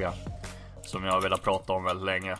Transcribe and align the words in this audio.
hjärtefråga. 0.00 0.32
Som 0.82 1.04
jag 1.04 1.12
har 1.12 1.20
velat 1.20 1.42
prata 1.42 1.72
om 1.72 1.84
väldigt 1.84 2.06
länge. 2.06 2.36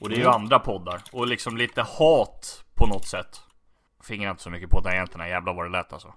Och 0.00 0.08
det 0.08 0.14
är 0.14 0.16
ju 0.16 0.22
Mm. 0.22 0.34
andra 0.34 0.58
poddar. 0.58 1.02
Och 1.12 1.26
liksom 1.26 1.56
lite 1.56 1.82
hat 1.82 2.64
på 2.74 2.86
något 2.86 3.06
sätt. 3.06 3.40
Fingrar 4.04 4.30
inte 4.30 4.42
så 4.42 4.50
mycket 4.50 4.70
på 4.70 4.82
tangenterna. 4.82 5.28
Jävlar 5.28 5.54
vad 5.54 5.64
det 5.66 5.70
lät 5.70 5.92
alltså. 5.92 6.14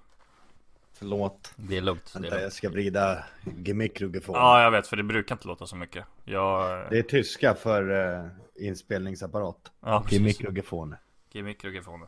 Förlåt. 0.98 1.54
Det 1.56 1.78
är 1.78 1.82
lugnt. 1.82 2.12
Det 2.14 2.18
är 2.18 2.22
Vänta, 2.22 2.36
lugnt. 2.36 2.44
jag 2.44 2.54
ska 2.54 2.70
vrida 2.70 3.24
gemikrugefon. 3.66 4.36
Ja, 4.36 4.62
jag 4.62 4.72
vet. 4.72 4.88
För 4.88 4.96
det 4.98 5.04
brukar 5.04 5.36
inte 5.36 5.48
låta 5.48 5.68
så 5.68 5.76
mycket. 5.76 6.06
Jag... 6.24 6.90
Det 6.90 7.00
är 7.00 7.04
tyska 7.04 7.56
för 7.56 7.92
uh, 7.92 8.28
inspelningsapparat. 8.56 9.72
Ja. 9.82 10.04
Gemikrugefon. 10.10 10.96
Gemikrogfoner. 11.32 12.08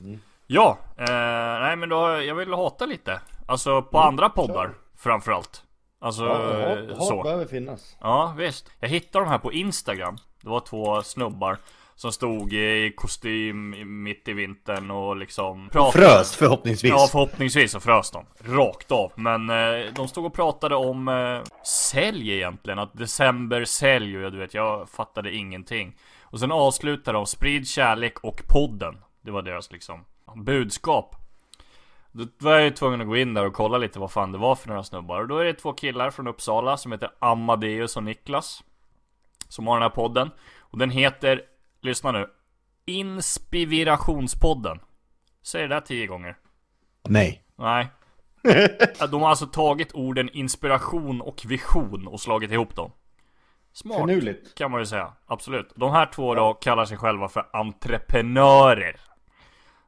Mm. 0.00 0.20
Ja, 0.46 0.78
eh, 0.96 1.04
nej 1.60 1.76
men 1.76 1.88
då, 1.88 2.22
jag 2.22 2.34
vill 2.34 2.52
hata 2.52 2.86
lite. 2.86 3.20
Alltså 3.46 3.82
på 3.82 3.98
andra 3.98 4.28
poddar 4.28 4.74
framförallt. 4.96 5.62
Alltså 6.00 6.24
Ja, 6.24 6.60
eh, 6.60 6.68
hat, 6.88 6.98
hat 6.98 7.06
så. 7.06 7.22
behöver 7.22 7.46
finnas. 7.46 7.96
Ja 8.00 8.34
visst. 8.38 8.70
Jag 8.80 8.88
hittade 8.88 9.24
de 9.24 9.28
här 9.30 9.38
på 9.38 9.52
Instagram. 9.52 10.16
Det 10.42 10.48
var 10.48 10.60
två 10.60 11.02
snubbar 11.02 11.58
som 11.94 12.12
stod 12.12 12.52
i 12.52 12.92
kostym 12.96 13.74
mitt 14.02 14.28
i 14.28 14.32
vintern 14.32 14.90
och 14.90 15.16
liksom 15.16 15.68
pratade. 15.68 16.04
Frös 16.06 16.36
förhoppningsvis. 16.36 16.90
Ja 16.90 17.08
förhoppningsvis 17.12 17.72
så 17.72 17.80
frös 17.80 18.10
de. 18.10 18.26
Rakt 18.54 18.92
av. 18.92 19.12
Men 19.14 19.50
eh, 19.50 19.92
de 19.94 20.08
stod 20.08 20.24
och 20.26 20.34
pratade 20.34 20.74
om 20.76 21.08
eh, 21.08 21.40
sälj 21.64 22.32
egentligen. 22.32 22.78
Att 22.78 22.98
december 22.98 23.64
sälj 23.64 24.16
och 24.16 24.22
jag, 24.22 24.32
du 24.32 24.38
vet 24.38 24.54
jag 24.54 24.88
fattade 24.88 25.34
ingenting. 25.34 25.96
Och 26.22 26.40
sen 26.40 26.52
avslutade 26.52 27.18
de 27.18 27.26
sprid 27.26 27.68
kärlek 27.68 28.18
och 28.24 28.42
podden. 28.48 28.98
Det 29.22 29.30
var 29.30 29.42
deras 29.42 29.72
liksom 29.72 30.04
budskap. 30.44 31.16
Då 32.16 32.26
var 32.38 32.52
jag 32.52 32.64
ju 32.64 32.70
tvungen 32.70 33.00
att 33.00 33.06
gå 33.06 33.16
in 33.16 33.34
där 33.34 33.46
och 33.46 33.52
kolla 33.52 33.78
lite 33.78 33.98
vad 33.98 34.12
fan 34.12 34.32
det 34.32 34.38
var 34.38 34.54
för 34.54 34.68
några 34.68 34.82
snubbar. 34.82 35.20
Och 35.20 35.28
då 35.28 35.38
är 35.38 35.44
det 35.44 35.54
två 35.54 35.72
killar 35.72 36.10
från 36.10 36.26
Uppsala 36.26 36.76
som 36.76 36.92
heter 36.92 37.10
Amadeus 37.18 37.96
och 37.96 38.02
Niklas. 38.02 38.64
Som 39.48 39.66
har 39.66 39.74
den 39.74 39.82
här 39.82 39.90
podden. 39.90 40.30
Och 40.58 40.78
den 40.78 40.90
heter, 40.90 41.42
lyssna 41.80 42.12
nu. 42.12 42.26
Inspirationspodden. 42.84 44.80
Säg 45.42 45.62
det 45.62 45.68
där 45.68 45.80
tio 45.80 46.06
gånger. 46.06 46.36
Nej. 47.08 47.42
Nej. 47.56 47.88
De 49.10 49.22
har 49.22 49.28
alltså 49.28 49.46
tagit 49.46 49.94
orden 49.94 50.30
inspiration 50.32 51.20
och 51.20 51.42
vision 51.46 52.06
och 52.06 52.20
slagit 52.20 52.50
ihop 52.50 52.76
dem. 52.76 52.92
Smart. 53.72 53.98
Finurligt. 53.98 54.54
Kan 54.54 54.70
man 54.70 54.80
ju 54.80 54.86
säga. 54.86 55.12
Absolut. 55.26 55.72
De 55.74 55.92
här 55.92 56.06
två 56.06 56.34
då 56.34 56.54
kallar 56.54 56.84
sig 56.84 56.96
själva 56.96 57.28
för 57.28 57.46
entreprenörer. 57.52 59.00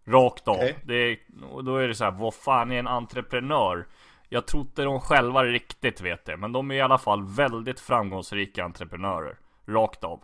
Rakt 0.08 0.48
av. 0.48 0.54
Okej. 0.54 0.78
Det 0.84 1.18
och 1.50 1.64
då 1.64 1.76
är 1.76 1.88
det 1.88 1.94
så 1.94 2.04
här, 2.04 2.10
vad 2.10 2.34
fan 2.34 2.72
är 2.72 2.78
en 2.78 2.86
entreprenör? 2.86 3.86
Jag 4.28 4.46
tror 4.46 4.62
inte 4.62 4.82
de 4.82 5.00
själva 5.00 5.44
riktigt 5.44 6.00
vet 6.00 6.24
det, 6.24 6.36
men 6.36 6.52
de 6.52 6.70
är 6.70 6.74
i 6.74 6.80
alla 6.80 6.98
fall 6.98 7.22
väldigt 7.22 7.80
framgångsrika 7.80 8.64
entreprenörer. 8.64 9.38
Rakt 9.66 10.04
av. 10.04 10.22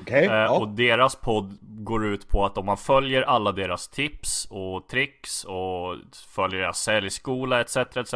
Okej. 0.00 0.26
Eh, 0.26 0.34
ja. 0.34 0.58
Och 0.58 0.68
deras 0.68 1.16
podd 1.16 1.58
går 1.60 2.06
ut 2.06 2.28
på 2.28 2.44
att 2.44 2.58
om 2.58 2.66
man 2.66 2.76
följer 2.76 3.22
alla 3.22 3.52
deras 3.52 3.88
tips 3.88 4.46
och 4.50 4.88
tricks 4.88 5.44
och 5.44 5.96
följer 6.34 6.60
deras 6.60 6.78
säljskola 6.78 7.60
etc 7.60 7.76
etc 7.76 8.14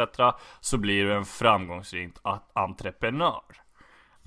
så 0.59 0.77
blir 0.77 1.05
du 1.05 1.13
en 1.13 1.25
framgångsrik 1.25 2.13
entreprenör. 2.53 3.41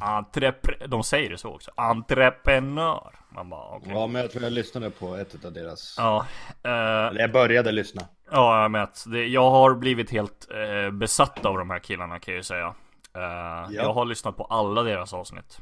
Entrepre- 0.06 0.86
de 0.86 1.02
säger 1.04 1.30
det 1.30 1.38
så 1.38 1.54
också. 1.54 1.70
Entreprenör. 1.74 3.18
Man 3.34 3.48
bara 3.48 3.76
okej. 3.76 3.92
ja, 3.94 4.06
men 4.06 4.22
jag 4.22 4.30
tror 4.30 4.44
jag 4.44 4.52
lyssnade 4.52 4.90
på 4.90 5.16
ett 5.16 5.44
av 5.44 5.52
deras. 5.52 5.94
Ja. 5.98 6.26
eh, 6.64 6.70
Eller 7.06 7.20
jag 7.20 7.32
började 7.32 7.72
lyssna. 7.72 8.02
Ja, 8.30 8.62
jag 8.62 8.72
vet. 8.72 9.04
Det, 9.12 9.26
jag 9.26 9.50
har 9.50 9.74
blivit 9.74 10.10
helt 10.10 10.48
eh, 10.50 10.90
besatt 10.90 11.44
av 11.44 11.58
de 11.58 11.70
här 11.70 11.78
killarna 11.78 12.18
kan 12.18 12.34
jag 12.34 12.38
ju 12.38 12.42
säga. 12.42 12.74
Eh, 13.16 13.74
Jag 13.74 13.92
har 13.92 14.04
lyssnat 14.04 14.36
på 14.36 14.44
alla 14.44 14.82
deras 14.82 15.12
avsnitt. 15.14 15.58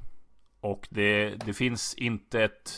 Och 0.61 0.87
det, 0.91 1.29
det 1.45 1.53
finns 1.53 1.95
inte 1.95 2.43
ett... 2.43 2.71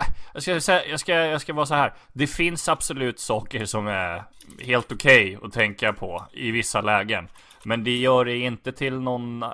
Äh, 0.00 0.06
Jag 0.34 0.42
ska, 0.42 0.60
säga, 0.60 0.86
jag, 0.86 1.00
ska, 1.00 1.12
jag 1.14 1.40
ska 1.40 1.52
vara 1.52 1.66
så 1.66 1.74
här. 1.74 1.94
Det 2.12 2.26
finns 2.26 2.68
absolut 2.68 3.20
saker 3.20 3.64
som 3.64 3.86
är 3.86 4.24
helt 4.60 4.92
okej 4.92 5.38
att 5.42 5.52
tänka 5.52 5.92
på 5.92 6.24
i 6.32 6.50
vissa 6.50 6.80
lägen. 6.80 7.28
Men 7.64 7.84
det 7.84 7.96
gör 7.96 8.24
det 8.24 8.36
inte 8.36 8.72
till 8.72 9.00
någon 9.00 9.42
eh, 9.42 9.48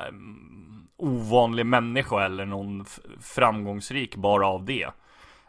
ovanlig 1.03 1.67
människa 1.67 2.25
eller 2.25 2.47
någon 2.47 2.85
framgångsrik 3.21 4.17
bara 4.17 4.47
av 4.47 4.65
det. 4.65 4.87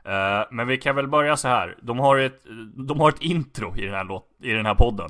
Uh, 0.08 0.44
men 0.52 0.68
vi 0.68 0.78
kan 0.78 0.96
väl 0.96 1.08
börja 1.08 1.38
så 1.38 1.48
här. 1.48 1.78
De 1.82 2.00
har 2.00 2.18
ett, 2.18 2.44
de 2.88 3.00
har 3.00 3.10
ett 3.10 3.22
intro 3.22 3.78
i 3.78 3.86
den, 3.86 3.94
här 3.94 4.04
låt, 4.04 4.28
i 4.44 4.52
den 4.52 4.66
här 4.66 4.76
podden. 4.76 5.10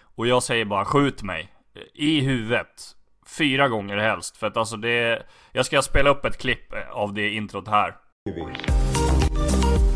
Och 0.00 0.26
jag 0.26 0.42
säger 0.42 0.64
bara 0.64 0.84
skjut 0.84 1.22
mig. 1.22 1.52
I 1.94 2.20
huvudet. 2.20 2.96
Fyra 3.38 3.68
gånger 3.68 3.96
helst. 3.96 4.36
För 4.36 4.46
att 4.46 4.56
alltså 4.56 4.76
det... 4.76 5.22
Jag 5.52 5.66
ska 5.66 5.82
spela 5.82 6.10
upp 6.10 6.24
ett 6.24 6.38
klipp 6.38 6.74
av 6.92 7.14
det 7.14 7.30
introt 7.30 7.68
här. 7.68 7.94
Mm. 8.36 9.95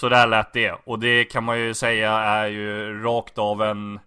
Så 0.00 0.08
där 0.08 0.26
lät 0.26 0.52
det. 0.52 0.72
Och 0.84 0.98
det 0.98 1.24
kan 1.24 1.44
man 1.44 1.58
ju 1.60 1.74
säga 1.74 2.12
är 2.12 2.46
ju 2.46 3.02
rakt 3.02 3.38
av 3.38 3.62
en... 3.62 4.00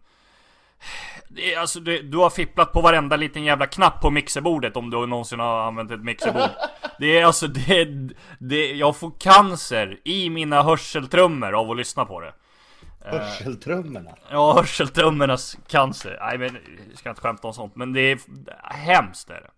Det 1.29 1.53
är, 1.53 1.59
alltså 1.59 1.79
det, 1.79 2.01
du 2.01 2.17
har 2.17 2.29
fipplat 2.29 2.71
på 2.73 2.81
varenda 2.81 3.15
liten 3.15 3.43
jävla 3.43 3.67
knapp 3.67 4.01
på 4.01 4.09
mixerbordet 4.09 4.77
om 4.77 4.89
du 4.89 5.05
någonsin 5.05 5.39
har 5.39 5.67
använt 5.67 5.91
ett 5.91 6.03
mixerbord. 6.03 6.49
Det 6.99 7.19
är 7.19 7.25
alltså 7.25 7.47
det, 7.47 7.85
det... 8.39 8.71
Jag 8.73 8.95
får 8.95 9.11
cancer 9.19 9.99
i 10.03 10.29
mina 10.29 10.63
hörseltrummor 10.63 11.53
av 11.53 11.71
att 11.71 11.77
lyssna 11.77 12.05
på 12.05 12.19
det. 12.19 12.33
Hörseltrummorna. 13.05 14.11
Ja, 14.29 14.53
hörseltrummornas 14.53 15.57
cancer. 15.67 16.17
Nej 16.21 16.37
men, 16.37 16.57
jag 16.89 16.97
ska 16.97 17.09
inte 17.09 17.21
skämta 17.21 17.47
om 17.47 17.53
sånt. 17.53 17.75
Men 17.75 17.93
det 17.93 18.11
är 18.11 18.19
hemskt 18.63 19.29
är 19.29 19.41
det. 19.41 19.51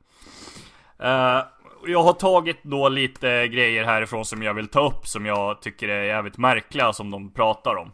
Eh, 1.07 1.43
jag 1.87 2.03
har 2.03 2.13
tagit 2.13 2.63
då 2.63 2.89
lite 2.89 3.47
grejer 3.47 3.83
härifrån 3.83 4.25
som 4.25 4.43
jag 4.43 4.53
vill 4.53 4.67
ta 4.67 4.87
upp 4.87 5.07
som 5.07 5.25
jag 5.25 5.61
tycker 5.61 5.89
är 5.89 6.03
jävligt 6.03 6.37
märkliga 6.37 6.93
som 6.93 7.11
de 7.11 7.33
pratar 7.33 7.75
om. 7.75 7.91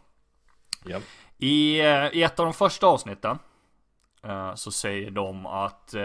Ja. 0.84 0.98
I, 1.38 1.80
eh, 1.80 2.06
I 2.12 2.22
ett 2.22 2.40
av 2.40 2.46
de 2.46 2.54
första 2.54 2.86
avsnitten 2.86 3.38
eh, 4.24 4.54
så 4.54 4.72
säger 4.72 5.10
de 5.10 5.46
att 5.46 5.94
eh, 5.94 6.02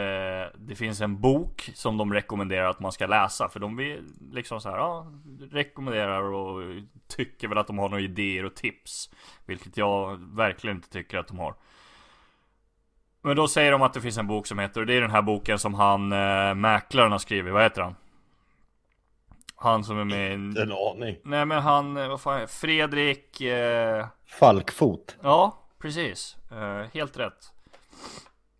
det 0.56 0.75
finns 0.75 1.02
en 1.02 1.22
bok 1.22 1.70
som 1.74 1.98
de 1.98 2.14
rekommenderar 2.14 2.70
att 2.70 2.80
man 2.80 2.92
ska 2.92 3.08
läsa. 3.08 3.50
För 3.50 3.59
de 3.59 3.75
vill 3.75 4.04
liksom 4.31 4.62
så 4.62 4.69
här, 4.69 4.78
ja, 4.78 5.07
rekommenderar 5.51 6.22
och 6.22 6.62
tycker 7.07 7.48
väl 7.48 7.57
att 7.57 7.68
de 7.68 7.78
har 7.78 7.90
några 7.90 8.04
idéer 8.04 8.45
och 8.45 8.56
tips. 8.56 9.10
Vilket 9.45 9.78
jag 9.78 10.18
verkligen 10.36 10.78
inte 10.78 10.90
tycker 10.90 11.18
att 11.18 11.28
de 11.28 11.40
har. 11.40 11.56
Men 13.22 13.36
då 13.36 13.48
säger 13.48 13.72
de 13.72 13.81
att 13.81 13.94
det 13.94 14.02
finns 14.02 14.18
en 14.18 14.28
bok 14.28 14.48
som 14.48 14.60
heter, 14.60 14.81
och 14.81 14.88
det 14.88 14.94
är 14.94 15.02
den 15.02 15.12
här 15.12 15.22
boken 15.22 15.60
som 15.60 15.74
han 15.74 16.12
eh, 16.12 16.54
mäklaren 16.54 17.12
har 17.12 17.19
skrivit, 17.19 17.54
vad 17.54 17.64
heter 17.64 17.81
han? 17.81 17.96
Han 19.56 19.84
som 19.84 20.00
är 20.00 20.04
med 20.04 20.31
i... 20.31 20.34
En 20.34 20.72
aning. 20.72 21.18
Nej 21.24 21.46
men 21.46 21.62
han, 21.62 21.98
eh, 21.98 22.08
vad 22.08 22.22
fan? 22.22 22.48
Fredrik... 22.48 23.42
Eh... 23.42 24.06
Falkfot. 24.40 25.16
Ja, 25.24 25.58
precis. 25.81 26.38
Eh, 26.52 26.90
helt 26.94 27.19
rätt. 27.19 27.54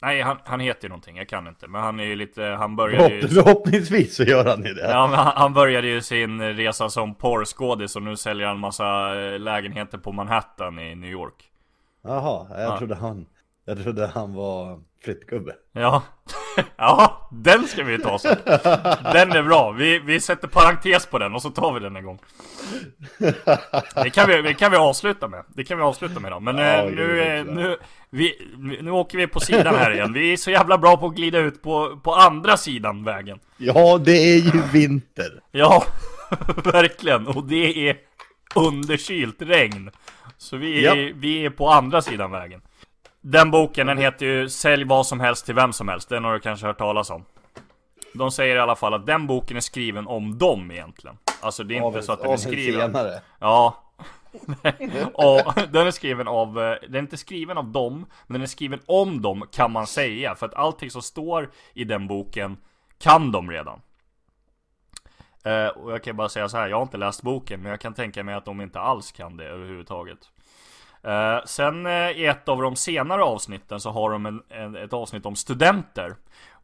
Nej, 0.02 0.22
han, 0.22 0.38
han 0.46 0.60
heter 0.60 0.84
ju 0.84 0.90
någonting, 0.90 1.18
jag 1.18 1.30
kan 1.30 1.48
inte. 1.48 1.68
Men 1.68 1.82
han 1.82 2.00
är 2.00 2.04
ju 2.04 2.16
lite, 2.16 2.44
han 2.44 2.76
började 2.76 3.14
ju... 3.16 3.22
Förhopp- 3.22 3.44
Förhoppningsvis 3.44 4.16
så 4.16 4.24
gör 4.24 4.46
han 4.46 4.66
ju 4.66 4.74
det. 4.74 4.92
Ja, 4.92 5.08
men 5.08 5.20
han, 5.20 5.34
han 5.36 5.54
började 5.54 5.88
ju 5.88 6.02
sin 6.02 6.42
resa 6.42 6.90
som 6.90 7.16
porrskådis 7.16 7.96
och 7.96 8.02
nu 8.04 8.16
säljer 8.16 8.48
han 8.48 8.60
massa 8.60 9.16
eh, 9.22 9.40
lägenheter 9.40 9.98
på 9.98 10.12
Manhattan 10.12 10.80
i 10.80 10.96
New 10.96 11.10
York. 11.12 11.52
Jaha, 12.02 12.48
jag 12.50 12.62
Ja. 12.62 12.78
trodde 12.78 12.96
han... 12.96 13.26
Jag 13.70 13.84
trodde 13.84 14.08
han 14.08 14.34
var 14.34 14.80
flyttgubbe. 15.04 15.56
Ja, 15.74 16.04
ja, 16.78 17.30
den 17.32 17.68
ska 17.68 17.84
vi 17.84 18.00
ta 18.00 18.20
sen. 18.20 18.38
Den 19.14 19.32
är 19.32 19.44
bra. 19.44 19.72
Vi, 19.72 20.00
vi 20.00 20.20
sätter 20.20 20.48
parentes 20.48 21.06
på 21.06 21.18
den 21.18 21.36
och 21.36 21.42
så 21.42 21.50
tar 21.50 21.74
vi 21.74 21.80
den 21.80 21.96
en 21.96 22.04
gång. 22.04 22.20
Det 24.04 24.10
kan 24.10 24.28
vi, 24.30 24.42
det 24.42 24.54
kan 24.54 24.72
vi 24.72 24.78
avsluta 24.78 25.28
med. 25.28 25.44
Det 25.56 25.64
kan 25.64 25.78
vi 25.78 25.84
avsluta 25.84 26.20
med 26.20 26.32
då. 26.32 26.40
Men 26.40 26.58
Ja, 26.58 26.64
eh, 26.64 26.92
nu, 26.92 27.22
eh, 27.22 27.46
nu, 27.46 27.78
vi, 28.10 28.34
nu 28.82 28.92
åker 28.92 29.18
vi 29.18 29.28
på 29.28 29.40
sidan 29.40 29.76
här 29.76 29.92
igen. 29.92 30.14
Vi 30.14 30.34
är 30.34 30.38
så 30.38 30.52
jävla 30.52 30.78
bra 30.78 30.98
på 30.98 31.06
att 31.08 31.16
glida 31.16 31.40
ut 31.40 31.62
på, 31.62 32.00
på 32.04 32.14
andra 32.16 32.58
sidan 32.58 33.04
vägen. 33.04 33.40
Ja, 33.58 33.98
det 33.98 34.12
är 34.18 34.38
ju 34.38 34.62
vinter. 34.74 35.40
Ja, 35.52 35.84
verkligen. 36.64 37.28
Och 37.28 37.44
det 37.44 37.90
är 37.90 37.98
underkylt 38.56 39.42
regn. 39.42 39.92
Så 40.38 40.58
vi 40.58 40.86
är, 40.86 40.96
Ja. 40.96 41.12
vi 41.16 41.46
är 41.46 41.50
på 41.50 41.70
andra 41.70 42.02
sidan 42.02 42.32
vägen. 42.32 42.62
Den 43.32 43.52
boken 43.52 43.88
den 43.88 43.98
heter 43.98 44.26
ju 44.26 44.50
Sälj 44.50 44.84
vad 44.84 45.08
som 45.08 45.20
helst 45.20 45.46
till 45.46 45.56
vem 45.56 45.74
som 45.74 45.88
helst. 45.88 46.10
Den 46.10 46.24
har 46.24 46.34
du 46.34 46.40
kanske 46.40 46.68
hört 46.68 46.78
talas 46.78 47.10
om. 47.10 47.26
de 48.14 48.32
säger 48.32 48.56
i 48.56 48.60
alla 48.60 48.76
fall 48.76 48.94
att 48.94 49.06
den 49.06 49.28
boken 49.28 49.58
är 49.58 49.62
skriven 49.62 50.08
om 50.08 50.38
dem 50.38 50.72
egentligen. 50.72 51.18
Alltså 51.42 51.64
det 51.64 51.74
är 51.78 51.86
inte 51.86 51.98
Av- 51.98 52.02
så 52.02 52.12
att 52.12 52.20
den 52.20 52.28
är 52.28 52.34
en 52.34 52.40
skriven. 52.40 52.82
senare. 52.94 53.22
Ja. 53.40 53.84
och 55.14 55.54
den 55.72 55.88
är 55.88 55.92
skriven 55.92 56.28
av, 56.28 56.60
eh, 56.62 56.76
den 56.82 56.96
är 56.96 57.00
inte 57.00 57.18
skriven 57.18 57.58
av 57.58 57.66
dem, 57.72 58.06
men 58.28 58.34
den 58.34 58.42
är 58.42 58.46
skriven 58.48 58.80
om 58.86 59.22
dem 59.22 59.48
kan 59.52 59.72
man 59.72 59.88
säga. 59.88 60.36
För 60.36 60.46
att 60.46 60.54
allting 60.54 60.92
som 60.92 61.02
står 61.02 61.52
i 61.74 61.84
den 61.84 62.08
boken 62.08 62.58
kan 63.00 63.32
de 63.32 63.52
redan. 63.52 63.82
Eh, 65.44 65.68
och 65.68 65.92
jag 65.92 66.04
kan 66.04 66.16
bara 66.18 66.30
säga 66.30 66.50
så 66.50 66.58
här, 66.58 66.68
jag 66.68 66.78
har 66.78 66.84
inte 66.84 66.98
läst 66.98 67.22
boken, 67.22 67.62
men 67.62 67.70
jag 67.70 67.82
kan 67.82 67.94
tänka 67.94 68.24
mig 68.24 68.36
att 68.36 68.46
de 68.46 68.62
inte 68.62 68.80
alls 68.80 69.12
kan 69.12 69.38
det 69.38 69.46
överhuvudtaget. 69.46 70.18
Eh, 71.04 71.46
sen 71.46 71.86
eh, 71.86 72.12
i 72.12 72.26
ett 72.26 72.50
av 72.50 72.62
de 72.62 72.76
senare 72.76 73.24
avsnitten 73.24 73.80
så 73.80 73.92
har 73.92 74.12
de 74.12 74.26
en, 74.26 74.42
en, 74.50 74.76
ett 74.76 74.94
avsnitt 74.94 75.26
om 75.26 75.36
studenter. 75.36 76.16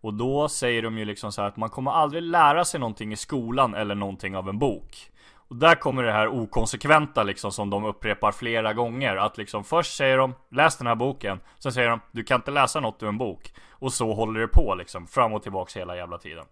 Och 0.01 0.13
då 0.13 0.49
säger 0.49 0.81
de 0.81 0.97
ju 0.97 1.05
liksom 1.05 1.31
så 1.31 1.41
att 1.41 1.57
man 1.57 1.69
kommer 1.69 1.91
aldrig 1.91 2.23
lära 2.23 2.65
sig 2.65 2.79
någonting 2.79 3.13
i 3.13 3.15
skolan 3.15 3.73
eller 3.75 3.95
någonting 3.95 4.35
av 4.35 4.49
en 4.49 4.59
bok. 4.59 5.09
Och 5.47 5.55
där 5.55 5.75
kommer 5.75 6.03
det 6.03 6.11
här 6.11 6.27
okonsekventa 6.27 7.23
liksom 7.23 7.51
som 7.51 7.69
de 7.69 7.85
upprepar 7.85 8.31
flera 8.31 8.73
gånger. 8.73 9.15
Att 9.15 9.37
liksom 9.37 9.63
först 9.63 9.97
säger 9.97 10.17
de 10.17 10.35
läs 10.51 10.77
den 10.77 10.87
här 10.87 10.95
boken. 10.95 11.39
Sen 11.59 11.73
säger 11.73 11.89
de 11.89 11.99
du 12.11 12.23
kan 12.23 12.35
inte 12.35 12.51
läsa 12.51 12.79
något 12.79 13.03
ur 13.03 13.07
en 13.07 13.17
bok. 13.17 13.53
Och 13.69 13.93
så 13.93 14.13
håller 14.13 14.39
det 14.39 14.47
på 14.47 14.75
liksom 14.75 15.07
fram 15.07 15.33
och 15.33 15.43
tillbaks 15.43 15.77
hela 15.77 15.95
jävla 15.95 16.17
tiden. 16.17 16.45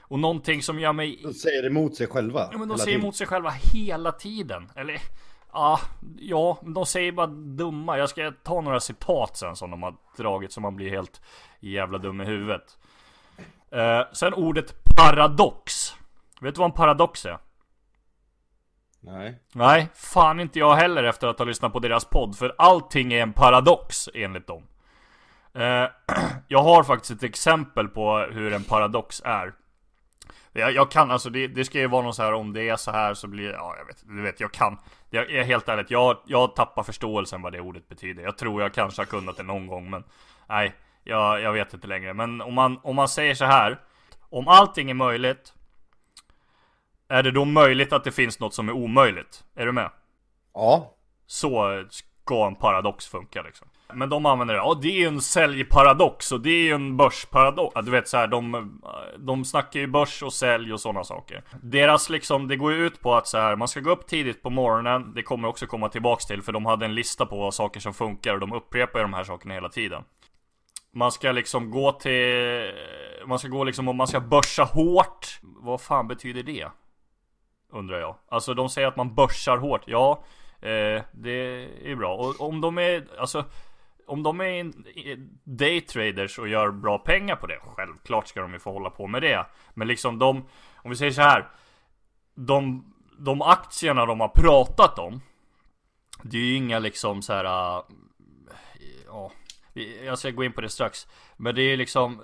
Och 0.00 0.18
någonting 0.18 0.62
som 0.62 0.80
gör 0.80 0.92
mig 0.92 1.20
De 1.22 1.32
säger 1.34 1.66
emot 1.66 1.96
sig 1.96 2.06
själva. 2.06 2.48
Ja 2.52 2.58
men 2.58 2.68
de 2.68 2.78
säger 2.78 2.86
tiden. 2.86 3.00
emot 3.00 3.16
sig 3.16 3.26
själva 3.26 3.50
hela 3.50 4.12
tiden. 4.12 4.70
Eller 4.76 5.00
ja, 5.52 5.80
ja, 6.18 6.58
de 6.62 6.86
säger 6.86 7.12
bara 7.12 7.26
dumma. 7.26 7.98
Jag 7.98 8.08
ska 8.08 8.32
ta 8.42 8.60
några 8.60 8.80
citat 8.80 9.36
sen 9.36 9.56
som 9.56 9.70
de 9.70 9.82
har 9.82 9.94
dragit 10.16 10.52
så 10.52 10.60
man 10.60 10.76
blir 10.76 10.90
helt 10.90 11.20
jävla 11.60 11.98
dum 11.98 12.20
i 12.20 12.24
huvudet. 12.24 12.78
Eh, 13.70 14.02
sen 14.12 14.34
ordet 14.34 14.74
paradox. 14.96 15.94
Vet 16.40 16.54
du 16.54 16.58
vad 16.58 16.70
en 16.70 16.76
paradox 16.76 17.26
är? 17.26 17.38
Nej. 19.00 19.42
Nej, 19.52 19.88
fan 19.94 20.40
inte 20.40 20.58
jag 20.58 20.74
heller 20.74 21.04
efter 21.04 21.28
att 21.28 21.38
ha 21.38 21.46
lyssnat 21.46 21.72
på 21.72 21.78
deras 21.78 22.04
podd. 22.04 22.36
För 22.36 22.54
allting 22.58 23.12
är 23.12 23.22
en 23.22 23.32
paradox 23.32 24.08
enligt 24.14 24.46
dem. 24.46 24.62
Eh, 25.54 25.84
jag 26.48 26.62
har 26.62 26.82
faktiskt 26.82 27.10
ett 27.10 27.22
exempel 27.22 27.88
på 27.88 28.18
hur 28.18 28.52
en 28.52 28.64
paradox 28.64 29.22
är. 29.24 29.52
Jag, 30.58 30.72
jag 30.72 30.90
kan 30.90 31.10
alltså, 31.10 31.30
det, 31.30 31.46
det 31.46 31.64
ska 31.64 31.78
ju 31.78 31.86
vara 31.86 32.02
någon 32.02 32.14
så 32.14 32.22
här 32.22 32.32
om 32.32 32.52
det 32.52 32.68
är 32.68 32.76
så 32.76 32.90
här 32.90 33.14
så 33.14 33.26
blir 33.26 33.52
ja 33.52 33.74
jag 33.78 33.84
vet, 33.84 34.02
du 34.06 34.22
vet 34.22 34.40
jag 34.40 34.52
kan. 34.52 34.78
Jag 35.10 35.30
är 35.30 35.42
helt 35.42 35.68
ärligt, 35.68 35.90
jag, 35.90 36.16
jag 36.26 36.56
tappar 36.56 36.82
förståelsen 36.82 37.42
vad 37.42 37.52
det 37.52 37.60
ordet 37.60 37.88
betyder. 37.88 38.22
Jag 38.22 38.38
tror 38.38 38.62
jag 38.62 38.74
kanske 38.74 39.00
har 39.00 39.06
kunnat 39.06 39.36
det 39.36 39.42
någon 39.42 39.66
gång 39.66 39.90
men 39.90 40.04
nej, 40.48 40.74
jag, 41.04 41.40
jag 41.40 41.52
vet 41.52 41.74
inte 41.74 41.86
längre. 41.86 42.14
Men 42.14 42.40
om 42.40 42.54
man, 42.54 42.80
om 42.82 42.96
man 42.96 43.08
säger 43.08 43.34
så 43.34 43.44
här. 43.44 43.80
Om 44.30 44.48
allting 44.48 44.90
är 44.90 44.94
möjligt 44.94 45.52
är 47.08 47.22
det 47.22 47.30
då 47.30 47.44
möjligt 47.44 47.92
att 47.92 48.04
det 48.04 48.12
finns 48.12 48.40
något 48.40 48.54
som 48.54 48.68
är 48.68 48.72
omöjligt? 48.72 49.44
Är 49.54 49.66
du 49.66 49.72
med? 49.72 49.90
Ja. 50.54 50.94
Så 51.26 51.84
ska 51.90 52.46
en 52.46 52.54
paradox 52.54 53.06
funka 53.06 53.42
liksom. 53.42 53.68
Men 53.94 54.08
de 54.08 54.26
använder 54.26 54.54
det, 54.54 54.60
ja 54.60 54.78
det 54.82 54.88
är 54.88 55.00
ju 55.00 55.06
en 55.06 55.20
säljparadox 55.20 56.32
och 56.32 56.40
det 56.40 56.50
är 56.50 56.62
ju 56.62 56.72
en 56.72 56.96
börsparadox. 56.96 57.72
Ja, 57.74 57.82
du 57.82 57.90
vet 57.90 58.08
så 58.08 58.16
här, 58.16 58.26
de, 58.26 58.80
de 59.18 59.44
snackar 59.44 59.80
ju 59.80 59.86
börs 59.86 60.22
och 60.22 60.32
sälj 60.32 60.72
och 60.72 60.80
sådana 60.80 61.04
saker. 61.04 61.44
Deras 61.62 62.10
liksom, 62.10 62.48
det 62.48 62.56
går 62.56 62.72
ju 62.72 62.86
ut 62.86 63.00
på 63.00 63.14
att 63.14 63.26
så 63.26 63.38
här, 63.38 63.56
man 63.56 63.68
ska 63.68 63.80
gå 63.80 63.90
upp 63.90 64.06
tidigt 64.06 64.42
på 64.42 64.50
morgonen. 64.50 65.14
Det 65.14 65.22
kommer 65.22 65.48
också 65.48 65.66
komma 65.66 65.88
tillbaks 65.88 66.26
till, 66.26 66.42
för 66.42 66.52
de 66.52 66.66
hade 66.66 66.84
en 66.84 66.94
lista 66.94 67.26
på 67.26 67.50
saker 67.50 67.80
som 67.80 67.94
funkar 67.94 68.34
och 68.34 68.40
de 68.40 68.52
upprepar 68.52 68.98
ju 68.98 69.02
de 69.02 69.14
här 69.14 69.24
sakerna 69.24 69.54
hela 69.54 69.68
tiden. 69.68 70.02
Man 70.92 71.12
ska 71.12 71.32
liksom 71.32 71.70
gå 71.70 71.92
till, 71.92 72.72
man 73.26 73.38
ska 73.38 73.48
gå 73.48 73.64
liksom, 73.64 73.88
och 73.88 73.94
man 73.94 74.06
ska 74.06 74.20
börsa 74.20 74.64
hårt. 74.64 75.40
Vad 75.42 75.80
fan 75.80 76.08
betyder 76.08 76.42
det? 76.42 76.68
Undrar 77.72 77.98
jag. 77.98 78.16
Alltså 78.28 78.54
de 78.54 78.68
säger 78.68 78.88
att 78.88 78.96
man 78.96 79.14
börsar 79.14 79.56
hårt. 79.56 79.82
Ja, 79.86 80.24
eh, 80.60 81.02
det 81.12 81.68
är 81.84 81.96
bra. 81.96 82.14
Och 82.14 82.40
om 82.40 82.60
de 82.60 82.78
är, 82.78 83.06
alltså 83.18 83.44
om 84.08 84.22
de 84.22 84.40
är 84.40 84.72
daytraders 85.44 86.38
och 86.38 86.48
gör 86.48 86.70
bra 86.70 86.98
pengar 86.98 87.36
på 87.36 87.46
det, 87.46 87.58
självklart 87.62 88.28
ska 88.28 88.40
de 88.40 88.52
ju 88.52 88.58
få 88.58 88.72
hålla 88.72 88.90
på 88.90 89.06
med 89.06 89.22
det. 89.22 89.46
Men 89.74 89.88
liksom 89.88 90.18
de, 90.18 90.48
om 90.76 90.90
vi 90.90 90.96
säger 90.96 91.12
så 91.12 91.22
här. 91.22 91.48
De, 92.34 92.94
de 93.18 93.42
aktierna 93.42 94.06
de 94.06 94.20
har 94.20 94.28
pratat 94.28 94.98
om. 94.98 95.20
Det 96.22 96.36
är 96.36 96.42
ju 96.42 96.54
inga 96.54 96.78
liksom 96.78 97.22
så 97.22 97.32
här. 97.32 97.44
äh, 97.44 97.82
Ja, 99.06 99.32
jag 100.04 100.18
ska 100.18 100.30
gå 100.30 100.44
in 100.44 100.52
på 100.52 100.60
det 100.60 100.68
strax. 100.68 101.06
Men 101.36 101.54
det 101.54 101.62
är 101.62 101.76
liksom. 101.76 102.22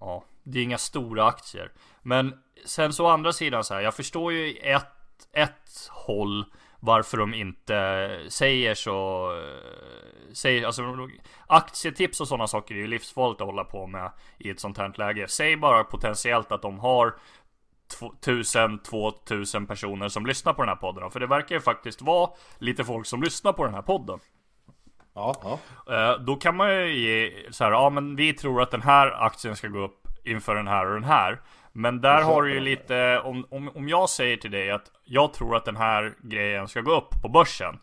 Ja, 0.00 0.24
det 0.42 0.58
är 0.58 0.62
inga 0.62 0.78
stora 0.78 1.26
aktier. 1.26 1.72
Men 2.02 2.38
sen 2.64 2.92
så 2.92 3.04
å 3.04 3.08
andra 3.08 3.32
sidan 3.32 3.64
så 3.64 3.74
här, 3.74 3.80
jag 3.80 3.94
förstår 3.94 4.32
ju 4.32 4.56
ett, 4.56 4.95
ett 5.32 5.88
håll 5.90 6.44
varför 6.80 7.16
de 7.16 7.34
inte 7.34 8.20
säger 8.28 8.74
så 8.74 9.28
säger, 10.32 10.66
alltså, 10.66 11.08
Aktietips 11.46 12.20
och 12.20 12.28
sådana 12.28 12.46
saker 12.46 12.74
är 12.74 12.78
ju 12.78 12.86
livsfarligt 12.86 13.40
att 13.40 13.46
hålla 13.46 13.64
på 13.64 13.86
med 13.86 14.12
i 14.38 14.50
ett 14.50 14.60
sånt 14.60 14.78
här 14.78 14.92
läge 14.96 15.28
Säg 15.28 15.56
bara 15.56 15.84
potentiellt 15.84 16.52
att 16.52 16.62
de 16.62 16.78
har 16.78 17.14
1000-2000 18.20 19.66
personer 19.66 20.08
som 20.08 20.26
lyssnar 20.26 20.52
på 20.52 20.62
den 20.62 20.68
här 20.68 20.76
podden 20.76 21.10
För 21.10 21.20
det 21.20 21.26
verkar 21.26 21.54
ju 21.54 21.60
faktiskt 21.60 22.02
vara 22.02 22.30
lite 22.58 22.84
folk 22.84 23.06
som 23.06 23.22
lyssnar 23.22 23.52
på 23.52 23.64
den 23.64 23.74
här 23.74 23.82
podden 23.82 24.18
Ja. 25.14 25.34
ja. 25.42 25.58
Eh, 25.94 26.20
Då 26.20 26.36
kan 26.36 26.56
man 26.56 26.74
ju 26.74 26.98
ge 26.98 27.32
så 27.52 27.64
här, 27.64 27.70
ja 27.70 27.90
men 27.90 28.16
vi 28.16 28.32
tror 28.32 28.62
att 28.62 28.70
den 28.70 28.82
här 28.82 29.24
aktien 29.24 29.56
ska 29.56 29.68
gå 29.68 29.78
upp 29.78 30.06
inför 30.24 30.54
den 30.54 30.68
här 30.68 30.86
och 30.86 30.94
den 30.94 31.04
här. 31.04 31.40
Men 31.76 32.00
där 32.00 32.22
har 32.22 32.42
du 32.42 32.52
ju 32.54 32.60
lite, 32.60 33.20
om, 33.24 33.46
om, 33.50 33.68
om 33.74 33.88
jag 33.88 34.08
säger 34.10 34.36
till 34.36 34.50
dig 34.50 34.70
att 34.70 34.90
jag 35.04 35.34
tror 35.34 35.56
att 35.56 35.64
den 35.64 35.76
här 35.76 36.14
grejen 36.22 36.68
ska 36.68 36.80
gå 36.80 36.96
upp 36.96 37.22
på 37.22 37.28
börsen. 37.28 37.78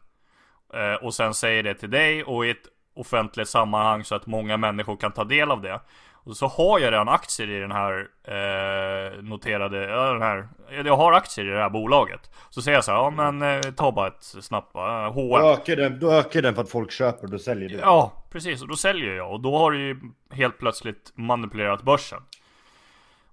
eh, 0.73 0.93
Och 1.05 1.13
sen 1.13 1.33
säger 1.33 1.63
det 1.63 1.73
till 1.73 1.89
dig 1.89 2.23
och 2.23 2.45
i 2.45 2.49
ett 2.49 2.67
offentligt 2.95 3.49
sammanhang 3.49 4.03
så 4.03 4.15
att 4.15 4.25
många 4.25 4.57
människor 4.57 4.95
kan 4.97 5.11
ta 5.11 5.23
del 5.23 5.51
av 5.51 5.61
det. 5.61 5.79
Och 6.25 6.37
så 6.37 6.47
har 6.47 6.79
jag 6.79 6.91
redan 6.91 7.09
aktier 7.09 7.49
i 7.49 7.59
den 7.59 7.71
här 7.71 8.07
eh, 8.27 9.23
noterade, 9.23 9.85
den 10.13 10.21
här, 10.21 10.47
jag 10.85 10.97
har 10.97 11.13
aktier 11.13 11.45
i 11.45 11.49
det 11.49 11.59
här 11.61 11.69
bolaget. 11.69 12.31
Så 12.49 12.61
säger 12.61 12.77
jag 12.77 12.83
så 12.83 12.91
här, 12.91 12.97
ja 12.97 13.09
men 13.09 13.41
eh, 13.41 13.61
ta 13.71 13.91
bara 13.91 14.07
ett 14.07 14.23
snabbt 14.23 14.73
Då 14.73 14.79
H&M 14.79 15.45
ökar, 15.45 15.75
den, 15.75 15.99
då 15.99 16.11
ökar 16.11 16.41
den 16.41 16.55
för 16.55 16.61
att 16.61 16.69
folk 16.69 16.91
köper, 16.91 17.27
då 17.27 17.39
säljer 17.39 17.69
du. 17.69 17.75
Ja, 17.75 18.11
precis. 18.31 18.61
Och 18.61 18.67
då 18.67 18.75
säljer 18.75 19.13
jag. 19.15 19.31
Och 19.31 19.39
då 19.41 19.57
har 19.57 19.71
du 19.71 19.79
ju 19.79 19.97
helt 20.31 20.57
plötsligt 20.57 21.11
manipulerat 21.15 21.81
börsen. 21.83 22.21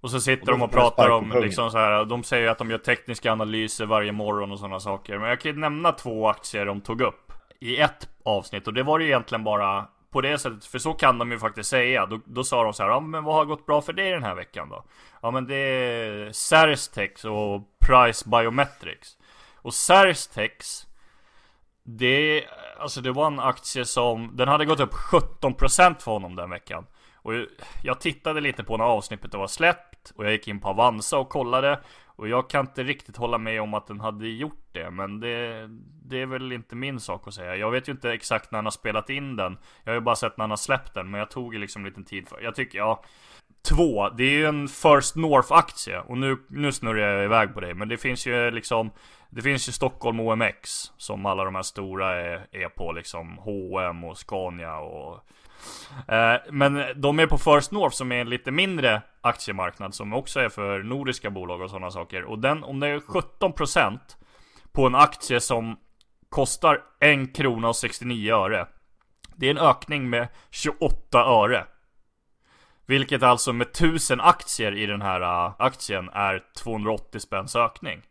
Och 0.01 0.11
så 0.11 0.21
sitter 0.21 0.53
Och 0.53 0.59
de 0.59 0.63
och 0.63 0.71
pratar 0.71 1.11
om 1.11 1.33
liksom 1.43 1.71
så 1.71 1.79
här. 1.79 2.05
De 2.05 2.23
säger 2.23 2.49
att 2.49 2.59
de 2.59 2.71
gör 2.71 2.79
tekniska 2.79 3.33
analyser 3.33 3.87
varje 3.87 4.13
morgon 4.13 4.53
och 4.53 4.59
sådana 4.59 4.81
saker. 4.81 5.19
Men 5.19 5.29
jag 5.29 5.41
kan 5.41 5.53
ju 5.53 5.59
nämna 5.59 5.93
två 5.93 6.29
aktier 6.29 6.67
de 6.67 6.81
tog 6.81 7.01
upp. 7.01 7.33
I 7.61 7.77
ett 7.77 8.09
avsnitt. 8.25 8.67
Och 8.67 8.75
det 8.75 8.83
var 8.83 8.99
ju 8.99 9.07
egentligen 9.07 9.45
bara 9.45 9.87
på 10.13 10.21
det 10.21 10.39
sättet. 10.39 10.65
För 10.65 10.79
så 10.79 10.93
kan 10.93 11.19
de 11.19 11.33
ju 11.33 11.39
faktiskt 11.39 11.71
säga. 11.71 12.07
Då, 12.07 12.21
då 12.25 12.45
sa 12.45 12.65
de 12.65 12.73
så 12.73 12.83
här. 12.83 12.91
Ja 12.91 13.01
men 13.01 13.25
vad 13.25 13.35
har 13.35 13.45
gått 13.45 13.67
bra 13.67 13.81
för 13.81 13.93
dig 13.93 14.11
den 14.11 14.23
här 14.23 14.35
veckan 14.35 14.69
då? 14.69 14.85
Ja 15.23 15.31
men 15.31 15.47
det 15.47 15.57
är 15.57 16.33
Cerstex 16.33 17.25
och 17.25 17.63
Price 17.87 18.29
Biometrics. 18.29 19.17
Och 19.55 19.75
Cerstex 19.75 20.87
det, 21.85 22.45
alltså 22.79 23.01
det 23.01 23.13
var 23.13 23.27
en 23.27 23.41
aktie 23.41 23.85
som, 23.85 24.37
den 24.37 24.49
hade 24.49 24.65
gått 24.65 24.81
upp 24.81 24.95
17% 24.95 25.99
för 25.99 26.13
honom 26.13 26.37
den 26.37 26.51
veckan. 26.51 26.87
Och 27.23 27.33
jag 27.83 28.01
tittade 28.01 28.41
lite 28.41 28.65
på 28.65 28.77
när 28.77 28.85
avsnittet 28.85 29.35
var 29.35 29.47
släppt 29.47 30.13
och 30.15 30.25
jag 30.25 30.33
gick 30.33 30.49
in 30.49 30.61
på 30.61 30.69
Avanza 30.69 31.19
och 31.19 31.29
kollade. 31.29 31.81
Och 32.07 32.29
jag 32.29 32.51
kan 32.51 32.67
inte 32.67 32.83
riktigt 32.83 33.17
hålla 33.17 33.39
med 33.39 33.63
om 33.63 33.75
att 33.75 33.87
den 33.87 34.01
hade 34.01 34.29
gjort 34.29 34.69
det, 34.73 34.91
men 34.91 35.21
det, 35.21 35.69
det 36.05 36.21
är 36.21 36.27
väl 36.27 36.53
inte 36.53 36.77
min 36.77 37.01
sak 37.01 37.29
att 37.29 37.35
säga. 37.35 37.57
Jag 37.57 37.71
vet 37.71 37.89
ju 37.89 37.93
inte 37.93 38.13
exakt 38.13 38.51
när 38.51 38.59
han 38.59 38.67
har 38.67 38.71
spelat 38.71 39.11
in 39.11 39.37
den. 39.37 39.59
Jag 39.85 39.93
har 39.93 39.95
ju 39.95 40.01
bara 40.01 40.17
sett 40.17 40.37
när 40.37 40.43
han 40.43 40.51
har 40.51 40.57
släppt 40.57 40.95
den, 40.95 41.11
men 41.11 41.19
jag 41.19 41.31
tog 41.31 41.55
ju 41.55 41.61
liksom 41.61 41.85
lite 41.85 42.03
tid 42.03 42.29
för 42.29 42.41
Jag 42.41 42.55
tycker, 42.55 42.79
ja, 42.79 43.03
Två, 43.69 44.09
det 44.09 44.25
är 44.25 44.31
ju 44.31 44.47
en 44.47 44.69
First 44.69 45.17
North 45.17 45.53
aktie 45.53 46.01
och 46.01 46.19
nu, 46.19 46.37
nu 46.49 46.73
snurrar 46.73 47.15
jag 47.15 47.25
iväg 47.25 47.55
på 47.55 47.61
det 47.61 47.75
men 47.75 47.89
det 47.89 47.97
finns 47.97 48.27
ju 48.27 48.51
liksom 48.51 48.91
Det 49.31 49.43
finns 49.43 49.69
ju 49.69 49.73
Stockholm 49.73 50.21
OMX 50.21 50.93
som 50.97 51.27
alla 51.27 51.45
de 51.45 51.55
här 51.55 51.63
stora 51.63 52.21
är, 52.21 52.47
är 52.53 52.69
på 52.69 52.93
liksom 52.93 53.39
H&M 53.39 54.05
och 54.05 54.19
Scania 54.19 54.77
och 54.79 55.15
eh, 56.13 56.41
Men 56.51 56.85
de 56.97 57.19
är 57.19 57.27
på 57.27 57.39
First 57.39 57.73
North 57.73 57.97
som 57.97 58.13
är 58.13 58.21
en 58.21 58.31
lite 58.31 58.51
mindre 58.51 59.03
aktiemarknad 59.21 59.95
som 59.95 60.13
också 60.13 60.41
är 60.41 60.49
för 60.49 60.83
nordiska 60.83 61.31
bolag 61.31 61.61
och 61.61 61.71
sådana 61.71 61.91
saker. 61.91 62.25
Och 62.25 62.39
den, 62.39 62.65
om 62.65 62.81
det 62.81 62.89
är 62.89 62.99
17% 62.99 63.99
på 64.73 64.87
en 64.87 64.95
aktie 64.95 65.41
som 65.41 65.77
kostar 66.29 66.81
1 67.01 67.37
krona 67.37 67.69
och 67.69 67.77
69 67.77 68.35
öre 68.35 68.67
Det 69.37 69.47
är 69.47 69.51
en 69.51 69.59
ökning 69.59 70.11
med 70.11 70.29
28 70.51 71.19
öre 71.19 71.67
vilket 72.91 73.23
alltså 73.23 73.53
med 73.53 73.67
1000 73.67 74.21
aktier 74.21 74.73
i 74.79 74.87
den 74.87 75.03
här 75.03 75.21
uh, 75.21 75.55
aktien 75.59 76.11
är 76.13 76.43
280 76.57 77.21
spänns 77.21 77.57
ökning. 77.57 78.03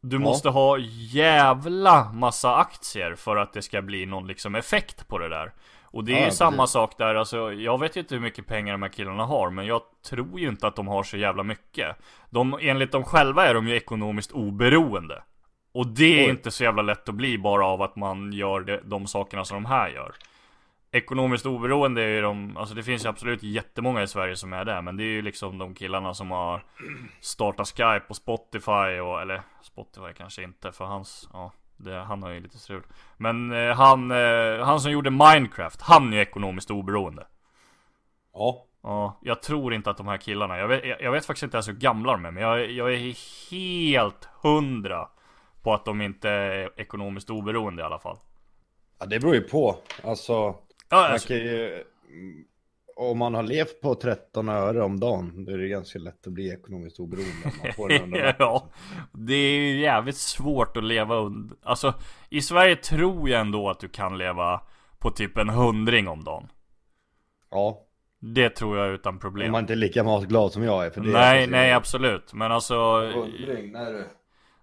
Du 0.00 0.16
Ja. 0.16 0.20
måste 0.20 0.48
ha 0.48 0.78
jävla 1.12 2.12
massa 2.12 2.56
aktier 2.56 3.14
för 3.14 3.36
att 3.36 3.52
det 3.52 3.62
ska 3.62 3.82
bli 3.82 4.06
någon 4.06 4.26
liksom 4.26 4.54
effekt 4.54 5.08
på 5.08 5.18
det 5.18 5.28
där. 5.28 5.52
Och 5.82 6.04
det 6.04 6.12
är 6.12 6.18
Ja, 6.20 6.24
ju 6.24 6.30
samma 6.30 6.66
sak 6.66 6.98
där, 6.98 7.14
alltså 7.14 7.52
jag 7.52 7.80
vet 7.80 7.96
ju 7.96 8.00
inte 8.00 8.14
hur 8.14 8.22
mycket 8.22 8.46
pengar 8.46 8.72
de 8.72 8.82
här 8.82 8.88
killarna 8.88 9.24
har 9.24 9.50
Men 9.50 9.66
jag 9.66 9.80
tror 10.08 10.40
ju 10.40 10.48
inte 10.48 10.66
att 10.66 10.76
de 10.76 10.88
har 10.88 11.02
så 11.02 11.16
jävla 11.16 11.42
mycket 11.42 11.96
de, 12.30 12.58
Enligt 12.60 12.92
dem 12.92 13.04
själva 13.04 13.46
är 13.46 13.54
de 13.54 13.68
ju 13.68 13.76
ekonomiskt 13.76 14.32
oberoende 14.32 15.22
Och 15.74 15.86
det 15.86 16.20
är 16.20 16.26
Oj. 16.26 16.30
inte 16.30 16.50
så 16.50 16.64
jävla 16.64 16.82
lätt 16.82 17.08
att 17.08 17.14
bli 17.14 17.38
bara 17.38 17.66
av 17.66 17.82
att 17.82 17.96
man 17.96 18.32
gör 18.32 18.60
det, 18.60 18.80
de 18.84 19.06
sakerna 19.06 19.44
som 19.44 19.62
de 19.62 19.68
här 19.68 19.88
gör 19.88 20.14
Ekonomiskt 20.94 21.46
oberoende 21.46 22.02
är 22.02 22.08
ju 22.08 22.20
de, 22.22 22.56
alltså 22.56 22.74
det 22.74 22.82
finns 22.82 23.04
ju 23.04 23.08
absolut 23.08 23.42
jättemånga 23.42 24.02
i 24.02 24.08
Sverige 24.08 24.36
som 24.36 24.52
är 24.52 24.64
det 24.64 24.82
Men 24.82 24.96
det 24.96 25.02
är 25.02 25.08
ju 25.08 25.22
liksom 25.22 25.58
de 25.58 25.74
killarna 25.74 26.14
som 26.14 26.30
har 26.30 26.64
startat 27.20 27.68
Skype 27.68 28.04
och 28.08 28.16
Spotify 28.16 29.00
och, 29.00 29.20
eller 29.20 29.42
Spotify 29.62 30.12
kanske 30.16 30.42
inte 30.42 30.72
för 30.72 30.84
hans, 30.84 31.28
ja 31.32 31.52
det, 31.76 31.94
han 31.94 32.22
har 32.22 32.30
ju 32.30 32.40
lite 32.40 32.58
strul 32.58 32.82
Men 33.16 33.52
eh, 33.52 33.74
han, 33.76 34.10
eh, 34.10 34.64
han 34.64 34.80
som 34.80 34.92
gjorde 34.92 35.10
Minecraft, 35.10 35.82
han 35.82 36.12
är 36.12 36.16
ju 36.16 36.22
ekonomiskt 36.22 36.70
oberoende 36.70 37.26
Ja. 38.34 38.66
Ja, 38.82 39.18
jag 39.22 39.42
tror 39.42 39.74
inte 39.74 39.90
att 39.90 39.96
de 39.96 40.08
här 40.08 40.18
killarna, 40.18 40.58
jag 40.58 40.68
vet, 40.68 40.84
jag, 40.84 41.02
jag 41.02 41.12
vet 41.12 41.26
faktiskt 41.26 41.42
inte 41.42 41.56
ens 41.56 41.68
hur 41.68 41.72
gamla 41.72 42.12
de 42.12 42.24
är 42.24 42.30
Men 42.30 42.42
jag, 42.42 42.70
jag 42.70 42.94
är 42.94 43.16
helt 43.50 44.28
hundra 44.42 45.08
på 45.62 45.74
att 45.74 45.84
de 45.84 46.00
inte 46.00 46.30
är 46.30 46.80
ekonomiskt 46.80 47.30
oberoende 47.30 47.82
i 47.82 47.84
alla 47.84 47.98
fall 47.98 48.18
ja, 48.98 49.06
det 49.06 49.20
beror 49.20 49.34
ju 49.34 49.40
på. 49.40 49.76
Alltså, 50.04 50.54
Ja, 50.88 50.96
man 50.96 51.12
alltså, 51.12 51.28
kan 51.28 51.36
ju... 51.36 51.84
mm, 52.10 52.44
Om 52.96 53.18
man 53.18 53.34
har 53.34 53.42
levt 53.42 53.80
på 53.80 53.94
13 53.94 54.48
öre 54.48 54.82
om 54.82 55.00
dagen, 55.00 55.44
då 55.44 55.52
är 55.52 55.58
det 55.58 55.68
ganska 55.68 55.98
lätt 55.98 56.26
att 56.26 56.32
bli 56.32 56.50
ekonomiskt 56.52 57.00
oberoende. 57.00 57.32
Om 57.44 57.52
man 57.64 57.72
får 57.72 57.88
det 57.88 58.34
ja, 58.38 58.68
det 59.12 59.34
är 59.34 59.58
ju 59.58 59.80
jävligt 59.80 60.16
svårt 60.16 60.76
att 60.76 60.84
leva 60.84 61.16
under 61.16 61.56
Alltså, 61.62 61.94
i 62.30 62.40
Sverige 62.42 62.76
tror 62.76 63.28
jag 63.28 63.40
ändå 63.40 63.70
att 63.70 63.80
du 63.80 63.88
kan 63.88 64.18
leva 64.18 64.60
på 64.98 65.10
typ 65.10 65.38
en 65.38 65.48
hundring 65.48 66.08
om 66.08 66.24
dagen 66.24 66.48
Ja, 67.50 67.80
Det 68.20 68.50
tror 68.50 68.78
jag 68.78 68.94
utan 68.94 69.18
problem 69.18 69.46
om 69.46 69.52
man 69.52 69.60
inte 69.60 69.72
är 69.72 69.76
lika 69.76 70.04
matglad 70.04 70.52
som 70.52 70.62
jag 70.62 70.86
är. 70.86 70.90
För 70.90 71.00
det 71.00 71.12
Nej, 71.12 71.42
är 71.42 71.46
nej 71.48 71.72
absolut, 71.72 72.32
men 72.32 72.52
alltså 72.52 73.00
Hundring, 73.00 73.72
när 73.72 73.92
du... 73.92 74.04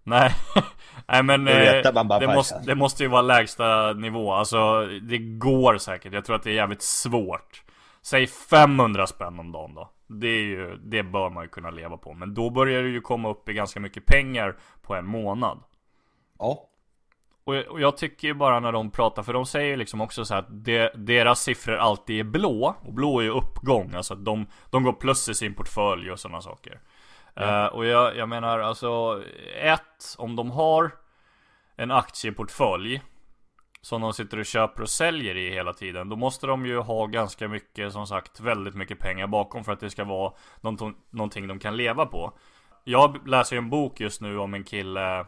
Nej, 0.03 0.36
nej 1.08 1.24
men 1.24 1.46
Det 1.46 1.86
eh, 1.86 1.93
man 1.93 2.08
bara 2.08 2.20
det, 2.20 2.27
måste, 2.27 2.60
det 2.65 2.75
måste 2.75 3.03
ju 3.03 3.10
vara 3.10 3.22
lägsta 3.22 3.93
nivå. 3.93 4.34
Alltså 4.34 4.86
det 5.01 5.17
går 5.17 5.77
säkert, 5.77 6.13
jag 6.13 6.25
tror 6.25 6.36
att 6.36 6.43
det 6.43 6.50
är 6.50 6.55
jävligt 6.55 6.81
svårt. 6.81 7.63
Säg 8.01 8.27
500 8.27 9.08
spänn 9.08 9.39
om 9.39 9.51
dagen 9.51 9.74
då. 9.74 9.89
Det 10.08 10.27
är 10.27 10.41
ju, 10.41 10.77
det 10.77 11.03
bör 11.03 11.29
man 11.29 11.43
ju 11.43 11.50
kunna 11.50 11.70
leva 11.70 11.98
på. 11.98 12.13
Men 12.13 12.34
då 12.34 12.50
börjar 12.50 12.84
det 12.84 12.89
ju 12.89 13.01
komma 13.01 13.29
upp 13.29 13.50
i 13.50 13.53
ganska 13.53 13.79
mycket 13.79 14.05
pengar 14.05 14.58
på 14.81 14.96
en 14.96 15.05
månad. 15.05 15.63
Ja. 16.39 16.70
och 17.43 17.55
jag, 17.55 17.67
och 17.67 17.81
jag 17.81 17.98
tycker 17.98 18.27
ju 18.27 18.34
bara 18.34 18.60
när 18.60 18.72
de 18.72 18.91
pratar, 18.91 19.24
för 19.24 19.34
de 19.34 19.46
säger 19.46 19.67
ju 19.67 19.75
liksom 19.75 20.01
också 20.01 20.25
så 20.25 20.34
här 20.34 20.41
att 20.41 20.65
de, 20.65 20.89
deras 20.96 21.41
siffror 21.41 21.75
alltid 21.75 22.20
är 22.20 22.24
blå. 22.24 22.75
Och 22.81 22.93
blå 22.93 23.20
är 23.20 23.24
ju 23.24 23.29
uppgång, 23.29 23.93
alltså 23.96 24.13
att 24.13 24.25
de, 24.25 24.46
de 24.70 24.84
går 24.84 24.93
plus 24.93 25.29
i 25.29 25.34
sin 25.34 25.53
portfölj 25.53 26.12
och 26.12 26.20
sådana 26.20 26.41
saker 26.41 26.79
Eh, 27.41 27.65
Och 27.65 27.86
jag, 27.86 28.17
jag 28.17 28.29
menar 28.29 28.60
alltså, 28.60 29.24
ett, 29.62 30.15
om 30.17 30.36
de 30.36 30.51
har 30.51 30.91
en 31.75 31.91
aktieportfölj 31.91 33.01
Som 33.81 34.01
de 34.01 34.13
sitter 34.13 34.39
och 34.39 34.45
köper 34.45 34.81
och 34.83 34.89
säljer 34.89 35.38
i 35.38 35.50
hela 35.50 35.74
tiden 35.74 36.10
Då 36.10 36.15
måste 36.15 36.48
de 36.48 36.65
ju 36.65 36.77
ha 36.79 37.05
ganska 37.05 37.48
mycket, 37.48 37.93
som 37.93 38.07
sagt, 38.07 38.39
väldigt 38.39 38.75
mycket 38.75 39.00
pengar 39.00 39.27
bakom 39.27 39.63
för 39.63 39.71
att 39.71 39.79
det 39.79 39.89
ska 39.89 40.03
vara 40.03 40.33
någonting, 41.12 41.48
de 41.48 41.60
kan 41.60 41.77
leva 41.77 42.05
på. 42.05 42.33
Jag 42.83 43.27
läser 43.27 43.55
ju 43.55 43.57
en 43.57 43.69
bok 43.69 44.00
just 44.00 44.21
nu 44.21 44.38
om 44.39 44.53
en 44.53 44.63
kille 44.63 45.25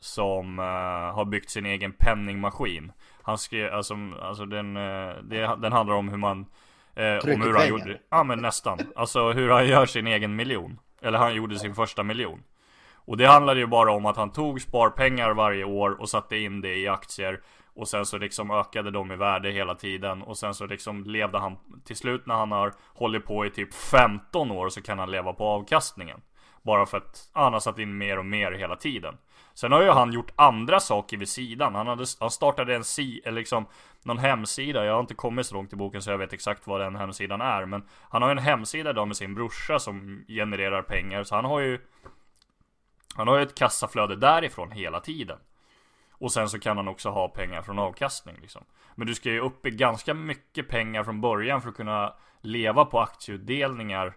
som 0.00 0.58
eh, 0.58 1.14
har 1.14 1.24
byggt 1.24 1.50
sin 1.50 1.66
egen 1.66 1.92
penningmaskin. 1.92 2.92
Han 3.22 3.38
skrev, 3.38 3.74
alltså, 3.74 3.94
alltså 4.22 4.46
den, 4.46 4.76
eh, 4.76 5.14
det, 5.22 5.56
den 5.58 5.72
handlar 5.72 5.94
om 5.94 6.08
hur 6.08 6.16
man 6.16 6.46
eh, 6.94 7.04
Om 7.04 7.20
hur 7.24 7.36
han 7.36 7.52
pengar. 7.54 7.66
gjorde 7.66 8.00
Ja 8.10 8.24
men 8.24 8.38
nästan. 8.38 8.78
Alltså 8.96 9.32
hur 9.32 9.50
han 9.50 9.66
gör 9.68 9.86
sin 9.86 10.06
egen 10.06 10.36
miljon 10.36 10.78
eller 11.06 11.18
han 11.18 11.34
gjorde 11.34 11.58
sin 11.58 11.74
första 11.74 12.02
miljon. 12.02 12.42
Och 12.94 13.16
det 13.16 13.26
handlade 13.26 13.60
ju 13.60 13.66
bara 13.66 13.92
om 13.92 14.06
att 14.06 14.16
han 14.16 14.32
tog 14.32 14.60
sparpengar 14.60 15.30
varje 15.30 15.64
år 15.64 16.00
och 16.00 16.08
satte 16.08 16.36
in 16.36 16.60
det 16.60 16.74
i 16.74 16.88
aktier. 16.88 17.40
Och 17.74 17.88
sen 17.88 18.06
så 18.06 18.18
liksom 18.18 18.50
ökade 18.50 18.90
de 18.90 19.12
i 19.12 19.16
värde 19.16 19.50
hela 19.50 19.74
tiden. 19.74 20.22
Och 20.22 20.38
sen 20.38 20.54
så 20.54 20.66
liksom 20.66 21.04
levde 21.04 21.38
han 21.38 21.56
Till 21.84 21.96
slut 21.96 22.26
när 22.26 22.34
han 22.34 22.52
har 22.52 22.74
hållit 22.94 23.24
på 23.24 23.46
i 23.46 23.50
typ 23.50 23.74
15 23.74 24.50
år 24.50 24.68
så 24.68 24.82
kan 24.82 24.98
han 24.98 25.10
leva 25.10 25.32
på 25.32 25.44
avkastningen. 25.44 26.20
Bara 26.62 26.86
för 26.86 26.96
att 26.96 27.30
han 27.32 27.52
har 27.52 27.60
satt 27.60 27.78
in 27.78 27.98
mer 27.98 28.18
och 28.18 28.26
mer 28.26 28.52
hela 28.52 28.76
tiden. 28.76 29.14
Sen 29.56 29.72
har 29.72 29.82
ju 29.82 29.90
han 29.90 30.12
gjort 30.12 30.32
andra 30.36 30.80
saker 30.80 31.16
vid 31.16 31.28
sidan. 31.28 31.74
Han, 31.74 31.86
hade, 31.86 32.04
han 32.20 32.30
startade 32.30 32.74
en 32.74 32.84
si, 32.84 33.20
eller 33.24 33.40
liksom 33.40 33.66
Någon 34.02 34.18
hemsida, 34.18 34.84
jag 34.84 34.92
har 34.92 35.00
inte 35.00 35.14
kommit 35.14 35.46
så 35.46 35.54
långt 35.54 35.72
i 35.72 35.76
boken 35.76 36.02
så 36.02 36.10
jag 36.10 36.18
vet 36.18 36.32
exakt 36.32 36.66
vad 36.66 36.80
den 36.80 36.96
hemsidan 36.96 37.40
är 37.40 37.66
Men 37.66 37.84
han 38.10 38.22
har 38.22 38.28
ju 38.28 38.32
en 38.32 38.38
hemsida 38.38 38.90
idag 38.90 39.08
med 39.08 39.16
sin 39.16 39.34
brorsa 39.34 39.78
som 39.78 40.24
genererar 40.28 40.82
pengar. 40.82 41.24
Så 41.24 41.34
han 41.34 41.44
har 41.44 41.60
ju 41.60 41.80
Han 43.14 43.28
har 43.28 43.36
ju 43.36 43.42
ett 43.42 43.58
kassaflöde 43.58 44.16
därifrån 44.16 44.70
hela 44.70 45.00
tiden. 45.00 45.38
Och 46.10 46.32
sen 46.32 46.48
så 46.48 46.58
kan 46.58 46.76
han 46.76 46.88
också 46.88 47.10
ha 47.10 47.28
pengar 47.28 47.62
från 47.62 47.78
avkastning 47.78 48.36
liksom. 48.40 48.64
Men 48.94 49.06
du 49.06 49.14
ska 49.14 49.30
ju 49.30 49.40
upp 49.40 49.66
i 49.66 49.70
ganska 49.70 50.14
mycket 50.14 50.68
pengar 50.68 51.04
från 51.04 51.20
början 51.20 51.62
för 51.62 51.68
att 51.68 51.76
kunna 51.76 52.14
leva 52.40 52.84
på 52.84 53.00
aktieutdelningar 53.00 54.14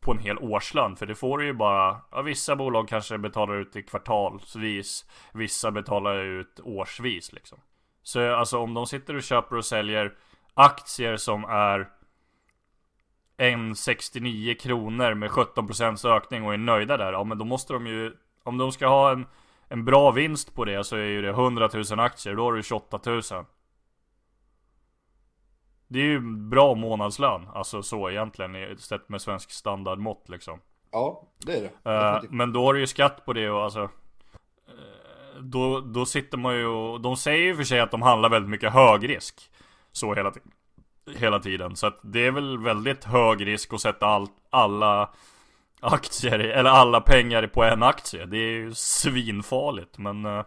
på 0.00 0.12
en 0.12 0.18
hel 0.18 0.38
årslön. 0.38 0.96
För 0.96 1.06
det 1.06 1.14
får 1.14 1.38
du 1.38 1.46
ju 1.46 1.52
bara 1.52 2.00
ja, 2.10 2.22
Vissa 2.22 2.56
bolag 2.56 2.88
kanske 2.88 3.18
betalar 3.18 3.56
ut 3.56 3.76
i 3.76 3.82
kvartalsvis 3.82 5.04
Vissa 5.32 5.70
betalar 5.70 6.24
ut 6.24 6.60
årsvis 6.62 7.32
liksom. 7.32 7.58
Så 8.02 8.34
alltså 8.34 8.58
om 8.58 8.74
de 8.74 8.86
sitter 8.86 9.16
och 9.16 9.22
köper 9.22 9.56
och 9.56 9.64
säljer 9.64 10.14
Aktier 10.54 11.16
som 11.16 11.44
är 11.44 11.88
1,69 13.38 14.54
kronor 14.54 15.14
med 15.14 15.30
17% 15.30 16.16
ökning 16.16 16.44
och 16.44 16.54
är 16.54 16.58
nöjda 16.58 16.96
där 16.96 17.12
Ja 17.12 17.24
men 17.24 17.38
då 17.38 17.44
måste 17.44 17.72
de 17.72 17.86
ju 17.86 18.12
Om 18.42 18.58
de 18.58 18.72
ska 18.72 18.86
ha 18.86 19.12
en 19.12 19.26
En 19.68 19.84
bra 19.84 20.10
vinst 20.10 20.54
på 20.54 20.64
det 20.64 20.84
så 20.84 20.96
är 20.96 21.04
ju 21.04 21.22
det 21.22 21.30
100 21.30 21.70
000 21.90 22.00
aktier 22.00 22.34
Då 22.34 22.44
har 22.44 22.52
du 22.52 22.62
28 22.62 23.00
000 23.06 23.22
det 25.88 25.98
är 25.98 26.04
ju 26.04 26.20
bra 26.20 26.74
månadslön 26.74 27.48
Alltså 27.54 27.82
så 27.82 28.10
egentligen 28.10 28.78
sett 28.78 29.08
med 29.08 29.22
svensk 29.22 29.50
standardmått 29.50 30.28
liksom. 30.28 30.60
Ja, 30.92 31.22
det 31.46 31.52
är 31.58 31.70
det. 31.82 31.90
Eh, 31.90 32.22
Men 32.30 32.52
då 32.52 32.64
har 32.64 32.74
du 32.74 32.80
ju 32.80 32.86
skatt 32.86 33.24
på 33.24 33.32
det 33.32 33.50
och 33.50 33.64
alltså 33.64 33.82
eh, 34.68 35.40
då, 35.40 35.80
då 35.80 36.06
sitter 36.06 36.38
man 36.38 36.56
ju 36.56 36.66
och 36.66 37.00
De 37.00 37.16
säger 37.16 37.44
ju 37.44 37.56
för 37.56 37.64
sig 37.64 37.80
att 37.80 37.90
de 37.90 38.02
handlar 38.02 38.28
väldigt 38.28 38.50
mycket 38.50 38.72
högrisk 38.72 39.50
Så 39.92 40.14
hela, 40.14 40.32
hela 41.16 41.38
tiden. 41.38 41.76
Så 41.76 41.86
att 41.86 41.98
det 42.02 42.26
är 42.26 42.30
väl 42.30 42.58
väldigt 42.58 43.04
hög 43.04 43.46
risk 43.46 43.72
att 43.72 43.80
sätta 43.80 44.06
all, 44.06 44.26
alla 44.50 45.10
Aktier, 45.80 46.38
eller 46.38 46.70
alla 46.70 47.00
pengar 47.00 47.46
på 47.46 47.64
en 47.64 47.82
aktie. 47.82 48.26
Det 48.26 48.36
är 48.38 48.52
ju 48.52 48.74
svinfarligt 48.74 49.98
men 49.98 50.24
Ja, 50.24 50.44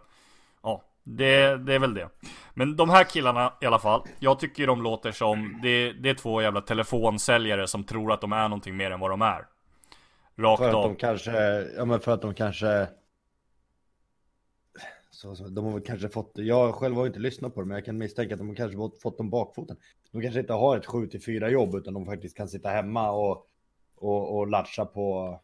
det, 1.07 1.57
det 1.57 1.73
är 1.73 1.79
väl 1.79 1.93
det. 1.93 2.09
Men 2.53 2.75
de 2.75 2.89
här 2.89 3.03
killarna 3.03 3.53
i 3.61 3.65
alla 3.65 3.79
fall 3.79 4.01
Jag 4.19 4.39
tycker 4.39 4.67
de 4.67 4.81
låter 4.81 5.11
som 5.11 5.59
Det, 5.63 5.93
det 5.93 6.09
är 6.09 6.13
två 6.13 6.41
jävla 6.41 6.61
telefonsäljare 6.61 7.67
som 7.67 7.83
tror 7.83 8.11
att 8.11 8.21
de 8.21 8.33
är 8.33 8.49
någonting 8.49 8.77
mer 8.77 8.91
än 8.91 8.99
vad 8.99 9.11
de 9.11 9.21
är. 9.21 9.47
Rakt 10.35 10.59
För 10.59 10.69
att 10.69 10.75
av. 10.75 10.83
de 10.83 10.95
kanske, 10.95 11.31
ja 11.77 11.85
men 11.85 11.99
för 11.99 12.11
att 12.11 12.21
de 12.21 12.33
kanske 12.33 12.87
så, 15.11 15.35
så, 15.35 15.47
de 15.47 15.65
har 15.65 15.71
väl 15.71 15.81
kanske 15.81 16.09
fått, 16.09 16.31
jag 16.35 16.75
själv 16.75 16.95
har 16.95 17.07
inte 17.07 17.19
lyssnat 17.19 17.55
på 17.55 17.61
det, 17.61 17.67
men 17.67 17.75
jag 17.75 17.85
kan 17.85 17.97
misstänka 17.97 18.33
att 18.35 18.39
de 18.39 18.47
har 18.47 18.55
kanske 18.55 18.77
fått, 18.77 19.01
fått 19.01 19.17
dem 19.17 19.29
bakfoten. 19.29 19.77
De 20.11 20.21
kanske 20.21 20.39
inte 20.39 20.53
har 20.53 20.77
ett 20.77 20.85
7 20.85 21.07
till 21.07 21.21
4 21.21 21.49
jobb, 21.49 21.75
utan 21.75 21.93
de 21.93 22.05
faktiskt 22.05 22.37
kan 22.37 22.47
sitta 22.47 22.69
hemma 22.69 23.11
och, 23.11 23.47
och, 23.95 24.37
och 24.37 24.47
latcha 24.47 24.85
på, 24.85 25.39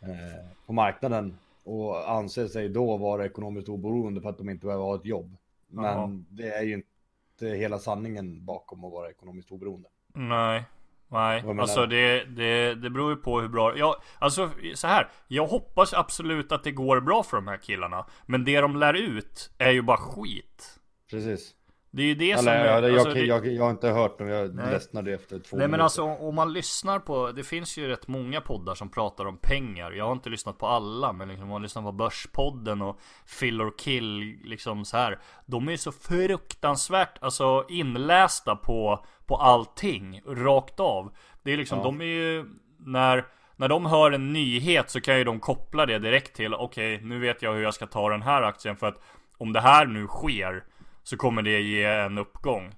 eh, 0.00 0.46
på 0.66 0.72
marknaden 0.72 1.38
och 1.68 2.10
anser 2.10 2.46
sig 2.46 2.68
då 2.68 2.96
vara 2.96 3.26
ekonomiskt 3.26 3.68
oberoende 3.68 4.20
för 4.20 4.28
att 4.28 4.38
de 4.38 4.48
inte 4.48 4.66
behöver 4.66 4.84
ha 4.84 4.94
ett 4.94 5.04
jobb. 5.04 5.36
Men 5.68 5.84
Jaha. 5.84 6.24
det 6.28 6.48
är 6.54 6.62
ju 6.62 6.74
inte 6.74 7.56
hela 7.56 7.78
sanningen 7.78 8.44
bakom 8.44 8.84
att 8.84 8.92
vara 8.92 9.10
ekonomiskt 9.10 9.52
oberoende. 9.52 9.88
Nej 10.14 10.64
Nej, 11.10 11.44
alltså 11.60 11.86
det, 11.86 12.24
det, 12.24 12.74
det 12.74 12.90
beror 12.90 13.10
ju 13.10 13.16
på 13.16 13.40
hur 13.40 13.48
bra 13.48 13.76
Ja, 13.76 14.02
alltså 14.18 14.50
så 14.74 14.86
här 14.86 15.10
Jag 15.28 15.46
hoppas 15.46 15.94
absolut 15.94 16.52
att 16.52 16.64
det 16.64 16.72
går 16.72 17.00
bra 17.00 17.22
för 17.22 17.36
de 17.36 17.48
här 17.48 17.56
killarna 17.56 18.06
Men 18.26 18.44
det 18.44 18.60
de 18.60 18.76
lär 18.76 18.94
ut 18.94 19.50
är 19.58 19.70
ju 19.70 19.82
bara 19.82 19.96
skit 19.96 20.80
Precis. 21.10 21.54
Det 21.90 22.02
är 22.02 22.06
ju 22.06 22.14
det 22.14 22.38
som 22.38 22.48
är, 22.48 22.64
jag, 22.64 22.84
alltså, 22.84 23.18
jag, 23.18 23.26
jag, 23.26 23.46
jag 23.46 23.64
har 23.64 23.70
inte 23.70 23.88
hört 23.88 24.18
dem, 24.18 24.28
jag 24.28 24.54
Nej. 24.54 24.70
ledsnade 24.72 25.14
efter 25.14 25.38
två 25.38 25.56
Nej 25.56 25.60
men 25.60 25.70
minuter. 25.70 25.84
alltså 25.84 26.02
om 26.02 26.34
man 26.34 26.52
lyssnar 26.52 26.98
på, 26.98 27.32
det 27.32 27.44
finns 27.44 27.76
ju 27.78 27.88
rätt 27.88 28.08
många 28.08 28.40
poddar 28.40 28.74
som 28.74 28.88
pratar 28.88 29.24
om 29.24 29.36
pengar 29.38 29.92
Jag 29.92 30.04
har 30.04 30.12
inte 30.12 30.30
lyssnat 30.30 30.58
på 30.58 30.66
alla 30.66 31.12
men 31.12 31.28
liksom 31.28 31.42
om 31.44 31.50
man 31.50 31.62
lyssnar 31.62 31.82
på 31.82 31.92
Börspodden 31.92 32.82
och 32.82 32.98
Fill 33.26 33.62
or 33.62 33.72
Kill 33.78 34.38
liksom 34.44 34.84
så 34.84 34.96
här 34.96 35.18
De 35.46 35.66
är 35.68 35.72
ju 35.72 35.78
så 35.78 35.92
fruktansvärt 35.92 37.18
alltså 37.20 37.64
inlästa 37.68 38.56
på, 38.56 39.04
på 39.26 39.36
allting, 39.36 40.20
rakt 40.26 40.80
av 40.80 41.12
Det 41.42 41.52
är 41.52 41.56
liksom, 41.56 41.78
Ja. 41.78 41.84
de 41.84 42.00
är 42.00 42.04
ju, 42.04 42.44
när 42.78 43.24
när 43.56 43.68
de 43.68 43.86
hör 43.86 44.12
en 44.12 44.32
nyhet 44.32 44.90
så 44.90 45.00
kan 45.00 45.18
ju 45.18 45.24
de 45.24 45.40
koppla 45.40 45.86
det 45.86 45.98
direkt 45.98 46.36
till 46.36 46.54
Okej, 46.54 47.00
nu 47.02 47.18
vet 47.18 47.42
jag 47.42 47.54
hur 47.54 47.62
jag 47.62 47.74
ska 47.74 47.86
ta 47.86 48.08
den 48.08 48.22
här 48.22 48.42
aktien 48.42 48.76
för 48.76 48.86
att 48.86 49.00
Om 49.38 49.52
det 49.52 49.60
här 49.60 49.86
nu 49.86 50.06
sker 50.06 50.64
Så 51.02 51.16
kommer 51.16 51.42
det 51.42 51.60
ge 51.60 51.84
en 51.84 52.18
uppgång 52.18 52.72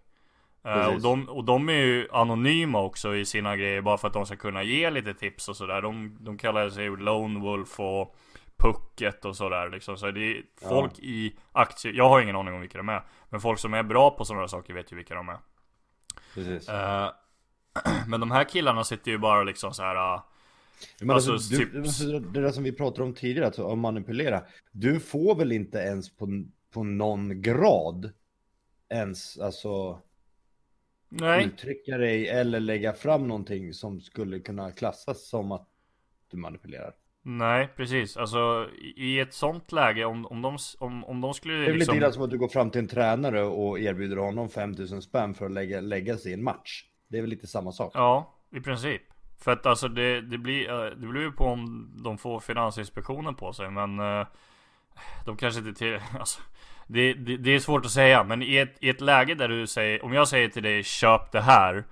Uh, 0.67 0.95
och, 0.95 1.00
de, 1.00 1.29
och 1.29 1.45
de 1.45 1.69
är 1.69 1.73
ju 1.73 2.09
anonyma 2.12 2.81
också 2.81 3.17
i 3.17 3.25
sina 3.25 3.57
grejer 3.57 3.81
bara 3.81 3.99
för 3.99 4.09
att 4.09 4.15
de 4.15 4.27
ska 4.27 4.37
kunna 4.37 4.62
ge 4.62 4.91
lite 4.91 5.15
tips 5.15 5.49
och 5.49 5.57
sådär. 5.57 5.83
De, 5.83 6.17
de 6.21 6.39
kallar 6.39 6.71
sig 6.71 6.91
Lone 6.91 7.41
Wolf 7.41 7.81
och 7.81 8.17
Pucket 8.57 9.25
och 9.25 9.37
sådär 9.37 9.71
liksom. 9.71 9.97
Så 9.97 10.11
det 10.11 10.21
är 10.21 10.43
folk 10.69 10.93
ja. 10.97 11.05
i 11.05 11.37
aktier, 11.53 11.93
jag 11.93 12.09
har 12.09 12.21
ingen 12.21 12.37
aning 12.37 12.55
om 12.55 12.61
vilka 12.61 12.79
de 12.79 12.89
är. 12.89 13.03
Men 13.31 13.41
folk 13.41 13.59
som 13.59 13.75
är 13.75 13.83
bra 13.83 14.11
på 14.11 14.25
sådana 14.25 14.49
saker 14.49 14.75
vet 14.75 14.93
ju 14.93 14.97
vilka 14.97 15.15
de 15.15 15.29
är. 15.29 15.39
Uh, 16.37 17.11
men 18.07 18.21
de 18.21 18.31
här 18.31 18.45
killarna 18.45 18.85
sitter 18.85 19.11
ju 19.11 19.19
bara 19.19 19.43
liksom 19.43 19.75
så 19.75 19.83
här. 19.83 20.15
Uh, 20.15 20.23
men 21.00 21.11
alltså, 21.11 21.33
alltså, 21.33 21.55
du, 21.55 21.59
typ... 21.59 21.73
Det 22.35 22.41
där 22.41 22.50
som 22.50 22.65
vi 22.65 22.73
pratade 22.73 23.05
om 23.05 23.15
tidigare, 23.15 23.47
alltså, 23.47 23.73
att 23.73 23.79
manipulera. 23.79 24.43
Du 24.73 25.00
får 25.00 25.35
väl 25.35 25.53
inte 25.53 25.79
ens 25.79 26.17
på, 26.17 26.27
på 26.71 26.85
någon 26.85 27.43
grad 27.43 28.12
ens 28.89 29.39
alltså 29.39 30.00
Nej. 31.09 31.45
uttrycka 31.45 31.99
dig 31.99 32.29
eller 32.29 32.61
lägga 32.61 32.93
fram 32.93 33.29
någonting 33.29 33.75
som 33.75 34.00
skulle 34.00 34.41
kunna 34.41 34.73
klassas 34.73 35.29
som 35.29 35.53
att 35.53 35.69
du 36.31 36.37
manipulerar. 36.37 36.95
Nej, 37.23 37.69
precis. 37.77 38.17
Alltså 38.17 38.69
i 38.97 39.21
ett 39.21 39.35
sånt 39.35 39.73
läge, 39.73 40.05
om, 40.05 40.27
om, 40.27 40.43
de, 40.43 40.59
om, 40.79 41.05
om 41.05 41.21
de 41.21 41.35
skulle 41.35 41.55
Det 41.55 41.67
är 41.67 41.75
liksom... 41.75 41.95
lite 41.95 42.12
som 42.12 42.23
att 42.23 42.31
du 42.31 42.39
går 42.39 42.49
fram 42.49 42.71
till 42.71 42.79
en 42.79 42.89
tränare 42.89 43.43
och 43.43 43.81
erbjuder 43.81 44.17
honom 44.17 44.49
5000 44.49 45.03
spänn 45.03 45.35
för 45.35 45.47
att 45.47 45.53
lägga, 45.53 45.81
lägga 45.81 46.17
sig 46.17 46.31
i 46.31 46.35
en 46.35 46.43
match. 46.43 46.85
Det 47.09 47.19
är 47.19 47.21
väl 47.21 47.31
lite 47.31 47.47
samma 47.47 47.73
sak? 47.73 47.93
Ja, 47.95 48.35
i 48.50 48.61
princip. 48.61 49.03
För 49.39 49.50
att 49.53 49.67
alltså 49.67 49.89
det, 49.89 50.21
det 50.21 50.39
blir, 50.39 50.71
eh, 50.71 50.91
det 50.91 51.07
blir 51.07 51.23
ju 51.23 51.33
på 51.33 51.45
om 51.45 51.91
de 52.05 52.19
får 52.19 52.41
Finansinspektionen 52.41 53.35
på 53.35 53.53
sig, 53.53 53.71
men 53.71 54.00
uh, 54.00 54.27
de 55.25 55.37
kanske 55.37 55.61
inte 55.61 55.78
till, 55.78 56.00
alltså, 56.19 56.40
det, 56.87 57.14
det, 57.14 57.37
det, 57.37 57.50
är 57.50 57.59
svårt 57.59 57.85
att 57.85 57.90
säga, 57.90 58.25
men 58.25 58.42
i 58.42 58.57
ett, 58.57 58.76
i 58.80 58.88
ett 58.88 59.00
läge 59.00 59.35
där 59.35 59.49
du 59.49 59.66
säger, 59.66 60.04
om 60.04 60.12
jag 60.12 60.28
säger 60.28 60.49
till 60.49 60.62
dig 60.62 60.83
köp 60.83 61.33
det 61.33 61.40
här 61.40 61.85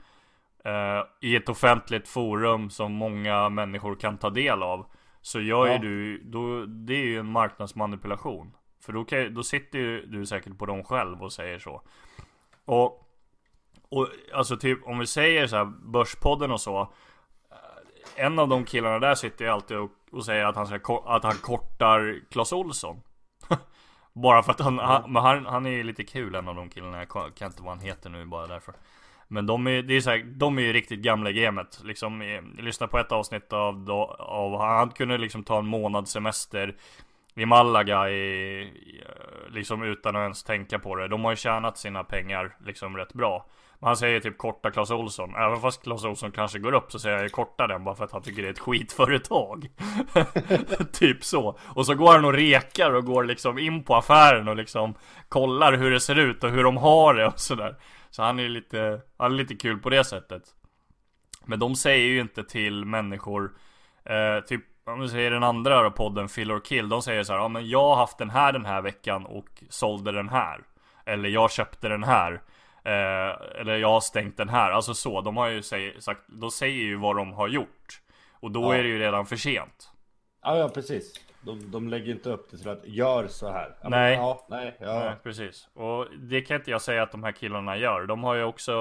uh, 0.67 1.05
I 1.21 1.37
ett 1.37 1.49
offentligt 1.49 2.09
forum 2.09 2.71
som 2.71 2.93
många 2.93 3.49
människor 3.49 3.95
kan 3.95 4.19
ta 4.19 4.31
del 4.31 4.63
av 4.63 4.87
Så 5.21 5.41
gör 5.41 5.67
ja. 5.67 5.73
ju 5.73 5.79
du, 5.79 6.23
då, 6.25 6.67
det 6.67 6.95
är 6.95 7.07
ju 7.07 7.19
en 7.19 7.33
marknadsmanipulation 7.33 8.57
För 8.81 8.93
då, 8.93 9.05
kan, 9.05 9.35
då 9.35 9.43
sitter 9.43 9.79
ju 9.79 10.07
du 10.07 10.27
säkert 10.27 10.59
på 10.59 10.67
dem 10.67 10.85
själv 10.85 11.23
och 11.23 11.33
säger 11.33 11.59
så 11.59 11.83
Och 12.65 13.05
och 13.91 14.09
alltså 14.35 14.57
typ 14.57 14.87
om 14.87 14.99
vi 14.99 15.07
säger 15.07 15.47
så 15.47 15.57
här 15.57 15.65
Börspodden 15.65 16.51
och 16.51 16.61
så 16.61 16.93
En 18.17 18.39
av 18.39 18.49
de 18.49 18.65
killarna 18.65 18.99
där 18.99 19.15
sitter 19.15 19.45
ju 19.45 19.51
alltid 19.51 19.77
och, 19.77 19.91
och 20.13 20.25
säger 20.25 20.45
att 20.45 20.57
han, 20.57 20.67
ska, 20.67 21.03
att 21.07 21.25
han 21.25 21.37
kortar 21.37 22.21
Clas 22.31 22.53
Olsson 22.53 23.01
bara 24.13 24.43
för 24.43 24.53
att 24.53 24.61
han, 24.61 24.79
han, 24.79 25.13
men 25.13 25.23
han, 25.23 25.47
han 25.47 25.67
är 25.67 25.71
ju 25.71 25.83
lite 25.83 26.05
kul 26.05 26.35
en 26.35 26.49
av 26.49 26.55
de 26.55 26.69
killarna, 26.69 26.99
jag 26.99 27.35
kan 27.35 27.47
inte 27.47 27.63
vad 27.63 27.71
han 27.71 27.81
heter 27.81 28.11
nu 28.11 28.25
bara 28.25 28.47
därför 28.47 28.75
Men 29.29 29.47
de 29.47 29.67
är, 29.67 29.83
det 29.83 29.95
är 29.95 30.01
så 30.01 30.11
här, 30.11 30.19
de 30.19 30.59
är 30.59 30.63
ju 30.63 30.73
riktigt 30.73 31.01
gamla 31.01 31.31
i 31.31 31.33
gamet 31.33 31.81
liksom, 31.85 32.23
eh, 32.23 32.29
jag 32.29 32.65
lyssnade 32.65 32.91
på 32.91 32.99
ett 32.99 33.13
avsnitt 33.13 33.53
av, 33.53 33.91
av, 34.19 34.61
han 34.61 34.91
kunde 34.91 35.19
liksom 35.19 35.45
ta 35.45 35.59
en 35.59 35.67
månads 35.67 36.13
semester 36.13 36.77
i 37.35 37.47
Malaga 37.47 38.11
i, 38.11 38.61
eh, 39.07 39.53
liksom 39.53 39.83
utan 39.83 40.17
att 40.17 40.21
ens 40.21 40.43
tänka 40.43 40.79
på 40.79 40.95
det. 40.97 41.09
De 41.09 41.25
har 41.25 41.33
ju 41.33 41.37
tjänat 41.37 41.79
sina 41.79 42.05
pengar 42.05 42.57
liksom 42.67 42.97
rätt 42.97 43.13
bra. 43.13 43.47
Han 43.81 43.97
säger 43.97 44.21
typ 44.21 44.39
korta 44.39 44.71
Clas 44.71 44.91
Olsson. 44.91 45.35
Även 45.35 45.61
fast 45.61 45.83
Clas 45.83 46.05
Olsson 46.05 46.33
kanske 46.33 46.59
går 46.59 46.73
upp 46.73 46.93
så 46.93 46.99
säger 46.99 47.19
jag 47.23 47.33
korta 47.33 47.67
den 47.67 47.85
bara 47.85 47.95
för 47.95 48.05
att 48.05 48.13
han 48.13 48.23
tycker 48.23 48.43
det 48.43 48.49
är 48.49 48.53
ett 48.53 48.59
skitföretag. 48.59 49.69
typ 50.93 51.25
så. 51.25 51.59
Och 51.75 51.87
så 51.87 51.95
går 51.95 52.13
han 52.13 52.25
och 52.25 52.33
rekar 52.33 52.95
och 52.95 53.05
går 53.05 53.25
liksom 53.25 53.59
in 53.59 53.85
på 53.85 53.97
affären 53.97 54.49
och 54.49 54.57
liksom 54.57 54.95
kollar 55.29 55.73
hur 55.73 55.91
det 55.91 56.01
ser 56.01 56.19
ut 56.19 56.45
och 56.45 56.51
hur 56.51 56.65
de 56.65 56.77
har 56.77 57.15
det 57.15 57.27
och 57.27 57.41
sådär. 57.41 57.77
Så 58.11 58.23
han 58.23 58.39
är 58.39 58.49
lite, 58.49 59.01
han 59.17 59.33
är 59.33 59.37
lite 59.37 59.55
kul 59.55 59.79
på 59.79 59.91
det 59.91 60.05
sättet. 60.05 60.43
Men 61.45 61.59
de 61.59 61.75
säger 61.77 62.07
ju 62.07 62.21
inte 62.21 62.45
till 62.45 62.85
människor, 62.85 63.53
eh, 64.05 64.45
typ 64.45 64.65
om 64.87 65.01
vi 65.01 65.09
säger 65.09 65.31
den 65.31 65.43
andra 65.43 65.83
då, 65.83 65.91
podden 65.91 66.29
Fill 66.29 66.53
or 66.53 66.61
Kill, 66.61 66.89
de 66.89 67.03
säger 67.03 67.23
så 67.23 67.33
här, 67.33 67.41
ja 67.41 67.49
men 67.49 67.69
jag 67.69 67.89
har 67.89 67.97
haft 67.97 68.19
den 68.19 68.31
här 68.31 68.53
den 68.53 68.67
här 68.67 68.83
veckan 68.83 69.27
och 69.27 69.63
sålde 69.69 70.13
den 70.13 70.29
här. 70.29 70.61
Eller 71.07 71.29
jag 71.29 71.51
köpte 71.51 71.89
den 71.89 72.05
här. 72.05 72.41
Eh, 72.89 73.61
eller 73.61 73.77
jag 73.77 73.89
har 73.89 74.01
stängt 74.01 74.37
den 74.37 74.49
här. 74.49 74.71
Alltså 74.71 74.95
så, 74.95 75.21
de 75.21 75.37
har 75.37 75.49
ju 75.49 75.63
säg, 75.63 76.03
sagt, 76.03 76.21
de 76.27 76.51
säger 76.51 76.83
ju 76.83 76.97
vad 76.97 77.17
de 77.17 77.33
har 77.33 77.49
gjort. 77.49 78.01
Och 78.41 78.51
då 78.51 78.63
ja. 78.63 78.75
är 78.75 78.83
det 78.83 78.89
ju 78.89 78.99
redan 78.99 79.27
för 79.27 79.37
sent. 79.37 79.91
Ja, 80.43 80.57
ja 80.57 80.69
precis. 80.69 81.21
De, 81.41 81.71
de 81.71 81.89
lägger 81.89 82.13
inte 82.13 82.31
upp 82.31 82.51
det 82.51 82.59
till 82.59 82.69
att 82.69 82.85
gör 82.85 83.27
så 83.27 83.53
här. 83.53 83.77
Ja, 83.83 83.89
nej. 83.89 84.17
Men, 84.17 84.25
ja, 84.25 84.47
nej, 84.49 84.77
ja. 84.81 84.99
nej, 84.99 85.15
precis. 85.23 85.69
Och 85.75 86.07
det 86.19 86.41
kan 86.41 86.57
inte 86.57 86.71
jag 86.71 86.83
säga 86.83 87.03
att 87.03 87.13
de 87.13 87.25
här 87.25 87.33
killarna 87.33 87.77
gör. 87.77 88.07
De 88.07 88.25
har 88.25 88.35
ju 88.35 88.45
också, 88.45 88.73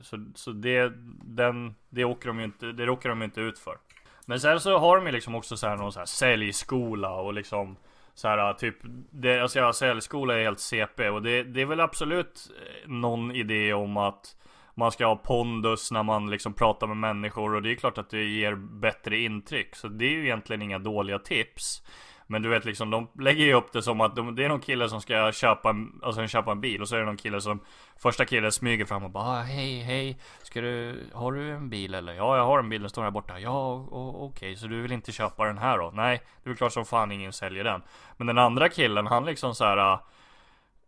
så, 0.00 0.26
så 0.34 0.50
det, 0.50 0.92
den, 1.24 1.74
det 1.88 2.04
åker 2.04 2.28
de 2.28 2.38
ju 2.38 2.44
inte, 2.44 2.66
det 2.66 2.86
råkar 2.86 3.08
de 3.08 3.22
inte 3.22 3.40
ut 3.40 3.58
för. 3.58 3.78
Men 4.26 4.40
sen 4.40 4.60
så 4.60 4.78
har 4.78 4.96
de 4.96 5.06
ju 5.06 5.12
liksom 5.12 5.34
också 5.34 5.56
så 5.56 5.66
här 5.66 5.76
någon 5.76 5.92
så 5.92 5.98
här 5.98 6.06
säljskola 6.06 7.14
och 7.14 7.34
liksom 7.34 7.76
så 8.14 8.28
här, 8.28 8.52
typ, 8.52 8.76
det, 9.10 9.40
alltså 9.40 9.58
jag 9.58 9.74
säljskola 9.74 10.38
är 10.38 10.42
helt 10.42 10.60
CP 10.60 11.08
och 11.08 11.22
det, 11.22 11.42
det 11.42 11.60
är 11.60 11.66
väl 11.66 11.80
absolut 11.80 12.50
eh, 12.60 12.90
någon 12.90 13.32
idé 13.32 13.72
om 13.72 13.96
att 13.96 14.36
man 14.74 14.92
ska 14.92 15.06
ha 15.06 15.16
pondus 15.16 15.90
när 15.90 16.02
man 16.02 16.30
liksom 16.30 16.52
pratar 16.54 16.86
med 16.86 16.96
människor 16.96 17.54
och 17.54 17.62
det 17.62 17.70
är 17.70 17.74
klart 17.74 17.98
att 17.98 18.10
det 18.10 18.24
ger 18.24 18.54
bättre 18.54 19.18
intryck. 19.18 19.76
Så 19.76 19.88
det 19.88 20.04
är 20.04 20.10
ju 20.10 20.24
egentligen 20.24 20.62
inga 20.62 20.78
dåliga 20.78 21.18
tips. 21.18 21.82
Men 22.26 22.42
du 22.42 22.48
vet 22.48 22.64
liksom, 22.64 22.90
de 22.90 23.08
lägger 23.20 23.44
ju 23.44 23.54
upp 23.54 23.72
det 23.72 23.82
som 23.82 24.00
att 24.00 24.16
de, 24.16 24.34
det 24.34 24.44
är 24.44 24.48
någon 24.48 24.60
kille 24.60 24.88
som 24.88 25.00
ska 25.00 25.32
köpa 25.32 25.70
en, 25.70 26.00
alltså 26.02 26.26
köpa 26.26 26.52
en 26.52 26.60
bil 26.60 26.82
och 26.82 26.88
så 26.88 26.94
är 26.94 27.00
det 27.00 27.06
någon 27.06 27.16
kille 27.16 27.40
som 27.40 27.60
Första 27.96 28.24
killen 28.24 28.52
smyger 28.52 28.84
fram 28.84 29.04
och 29.04 29.10
bara 29.10 29.24
ah, 29.24 29.42
hej 29.42 29.80
hej 29.80 30.18
Ska 30.42 30.60
du, 30.60 31.04
har 31.14 31.32
du 31.32 31.50
en 31.50 31.70
bil 31.70 31.94
eller? 31.94 32.12
Ja 32.12 32.36
jag 32.36 32.44
har 32.44 32.58
en 32.58 32.68
bil, 32.68 32.80
den 32.80 32.90
står 32.90 33.02
här 33.02 33.10
borta 33.10 33.40
Ja 33.40 33.86
okej, 33.90 34.24
okay, 34.26 34.56
så 34.56 34.66
du 34.66 34.82
vill 34.82 34.92
inte 34.92 35.12
köpa 35.12 35.44
den 35.44 35.58
här 35.58 35.78
då? 35.78 35.92
Nej, 35.94 36.22
det 36.42 36.48
är 36.48 36.50
väl 36.50 36.56
klart 36.56 36.72
som 36.72 36.84
fan 36.84 37.12
ingen 37.12 37.32
säljer 37.32 37.64
den 37.64 37.82
Men 38.16 38.26
den 38.26 38.38
andra 38.38 38.68
killen 38.68 39.06
han 39.06 39.24
liksom 39.24 39.54
så 39.54 39.64
här. 39.64 39.92
Uh, 39.92 40.00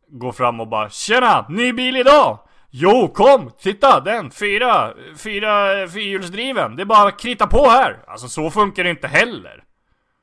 går 0.08 0.32
fram 0.32 0.60
och 0.60 0.68
bara 0.68 0.90
Tjena! 0.90 1.46
Ny 1.48 1.72
bil 1.72 1.96
idag! 1.96 2.38
Jo, 2.70 3.08
kom! 3.14 3.50
Titta! 3.58 4.00
Den! 4.00 4.30
Fyra, 4.30 4.94
fyra 5.18 5.88
fyrhjulsdriven! 5.88 6.76
Det 6.76 6.82
är 6.82 6.86
bara 6.86 7.08
att 7.08 7.20
krita 7.20 7.46
på 7.46 7.68
här! 7.68 7.98
Alltså 8.06 8.28
så 8.28 8.50
funkar 8.50 8.84
det 8.84 8.90
inte 8.90 9.08
heller! 9.08 9.64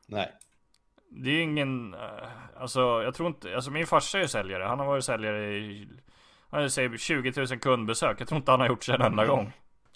Nej 0.08 0.32
det 1.15 1.30
är 1.30 1.34
ju 1.34 1.41
ingen, 1.41 1.93
eh, 1.93 1.99
alltså 2.58 2.80
jag 3.04 3.13
tror 3.13 3.28
inte, 3.28 3.56
alltså 3.56 3.71
min 3.71 3.88
farsa 3.88 4.17
är 4.17 4.21
ju 4.21 4.28
säljare. 4.28 4.63
Han 4.63 4.80
har 4.80 4.86
varit 4.86 5.06
säljare 5.06 5.56
i, 5.56 5.88
han 6.49 6.69
säger 6.69 6.97
20 6.97 7.34
000 7.36 7.47
kundbesök. 7.47 8.21
Jag 8.21 8.28
tror 8.28 8.38
inte 8.38 8.52
han 8.52 8.60
har 8.60 8.67
gjort 8.67 8.88
det 8.88 8.93
en 8.93 9.02
enda 9.02 9.26
gång. 9.26 9.54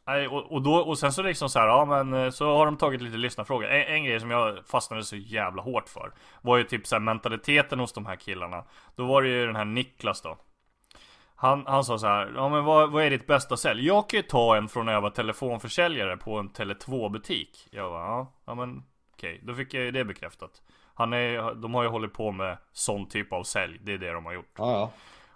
Nej, 0.07 0.27
och, 0.27 0.51
och, 0.51 0.61
då, 0.61 0.75
och 0.75 0.99
sen 0.99 1.13
så 1.13 1.21
liksom 1.23 1.49
så 1.49 1.59
här, 1.59 1.67
ja 1.67 1.85
men 1.85 2.13
eh, 2.13 2.29
så 2.29 2.57
har 2.57 2.65
de 2.65 2.77
tagit 2.77 3.01
lite 3.01 3.17
lyssnarfrågor. 3.17 3.67
En, 3.67 3.95
en 3.95 4.03
grej 4.03 4.19
som 4.19 4.31
jag 4.31 4.67
fastnade 4.67 5.03
så 5.03 5.15
jävla 5.15 5.61
hårt 5.61 5.89
för 5.89 6.13
var 6.41 6.57
ju 6.57 6.63
typ 6.63 6.87
så 6.87 6.95
här, 6.95 6.99
mentaliteten 6.99 7.79
hos 7.79 7.93
de 7.93 8.05
här 8.05 8.15
killarna. 8.15 8.63
Då 8.95 9.05
var 9.05 9.21
det 9.21 9.29
ju 9.29 9.45
den 9.45 9.55
här 9.55 9.65
Niklas 9.65 10.21
då. 10.21 10.37
Han, 11.35 11.63
han 11.67 11.83
sa 11.83 11.97
så 11.97 12.07
här, 12.07 12.31
ja 12.35 12.49
men 12.49 12.63
vad, 12.63 12.91
vad 12.91 13.03
är 13.03 13.09
ditt 13.09 13.27
bästa 13.27 13.57
sälj? 13.57 13.85
Jag 13.87 14.09
kan 14.09 14.17
ju 14.17 14.23
ta 14.23 14.57
en 14.57 14.67
från 14.67 14.85
när 14.85 14.93
jag 14.93 15.01
var 15.01 15.09
telefonförsäljare 15.09 16.17
på 16.17 16.37
en 16.37 16.49
Tele2 16.49 17.11
butik. 17.11 17.67
Jag 17.71 17.91
bara, 17.91 18.05
ja, 18.05 18.33
ja 18.45 18.55
men 18.55 18.83
okej, 19.13 19.33
okay. 19.33 19.47
då 19.47 19.53
fick 19.53 19.73
jag 19.73 19.83
ju 19.83 19.91
det 19.91 20.05
bekräftat. 20.05 20.61
Han 20.97 21.13
är, 21.13 21.55
de 21.55 21.73
har 21.73 21.83
ju 21.83 21.89
hållit 21.89 22.13
på 22.13 22.31
med 22.31 22.57
sån 22.73 23.09
typ 23.09 23.33
av 23.33 23.43
sälj. 23.43 23.79
Det 23.81 23.93
är 23.93 23.97
det 23.97 24.11
de 24.11 24.25
har 24.25 24.33
gjort. 24.33 24.53
Ja, 24.57 24.71
ja. 24.71 24.91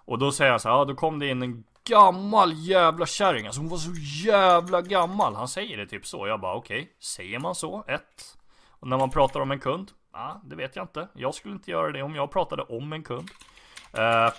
Och 0.06 0.19
då 0.19 0.32
säger 0.32 0.52
han 0.52 0.60
så 0.60 0.69
här, 0.69 0.76
ja 0.76 0.86
då 0.86 0.95
kom 0.95 1.19
det 1.19 1.28
in 1.28 1.43
en 1.43 1.63
gammal 1.84 2.54
jävla 2.54 3.06
kärring. 3.06 3.45
Alltså 3.45 3.62
hon 3.62 3.69
var 3.69 3.78
så 3.78 3.91
jävla 4.28 4.82
gammal. 4.82 5.36
Han 5.36 5.47
säger 5.47 5.78
det 5.78 5.86
typ 5.86 6.06
så. 6.06 6.28
Jag 6.28 6.39
bara 6.39 6.56
okej, 6.56 6.82
okay. 6.82 6.93
säger 7.00 7.39
man 7.39 7.56
så? 7.56 7.84
Ett. 7.88 8.38
Och 8.69 8.88
när 8.88 8.97
man 8.97 9.10
pratar 9.10 9.39
om 9.39 9.52
en 9.52 9.60
kund? 9.60 9.91
Ja, 10.13 10.41
det 10.43 10.56
vet 10.56 10.76
jag 10.76 10.84
inte. 10.84 11.08
Jag 11.13 11.36
skulle 11.36 11.54
inte 11.54 11.71
göra 11.71 11.91
det 11.91 12.04
om 12.04 12.15
jag 12.15 12.32
pratade 12.32 12.63
om 12.63 12.93
en 12.93 13.04
kund. 13.04 13.30
Uh, 13.97 14.34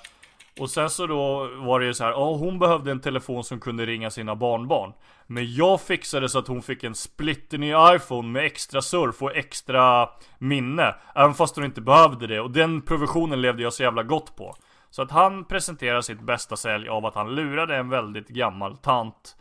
och 0.60 0.70
sen 0.70 0.90
så 0.90 1.06
då 1.06 1.50
var 1.56 1.80
det 1.80 1.86
ju 1.86 1.94
så 1.94 2.04
här, 2.04 2.10
ja 2.10 2.34
hon 2.34 2.58
behövde 2.58 2.90
en 2.90 3.00
telefon 3.00 3.44
som 3.44 3.60
kunde 3.60 3.86
ringa 3.86 4.10
sina 4.10 4.36
barnbarn. 4.36 4.92
Men 5.26 5.54
jag 5.54 5.80
fixade 5.80 6.28
så 6.28 6.38
att 6.38 6.48
hon 6.48 6.62
fick 6.62 6.84
en 6.84 6.94
splitterny 6.94 7.96
iPhone 7.96 8.28
med 8.28 8.44
extra 8.44 8.82
surf 8.82 9.22
och 9.22 9.36
extra 9.36 10.08
minne. 10.38 10.94
Även 11.14 11.34
fast 11.34 11.56
hon 11.56 11.64
inte 11.64 11.80
behövde 11.80 12.26
det. 12.26 12.40
Och 12.40 12.50
den 12.50 12.82
provisionen 12.82 13.40
levde 13.40 13.62
jag 13.62 13.72
så 13.72 13.82
jävla 13.82 14.02
gott 14.02 14.36
på. 14.36 14.54
Så 14.90 15.02
att 15.02 15.10
han 15.10 15.44
presenterar 15.44 16.00
sitt 16.00 16.20
bästa 16.20 16.56
sälj 16.56 16.88
av 16.88 17.06
att 17.06 17.14
han 17.14 17.34
lurade 17.34 17.76
en 17.76 17.88
väldigt 17.88 18.28
gammal 18.28 18.76
tant 18.76 19.36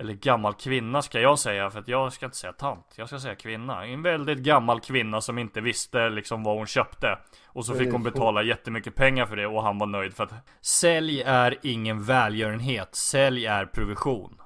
eller 0.00 0.12
gammal 0.12 0.54
kvinna 0.54 1.02
ska 1.02 1.20
jag 1.20 1.38
säga, 1.38 1.70
för 1.70 1.78
att 1.78 1.88
jag 1.88 2.12
ska 2.12 2.26
inte 2.26 2.38
säga 2.38 2.52
tant, 2.52 2.94
jag 2.96 3.08
ska 3.08 3.18
säga 3.18 3.34
kvinna. 3.34 3.86
En 3.86 4.02
väldigt 4.02 4.38
gammal 4.38 4.80
kvinna 4.80 5.20
som 5.20 5.38
inte 5.38 5.60
visste 5.60 6.08
liksom 6.08 6.42
vad 6.42 6.56
hon 6.56 6.66
köpte. 6.66 7.18
Och 7.46 7.66
så 7.66 7.74
fick 7.74 7.92
hon 7.92 8.02
betala 8.02 8.42
jättemycket 8.42 8.94
pengar 8.94 9.26
för 9.26 9.36
det 9.36 9.46
och 9.46 9.62
han 9.62 9.78
var 9.78 9.86
nöjd 9.86 10.14
för 10.14 10.24
att 10.24 10.32
Sälj 10.60 11.22
är 11.22 11.58
ingen 11.62 12.02
välgörenhet, 12.02 12.94
sälj 12.94 13.46
är 13.46 13.66
provision. 13.66 14.36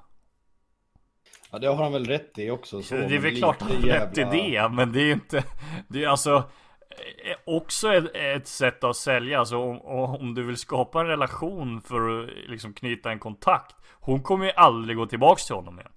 Ja 1.51 1.59
det 1.59 1.67
har 1.67 1.83
han 1.83 1.91
väl 1.91 2.05
rätt 2.05 2.37
i 2.37 2.49
också. 2.49 2.81
Så, 2.81 2.95
det 2.95 3.15
är 3.15 3.19
väl 3.19 3.37
klart 3.37 3.61
han 3.61 3.71
har 3.71 3.81
rätt 3.81 4.17
i 4.17 4.23
det, 4.23 4.69
men 4.71 4.91
det 4.91 5.01
är 5.01 5.11
inte, 5.11 5.43
det 5.87 6.03
är 6.03 6.07
alltså 6.07 6.43
också 7.45 7.93
ett, 7.93 8.15
ett 8.15 8.47
sätt 8.47 8.83
att 8.83 8.95
sälja. 8.95 9.39
Alltså 9.39 9.57
om, 9.57 9.81
om 10.21 10.33
du 10.33 10.43
vill 10.43 10.57
skapa 10.57 11.01
en 11.01 11.07
relation 11.07 11.81
för 11.81 12.23
att 12.23 12.29
liksom 12.47 12.73
knyta 12.73 13.11
en 13.11 13.19
kontakt. 13.19 13.75
Hon 14.05 14.21
kommer 14.23 14.45
ju 14.45 14.51
aldrig 14.51 14.97
gå 14.97 15.05
tillbaks 15.05 15.45
till 15.45 15.55
honom 15.55 15.79
igen. 15.79 15.91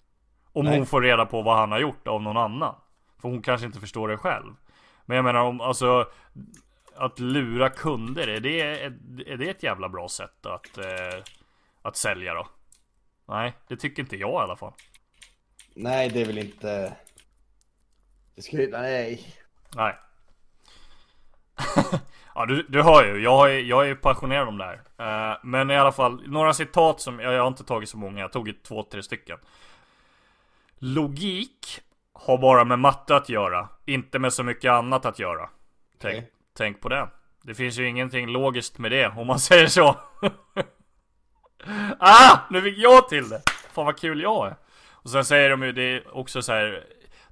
Om 0.53 0.65
Nej. 0.65 0.79
hon 0.79 0.87
får 0.87 1.03
reda 1.03 1.27
på 1.27 1.43
vad 1.43 1.57
han 1.57 1.73
har 1.73 1.79
gjort 1.79 2.09
av 2.09 2.23
någon 2.23 2.37
annan. 2.37 2.75
För 3.21 3.29
hon 3.29 3.43
kanske 3.43 3.67
inte 3.67 3.81
förstår 3.81 4.09
det 4.09 4.17
själv. 4.17 4.55
Men 5.05 5.17
jag 5.17 5.25
menar 5.25 5.41
om, 5.41 5.61
alltså 5.61 6.07
Att 6.97 7.19
lura 7.19 7.71
kunder, 7.71 8.29
är 8.29 8.41
det, 8.41 8.61
är 9.33 9.37
det 9.37 9.51
ett 9.51 9.63
jävla 9.63 9.89
bra 9.89 10.09
sätt 10.09 10.47
att, 10.47 10.79
eh, 10.79 11.23
att 11.83 11.97
sälja 11.97 12.35
då? 12.35 12.49
Nej, 13.29 13.55
det 13.69 13.77
tycker 13.77 14.03
inte 14.03 14.17
jag 14.17 14.31
i 14.41 14.45
alla 14.45 14.57
fall. 14.57 14.73
Nej, 15.75 16.09
det 16.09 16.21
är 16.23 16.27
väl 16.27 16.39
inte... 16.39 16.97
Det 18.35 18.43
ska 18.43 18.57
ju, 18.57 18.71
nej. 18.71 19.35
Nej. 19.77 19.95
ja, 22.39 22.47
du, 22.47 22.67
du 22.69 22.83
hör 22.83 23.05
ju. 23.05 23.23
Jag 23.23 23.55
är, 23.55 23.59
jag 23.59 23.89
är 23.89 23.95
passionerad 23.95 24.49
om 24.49 24.59
det 24.59 24.65
här. 24.65 25.31
Uh, 25.33 25.39
men 25.43 25.71
i 25.71 25.77
alla 25.77 25.93
fall, 25.93 26.23
några 26.27 26.55
citat 26.55 27.01
som, 27.01 27.21
jag, 27.21 27.33
jag 27.33 27.41
har 27.41 27.49
inte 27.49 27.65
tagit 27.65 27.89
så 27.89 27.97
många. 27.97 28.21
Jag 28.21 28.33
tog 28.33 28.63
två, 28.63 28.83
tre 28.83 29.03
stycken. 29.03 29.39
Logik 30.79 31.81
har 32.13 32.39
bara 32.39 32.65
med 32.65 32.79
matte 32.79 33.17
att 33.17 33.29
göra. 33.29 33.69
Inte 33.85 34.19
med 34.19 34.33
så 34.33 34.43
mycket 34.43 34.71
annat 34.71 35.07
att 35.07 35.19
göra. 35.19 35.51
Tänk, 35.99 36.19
okay. 36.19 36.31
tänk 36.57 36.81
på 36.81 36.89
det. 36.89 37.09
Det 37.43 37.55
finns 37.55 37.79
ju 37.79 37.89
ingenting 37.89 38.27
logiskt 38.27 38.79
med 38.79 38.91
det, 38.91 39.09
om 39.09 39.27
man 39.27 39.39
säger 39.39 39.67
så. 39.67 39.97
ah! 41.99 42.39
Nu 42.51 42.63
fick 42.63 42.79
jag 42.79 43.09
till 43.09 43.29
det! 43.29 43.43
Fan 43.73 43.87
vad 43.87 43.99
kul 43.99 44.23
jag 44.23 44.47
är. 44.47 44.57
Och 44.91 45.11
sen 45.11 45.25
säger 45.25 45.51
de 45.51 45.63
ju 45.63 45.73
det 45.73 46.03
också 46.13 46.43
så 46.43 46.53
här. 46.53 46.85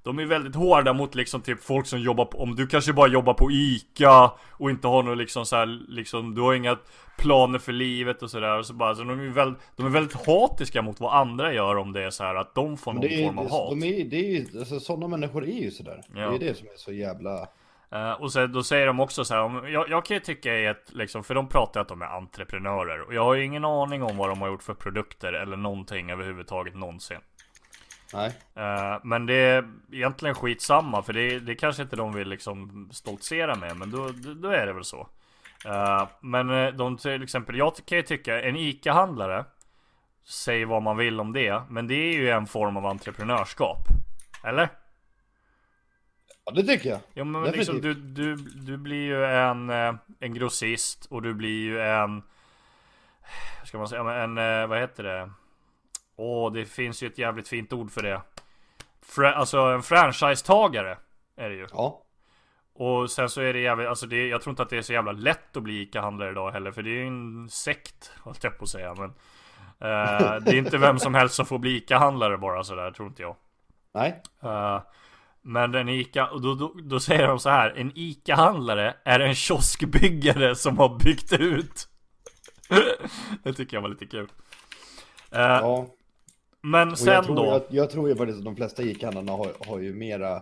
De 0.07 0.19
är 0.19 0.25
väldigt 0.25 0.55
hårda 0.55 0.93
mot 0.93 1.15
liksom 1.15 1.41
typ 1.41 1.63
folk 1.63 1.87
som 1.87 1.99
jobbar 1.99 2.25
på, 2.25 2.37
om 2.37 2.55
du 2.55 2.67
kanske 2.67 2.93
bara 2.93 3.07
jobbar 3.07 3.33
på 3.33 3.51
ICA 3.51 4.31
och 4.51 4.69
inte 4.69 4.87
har 4.87 5.03
något 5.03 5.17
liksom 5.17 5.45
så 5.45 5.55
här, 5.55 5.65
liksom, 5.87 6.35
du 6.35 6.41
har 6.41 6.53
inga 6.53 6.77
planer 7.17 7.59
för 7.59 7.71
livet 7.71 8.23
och 8.23 8.31
sådär. 8.31 8.61
Så 8.61 8.73
bara, 8.73 8.95
så 8.95 9.03
de, 9.03 9.19
är 9.19 9.29
väldigt, 9.29 9.61
de 9.75 9.85
är 9.85 9.89
väldigt 9.89 10.25
hatiska 10.27 10.81
mot 10.81 10.99
vad 10.99 11.13
andra 11.13 11.53
gör 11.53 11.75
om 11.75 11.93
det 11.93 12.03
är 12.03 12.09
så 12.09 12.23
här 12.23 12.35
att 12.35 12.55
de 12.55 12.77
får 12.77 12.93
någon 12.93 13.03
är, 13.03 13.25
form 13.25 13.37
av 13.37 13.51
hat. 13.51 13.69
De 13.69 13.83
är, 13.83 14.05
det 14.05 14.17
är 14.17 14.29
ju, 14.29 14.59
alltså 14.59 14.79
sådana 14.79 15.07
människor 15.07 15.43
är 15.43 15.61
ju 15.63 15.71
sådär. 15.71 16.01
Ja. 16.15 16.29
Det 16.29 16.35
är 16.35 16.39
det 16.39 16.57
som 16.57 16.67
är 16.67 16.77
så 16.77 16.91
jävla... 16.91 17.47
Uh, 17.93 18.11
och 18.11 18.31
så, 18.31 18.47
då 18.47 18.63
säger 18.63 18.87
de 18.87 18.99
också 18.99 19.25
så 19.25 19.33
här, 19.33 19.43
om, 19.43 19.71
jag, 19.71 19.89
jag 19.89 20.05
kan 20.05 20.15
ju 20.15 20.19
tycka 20.19 20.55
i 20.55 20.65
ett, 20.65 20.91
liksom, 20.93 21.23
för 21.23 21.35
de 21.35 21.49
pratar 21.49 21.81
att 21.81 21.87
de 21.87 22.01
är 22.01 22.17
entreprenörer. 22.17 23.01
Och 23.01 23.13
jag 23.13 23.23
har 23.23 23.33
ju 23.33 23.45
ingen 23.45 23.65
aning 23.65 24.03
om 24.03 24.17
vad 24.17 24.29
de 24.29 24.41
har 24.41 24.47
gjort 24.47 24.63
för 24.63 24.73
produkter 24.73 25.33
eller 25.33 25.57
någonting 25.57 26.11
överhuvudtaget 26.11 26.75
någonsin. 26.75 27.17
Nej. 28.13 28.27
Uh, 28.57 28.99
men 29.03 29.25
det 29.25 29.33
är 29.33 29.69
egentligen 29.91 30.35
skitsamma, 30.35 31.03
för 31.03 31.13
det, 31.13 31.39
det 31.39 31.55
kanske 31.55 31.83
inte 31.83 31.95
de 31.95 32.13
vill 32.13 32.29
liksom 32.29 32.89
stoltsera 32.91 33.55
med, 33.55 33.77
men 33.77 33.91
då, 33.91 34.09
då 34.35 34.49
är 34.49 34.65
det 34.65 34.73
väl 34.73 34.83
så. 34.83 35.07
Uh, 35.65 36.07
men 36.19 36.77
de 36.77 36.97
till 36.97 37.23
exempel, 37.23 37.57
jag 37.57 37.75
kan 37.85 37.97
ju 37.97 38.01
tycka, 38.01 38.41
en 38.41 38.55
ICA-handlare, 38.55 39.45
säg 40.25 40.65
vad 40.65 40.83
man 40.83 40.97
vill 40.97 41.19
om 41.19 41.33
det, 41.33 41.61
men 41.69 41.87
det 41.87 41.95
är 41.95 42.13
ju 42.13 42.29
en 42.29 42.47
form 42.47 42.77
av 42.77 42.85
entreprenörskap. 42.85 43.87
Eller? 44.43 44.69
Ja 46.45 46.51
det 46.51 46.63
tycker 46.63 46.89
jag. 46.89 46.99
Jo 47.13 47.25
men 47.25 47.43
liksom, 47.43 47.81
du, 47.81 47.93
du, 47.93 48.35
du 48.35 48.77
blir 48.77 49.05
ju 49.05 49.25
en, 49.25 49.69
eh, 49.69 49.95
en 50.19 50.33
grossist 50.33 51.05
och 51.05 51.21
du 51.21 51.33
blir 51.33 51.61
ju 51.61 51.81
en... 51.81 52.23
Ska 53.65 53.77
man 53.77 53.87
säga, 53.87 54.13
en, 54.13 54.37
eh, 54.37 54.67
vad 54.67 54.79
heter 54.79 55.03
det? 55.03 55.29
Åh, 56.17 56.53
det 56.53 56.65
finns 56.65 57.03
ju 57.03 57.07
ett 57.07 57.17
jävligt 57.17 57.47
fint 57.47 57.73
ord 57.73 57.91
för 57.91 58.01
det. 58.01 58.21
Fra, 59.01 59.33
alltså 59.33 59.59
en 59.59 59.83
franchisetagare 59.83 60.97
är 61.35 61.49
det 61.49 61.55
ju. 61.55 61.67
Ja. 61.71 62.03
Och 62.73 63.11
sen 63.11 63.29
så 63.29 63.41
är 63.41 63.53
det 63.53 63.59
jävligt, 63.59 63.87
alltså 63.87 64.05
det, 64.05 64.27
jag 64.27 64.41
tror 64.41 64.51
inte 64.51 64.63
att 64.63 64.69
det 64.69 64.77
är 64.77 64.81
så 64.81 64.93
jävla 64.93 65.11
lätt 65.11 65.57
att 65.57 65.63
bli 65.63 65.81
ICA-handlare 65.81 66.31
idag 66.31 66.51
heller. 66.51 66.71
För 66.71 66.81
det 66.81 66.89
är 66.89 66.93
ju 66.93 67.07
en 67.07 67.49
sekt, 67.49 68.11
hållt 68.19 68.43
jag 68.43 68.57
på 68.57 68.63
att 68.63 68.69
säga. 68.69 68.95
Men 68.95 69.09
uh, 69.09 70.41
det 70.41 70.51
är 70.51 70.55
inte 70.55 70.77
vem 70.77 70.99
som 70.99 71.15
helst 71.15 71.35
som 71.35 71.45
får 71.45 71.59
bli 71.59 71.77
ICA-handlare 71.77 72.37
bara 72.37 72.63
sådär, 72.63 72.91
tror 72.91 73.07
inte 73.07 73.21
jag. 73.21 73.35
Nej. 73.93 74.21
Uh, 74.43 74.81
men 75.41 75.75
en 75.75 75.89
ICA, 75.89 76.27
och 76.27 76.41
då, 76.41 76.55
då, 76.55 76.73
då 76.83 76.99
säger 76.99 77.27
de 77.27 77.39
så 77.39 77.49
här 77.49 77.73
En 77.77 77.91
ICA-handlare 77.95 78.95
är 79.03 79.19
en 79.19 79.35
kioskbyggare 79.35 80.55
som 80.55 80.77
har 80.77 80.99
byggt 80.99 81.33
ut 81.33 81.89
Det 83.43 83.53
tycker 83.53 83.77
jag 83.77 83.81
var 83.81 83.89
lite 83.89 84.05
kul 84.05 84.23
uh, 84.23 84.29
Ja 85.31 85.87
Men 86.71 86.97
sen 86.97 87.13
jag 87.13 87.25
tror, 87.25 87.35
då? 87.35 87.45
jag, 87.45 87.61
jag, 87.69 87.89
tror 87.89 88.09
ju 88.09 88.15
faktiskt 88.15 88.39
att 88.39 88.45
de 88.45 88.55
flesta 88.55 88.83
ICA-handlarna 88.83 89.31
har, 89.31 89.51
har 89.67 89.79
ju 89.79 89.93
mera 89.93 90.41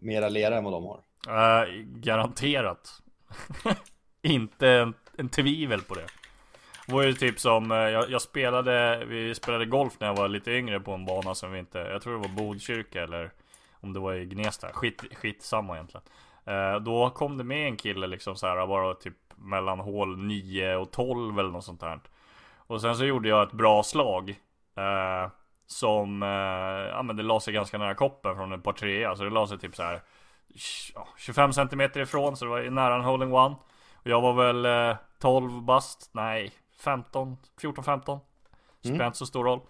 Mera 0.00 0.28
lera 0.28 0.56
än 0.56 0.64
vad 0.64 0.72
de 0.72 0.84
har. 0.84 1.00
Uh, 1.28 1.84
Garanterat. 1.84 3.02
Inte 4.22 4.68
en, 4.68 4.94
en 5.18 5.28
tvivel 5.28 5.82
på 5.82 5.94
det. 5.94 6.06
Det 6.86 6.92
var 6.92 7.02
ju 7.02 7.12
typ 7.12 7.40
som, 7.40 7.70
eh, 7.70 7.76
jag, 7.76 8.10
jag, 8.10 8.22
spelade, 8.22 9.04
vi 9.04 9.34
spelade 9.34 9.66
golf 9.66 9.92
när 10.00 10.06
jag 10.06 10.16
var 10.16 10.28
lite 10.28 10.50
yngre 10.50 10.80
på 10.80 10.92
en 10.92 11.06
bana 11.06 11.34
som 11.34 11.52
vi 11.52 11.58
inte, 11.58 11.78
jag 11.78 12.02
tror 12.02 12.12
det 12.12 12.28
var 12.28 12.36
Bodkyrka 12.36 13.02
eller 13.02 13.32
om 13.80 13.92
det 13.92 14.00
var 14.00 14.14
i 14.14 14.24
Gnesta, 14.24 14.68
skit, 14.72 15.02
skitsamma 15.16 15.74
egentligen. 15.74 16.06
Eh, 16.44 16.80
Då 16.80 17.10
kom 17.10 17.38
det 17.38 17.44
med 17.44 17.66
en 17.66 17.76
kille 17.76 18.06
liksom 18.06 18.36
så 18.36 18.46
här 18.46 18.66
bara 18.66 18.94
typ 18.94 19.16
mellan 19.36 19.80
hål 19.80 20.18
9 20.18 20.76
och 20.76 20.90
12 20.90 21.38
eller 21.38 21.50
något 21.50 21.64
sånt 21.64 21.80
där 21.80 22.00
Och 22.56 22.80
sen 22.80 22.96
så 22.96 23.04
gjorde 23.04 23.28
jag 23.28 23.42
ett 23.42 23.52
bra 23.52 23.82
slag 23.82 24.34
eh, 24.80 25.30
Som, 25.66 26.22
eh, 26.22 26.28
ja 26.88 27.02
men 27.02 27.16
det 27.16 27.22
la 27.22 27.40
sig 27.40 27.54
ganska 27.54 27.78
nära 27.78 27.94
koppen 27.94 28.36
från 28.36 28.52
ett 28.52 28.62
par 28.62 28.72
trea 28.72 29.16
Så 29.16 29.24
det 29.24 29.30
la 29.30 29.46
sig 29.46 29.58
typ 29.58 29.76
så 29.76 29.82
här 29.82 30.00
25 31.18 31.52
cm 31.52 31.80
ifrån 31.80 32.36
så 32.36 32.44
det 32.44 32.50
var 32.50 32.70
nära 32.70 32.94
en 32.94 33.04
holding 33.04 33.32
one 33.32 33.54
Och 33.94 34.06
jag 34.06 34.20
var 34.20 34.52
väl 34.52 34.96
12 35.20 35.52
eh, 35.52 35.60
bast, 35.60 36.10
nej 36.12 36.52
15, 36.84 37.36
14-15 37.62 38.20
Spelar 38.80 38.94
mm. 38.94 39.06
inte 39.06 39.18
så 39.18 39.26
stor 39.26 39.44
roll 39.44 39.60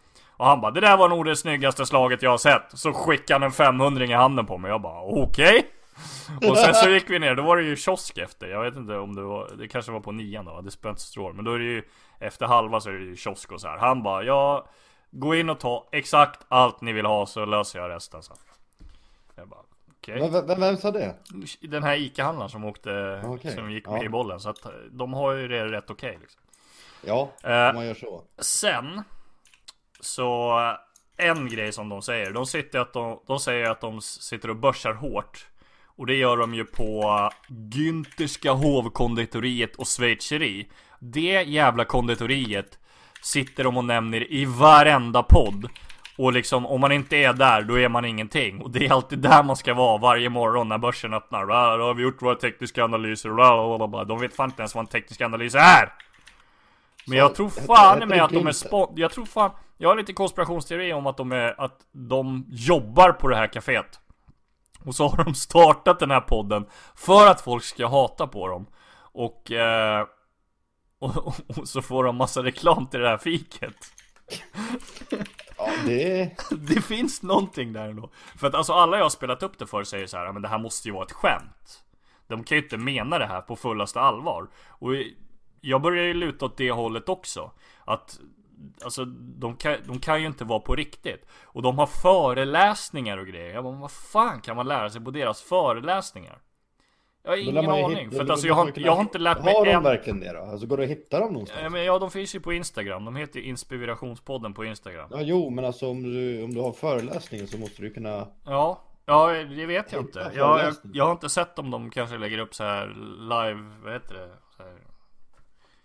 och 0.40 0.46
han 0.46 0.60
bara, 0.60 0.70
det 0.70 0.80
där 0.80 0.96
var 0.96 1.08
nog 1.08 1.24
det 1.24 1.36
snyggaste 1.36 1.86
slaget 1.86 2.22
jag 2.22 2.30
har 2.30 2.38
sett. 2.38 2.62
Så 2.74 2.92
skickade 2.92 3.34
han 3.34 3.42
en 3.42 3.52
500 3.52 4.04
i 4.04 4.12
handen 4.12 4.46
på 4.46 4.58
mig. 4.58 4.70
Jag 4.70 4.80
bara, 4.80 5.02
okej. 5.02 5.66
Okay. 6.36 6.50
Och 6.50 6.58
sen 6.58 6.74
så 6.74 6.90
gick 6.90 7.10
vi 7.10 7.18
ner, 7.18 7.34
då 7.34 7.42
var 7.42 7.56
det 7.56 7.62
ju 7.62 7.76
kiosk 7.76 8.18
efter. 8.18 8.46
Jag 8.46 8.62
vet 8.62 8.76
inte 8.76 8.96
om 8.96 9.14
det 9.14 9.22
var, 9.22 9.50
det 9.58 9.68
kanske 9.68 9.92
var 9.92 10.00
på 10.00 10.12
nian 10.12 10.44
då. 10.44 10.60
Det 10.60 10.70
spelar 10.70 10.90
inte 10.90 11.02
så 11.02 11.08
stor 11.08 11.32
Men 11.32 11.44
då 11.44 11.52
är 11.52 11.58
det 11.58 11.64
ju, 11.64 11.82
efter 12.18 12.46
halva 12.46 12.80
så 12.80 12.88
är 12.88 12.92
det 12.92 13.04
ju 13.04 13.16
kiosk 13.16 13.52
och 13.52 13.60
så 13.60 13.68
här. 13.68 13.78
Han 13.78 14.02
bara, 14.02 14.22
ja, 14.22 14.66
gå 15.10 15.34
in 15.34 15.50
och 15.50 15.60
ta 15.60 15.88
exakt 15.92 16.40
allt 16.48 16.80
ni 16.80 16.92
vill 16.92 17.06
ha 17.06 17.26
så 17.26 17.44
löser 17.44 17.78
jag 17.78 17.90
resten 17.90 18.22
sen. 18.22 18.36
Jag 19.34 19.48
bara. 19.48 19.60
Okay. 19.98 20.30
Vem, 20.30 20.60
vem, 20.60 20.76
sa 20.76 20.90
det? 20.90 21.14
Den 21.60 21.82
här 21.82 21.96
ICA-handlaren 21.96 22.50
som 22.50 22.64
åkte, 22.64 23.22
okay. 23.26 23.54
som 23.54 23.70
gick 23.70 23.86
med 23.86 24.00
ja. 24.00 24.04
i 24.04 24.08
bollen. 24.08 24.40
Så 24.40 24.48
att 24.50 24.66
de 24.90 25.12
har 25.12 25.32
ju 25.32 25.48
det 25.48 25.64
rätt 25.64 25.90
okej 25.90 26.10
okay, 26.10 26.20
liksom. 26.20 26.40
Ja, 27.04 27.30
om 27.42 27.74
man 27.76 27.86
gör 27.86 27.94
så. 27.94 28.24
Sen 28.38 29.02
så 30.00 30.58
en 31.16 31.48
grej 31.48 31.72
som 31.72 31.88
de 31.88 32.02
säger, 32.02 32.30
de, 32.30 32.46
sitter 32.46 32.78
att 32.78 32.92
de, 32.92 33.20
de 33.26 33.40
säger 33.40 33.70
att 33.70 33.80
de 33.80 34.00
sitter 34.00 34.50
och 34.50 34.56
börsar 34.56 34.92
hårt. 34.92 35.46
Och 35.84 36.06
det 36.06 36.14
gör 36.14 36.36
de 36.36 36.54
ju 36.54 36.64
på 36.64 37.30
Günterska 37.48 38.50
hovkonditoriet 38.50 39.76
och 39.76 39.88
schweizeri. 39.88 40.68
Det 40.98 41.42
jävla 41.42 41.84
konditoriet 41.84 42.78
sitter 43.22 43.64
de 43.64 43.76
och 43.76 43.84
nämner 43.84 44.32
i 44.32 44.44
varenda 44.44 45.22
podd. 45.22 45.68
Och 46.18 46.32
liksom 46.32 46.66
om 46.66 46.80
man 46.80 46.92
inte 46.92 47.16
är 47.16 47.32
där, 47.32 47.62
då 47.62 47.78
är 47.78 47.88
man 47.88 48.04
ingenting. 48.04 48.60
Och 48.60 48.70
det 48.70 48.86
är 48.86 48.92
alltid 48.92 49.18
där 49.18 49.42
man 49.42 49.56
ska 49.56 49.74
vara 49.74 49.98
varje 49.98 50.28
morgon 50.28 50.68
när 50.68 50.78
börsen 50.78 51.14
öppnar. 51.14 51.46
Då 51.78 51.84
har 51.84 51.94
vi 51.94 52.02
gjort 52.02 52.22
våra 52.22 52.34
tekniska 52.34 52.84
analyser. 52.84 54.04
De 54.04 54.20
vet 54.20 54.36
fan 54.36 54.48
inte 54.50 54.62
ens 54.62 54.74
vad 54.74 54.82
en 54.82 54.88
teknisk 54.88 55.20
analys 55.20 55.54
är. 55.54 55.92
Men 57.06 57.18
jag 57.18 57.34
tror 57.34 57.48
fan 57.48 58.08
med 58.08 58.22
att 58.22 58.30
de 58.30 58.46
är 58.46 58.52
spon... 58.52 58.92
Jag 58.96 59.10
tror 59.10 59.24
fan... 59.24 59.50
Jag 59.78 59.88
har 59.88 59.96
lite 59.96 60.12
konspirationsteori 60.12 60.92
om 60.92 61.06
att 61.06 61.16
de 61.16 61.32
är... 61.32 61.60
Att 61.60 61.78
de 61.92 62.46
jobbar 62.48 63.12
på 63.12 63.28
det 63.28 63.36
här 63.36 63.46
kaféet. 63.46 64.00
Och 64.84 64.94
så 64.94 65.08
har 65.08 65.24
de 65.24 65.34
startat 65.34 65.98
den 65.98 66.10
här 66.10 66.20
podden 66.20 66.66
för 66.94 67.26
att 67.26 67.40
folk 67.40 67.64
ska 67.64 67.86
hata 67.86 68.26
på 68.26 68.48
dem. 68.48 68.66
Och... 69.12 69.50
Eh, 69.52 70.06
och, 71.00 71.16
och, 71.16 71.58
och, 71.58 71.68
så 71.68 71.82
får 71.82 72.04
de 72.04 72.16
massa 72.16 72.42
reklam 72.42 72.86
till 72.86 73.00
det 73.00 73.08
här 73.08 73.18
fiket. 73.18 73.76
Ja, 75.56 75.72
det... 75.86 76.36
det 76.50 76.80
finns 76.80 77.22
någonting 77.22 77.72
där 77.72 77.88
ändå. 77.88 78.10
För 78.36 78.46
att 78.46 78.54
alltså 78.54 78.72
alla 78.72 78.96
jag 78.96 79.04
har 79.04 79.10
spelat 79.10 79.42
upp 79.42 79.58
det 79.58 79.66
för 79.66 79.84
säger 79.84 80.06
så 80.06 80.16
här, 80.16 80.32
men 80.32 80.42
det 80.42 80.48
här 80.48 80.58
måste 80.58 80.88
ju 80.88 80.94
vara 80.94 81.04
ett 81.04 81.12
skämt. 81.12 81.84
De 82.26 82.44
kan 82.44 82.58
ju 82.58 82.62
inte 82.62 82.76
mena 82.76 83.18
det 83.18 83.26
här 83.26 83.40
på 83.40 83.56
fullaste 83.56 84.00
allvar. 84.00 84.48
Och 84.68 84.90
jag 85.60 85.82
börjar 85.82 86.04
ju 86.04 86.14
luta 86.14 86.44
åt 86.44 86.56
det 86.56 86.70
hållet 86.70 87.08
också. 87.08 87.50
Att 87.84 88.20
Alltså 88.84 89.04
de 89.14 89.56
kan, 89.56 89.76
de 89.86 90.00
kan 90.00 90.20
ju 90.20 90.26
inte 90.26 90.44
vara 90.44 90.60
på 90.60 90.76
riktigt. 90.76 91.26
Och 91.42 91.62
de 91.62 91.78
har 91.78 91.86
föreläsningar 91.86 93.18
och 93.18 93.26
grejer. 93.26 93.54
Jag 93.54 93.64
bara, 93.64 93.76
vad 93.76 93.90
fan 93.90 94.40
kan 94.40 94.56
man 94.56 94.68
lära 94.68 94.90
sig 94.90 95.00
på 95.00 95.10
deras 95.10 95.42
föreläsningar? 95.42 96.38
Jag 97.22 97.30
har 97.30 97.36
ingen 97.36 97.70
aning. 97.70 97.96
Hit, 97.96 98.14
för 98.14 98.24
att 98.24 98.30
alltså 98.30 98.46
jag 98.46 98.54
har, 98.54 98.72
jag 98.76 98.92
har 98.92 99.00
inte 99.00 99.18
lärt 99.18 99.44
mig 99.44 99.54
Har 99.54 99.64
de 99.64 99.70
en... 99.70 99.82
verkligen 99.82 100.20
det 100.20 100.32
då? 100.32 100.40
Alltså 100.40 100.66
går 100.66 100.76
det 100.76 100.82
att 100.82 100.90
hitta 100.90 101.20
dem 101.20 101.32
någonstans? 101.32 101.60
Ja, 101.62 101.68
men 101.68 101.84
ja, 101.84 101.98
de 101.98 102.10
finns 102.10 102.34
ju 102.34 102.40
på 102.40 102.52
Instagram. 102.52 103.04
De 103.04 103.16
heter 103.16 103.40
Inspirationspodden 103.40 104.54
på 104.54 104.64
Instagram. 104.64 105.08
Ja, 105.10 105.20
jo, 105.20 105.50
men 105.50 105.64
alltså 105.64 105.88
om 105.88 106.02
du, 106.02 106.42
om 106.42 106.54
du 106.54 106.60
har 106.60 106.72
föreläsningen 106.72 107.46
så 107.46 107.58
måste 107.58 107.82
du 107.82 107.90
kunna... 107.90 108.26
Ja, 108.44 108.86
Ja, 109.10 109.32
det 109.32 109.66
vet 109.66 109.92
jag 109.92 110.02
inte. 110.02 110.32
Jag, 110.34 110.60
jag, 110.60 110.74
jag, 110.92 111.04
har 111.04 111.12
inte 111.12 111.28
sett 111.28 111.58
om 111.58 111.70
de 111.70 111.90
kanske 111.90 112.18
lägger 112.18 112.38
upp 112.38 112.54
så 112.54 112.64
här 112.64 112.86
live, 113.18 113.70
vad 113.82 113.92
heter 113.92 114.14
det? 114.14 114.30
Här, 114.58 114.74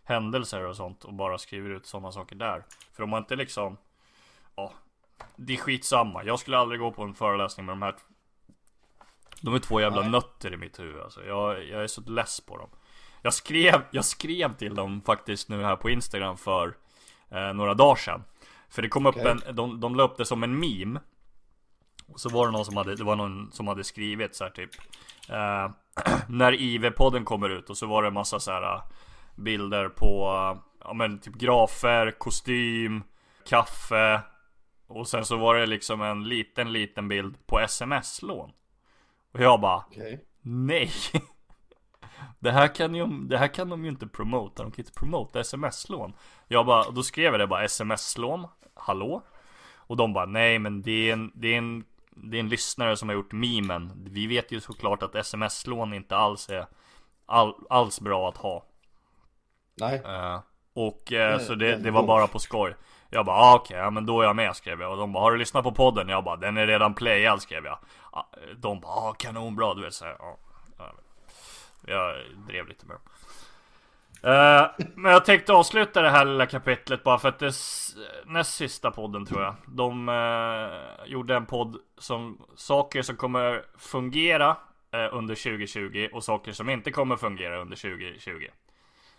händelser 0.03 0.65
och 0.65 0.75
sånt 0.75 1.03
och 1.03 1.13
bara 1.13 1.37
skriver 1.37 1.69
ut 1.69 1.85
sådana 1.85 2.11
saker 2.11 2.35
där. 2.35 2.63
För 2.93 3.03
de 3.03 3.11
har 3.11 3.19
inte 3.19 3.35
liksom, 3.35 3.77
ja, 4.55 4.73
det 5.35 5.53
är 5.53 5.57
skitsamma. 5.57 6.23
Jag 6.23 6.39
skulle 6.39 6.57
aldrig 6.57 6.79
gå 6.79 6.91
på 6.91 7.03
en 7.03 7.13
föreläsning 7.13 7.65
med 7.65 7.73
de 7.73 7.81
här 7.81 7.95
De 9.45 9.53
är 9.53 9.59
två 9.59 9.81
jävla 9.81 10.01
Nej. 10.01 10.09
nötter 10.09 10.53
i 10.53 10.57
mitt 10.57 10.79
huvud 10.79 11.01
alltså. 11.01 11.25
Jag, 11.25 11.65
jag 11.65 11.83
är 11.83 11.87
så 11.87 12.01
less 12.01 12.41
på 12.41 12.57
dem. 12.57 12.69
Jag 13.21 13.33
skrev, 13.33 13.81
jag 13.91 14.05
skrev 14.05 14.53
till 14.53 14.75
dem 14.75 15.01
faktiskt 15.01 15.49
nu 15.49 15.63
här 15.63 15.75
på 15.75 15.89
Instagram 15.89 16.37
för 16.37 16.75
eh, 17.29 17.53
några 17.53 17.73
dagar 17.73 17.95
sedan. 17.95 18.23
För 18.69 18.81
det 18.81 18.89
kom 18.89 19.05
okay. 19.05 19.21
upp 19.21 19.27
en, 19.47 19.55
de, 19.55 19.79
de 19.79 19.95
la 19.95 20.03
upp 20.03 20.17
det 20.17 20.25
som 20.25 20.43
en 20.43 20.59
meme. 20.59 20.99
Och 22.07 22.19
så 22.19 22.29
var 22.29 22.45
det 22.45 22.51
någon 22.51 22.65
som 22.65 22.77
hade, 22.77 22.95
det 22.95 23.03
var 23.03 23.15
någon 23.15 23.51
som 23.51 23.67
hade 23.67 23.83
skrivit 23.83 24.35
så 24.35 24.43
här 24.43 24.51
typ 24.51 24.69
eh, 25.29 25.71
När 26.29 26.53
IV-podden 26.53 27.23
kommer 27.23 27.49
ut 27.49 27.69
och 27.69 27.77
så 27.77 27.85
var 27.87 28.01
det 28.01 28.07
en 28.07 28.13
massa 28.13 28.39
så 28.39 28.51
här 28.51 28.81
bilder 29.35 29.89
på, 29.89 30.27
ja 30.79 30.93
men 30.93 31.19
typ 31.19 31.33
grafer, 31.33 32.11
kostym, 32.11 33.03
kaffe 33.49 34.21
och 34.87 35.07
sen 35.07 35.25
så 35.25 35.37
var 35.37 35.55
det 35.55 35.65
liksom 35.65 36.01
en 36.01 36.23
liten, 36.23 36.71
liten 36.71 37.07
bild 37.07 37.47
på 37.47 37.59
sms-lån. 37.59 38.51
Och 39.35 39.41
jag 39.41 39.61
bara, 39.61 39.77
okay. 39.77 40.17
nej. 40.41 40.91
Det 42.39 42.51
här, 42.51 42.75
kan 42.75 42.95
ju, 42.95 43.07
det 43.07 43.37
här 43.37 43.47
kan 43.47 43.69
de 43.69 43.83
ju 43.83 43.89
inte 43.89 44.07
promota, 44.07 44.63
de 44.63 44.71
kan 44.71 44.79
inte 44.79 44.99
promota 44.99 45.39
sms-lån. 45.39 46.13
Jag 46.47 46.65
bara, 46.65 46.91
då 46.91 47.03
skrev 47.03 47.33
jag 47.33 47.39
det 47.39 47.47
bara, 47.47 47.63
sms-lån, 47.63 48.47
hallå? 48.73 49.21
Och 49.75 49.97
de 49.97 50.13
bara, 50.13 50.25
nej 50.25 50.59
men 50.59 50.81
det 50.81 51.09
är 51.09 51.13
en, 51.13 51.31
det 51.35 51.47
är 51.47 51.57
en, 51.57 51.83
det 52.09 52.37
är 52.37 52.39
en 52.39 52.49
lyssnare 52.49 52.97
som 52.97 53.09
har 53.09 53.15
gjort 53.15 53.31
memen. 53.31 53.91
Vi 53.95 54.27
vet 54.27 54.51
ju 54.51 54.61
såklart 54.61 55.03
att 55.03 55.15
sms-lån 55.15 55.93
inte 55.93 56.15
alls 56.15 56.49
är 56.49 56.65
all, 57.25 57.53
alls 57.69 58.01
bra 58.01 58.29
att 58.29 58.37
ha. 58.37 58.65
Nej. 59.77 59.99
Uh, 59.99 60.39
och 60.73 61.11
uh, 61.11 61.39
så 61.39 61.55
det, 61.55 61.75
det 61.75 61.91
var 61.91 62.03
bara 62.03 62.27
på 62.27 62.39
skoj. 62.39 62.75
Jag 63.15 63.25
bara 63.25 63.37
ah, 63.37 63.55
okej, 63.55 63.75
okay, 63.75 63.83
ja, 63.83 63.89
men 63.89 64.05
då 64.05 64.21
är 64.21 64.25
jag 64.25 64.35
med 64.35 64.55
skrev 64.55 64.81
jag. 64.81 64.91
Och 64.91 64.97
de 64.97 65.13
bara 65.13 65.23
har 65.23 65.31
du 65.31 65.37
lyssnat 65.37 65.63
på 65.63 65.71
podden? 65.71 66.09
Jag 66.09 66.23
bara 66.23 66.35
den 66.35 66.57
är 66.57 66.67
redan 66.67 66.93
playad 66.93 67.41
skrev 67.41 67.65
jag. 67.65 67.77
De 68.57 68.79
bara 68.79 68.91
ah, 68.91 69.13
kanonbra 69.13 69.73
du 69.73 69.81
vet 69.81 69.93
så 69.93 70.05
här, 70.05 70.15
ja. 70.19 70.37
Jag 71.87 72.15
drev 72.47 72.67
lite 72.67 72.85
med 72.85 72.95
dem. 72.95 73.03
Uh, 74.31 74.87
men 74.95 75.11
jag 75.11 75.25
tänkte 75.25 75.53
avsluta 75.53 76.01
det 76.01 76.09
här 76.09 76.25
lilla 76.25 76.45
kapitlet 76.45 77.03
bara 77.03 77.17
för 77.19 77.29
att 77.29 77.39
det 77.39 77.45
är 77.45 78.31
näst 78.31 78.55
sista 78.55 78.91
podden 78.91 79.25
tror 79.25 79.41
jag. 79.41 79.55
De 79.65 80.09
uh, 80.09 81.05
gjorde 81.05 81.35
en 81.35 81.45
podd 81.45 81.77
som 81.97 82.45
saker 82.55 83.01
som 83.01 83.15
kommer 83.15 83.65
fungera 83.77 84.49
uh, 84.95 85.17
under 85.17 85.35
2020 85.35 86.09
och 86.13 86.23
saker 86.23 86.51
som 86.51 86.69
inte 86.69 86.91
kommer 86.91 87.15
fungera 87.15 87.61
under 87.61 87.75
2020. 87.75 88.47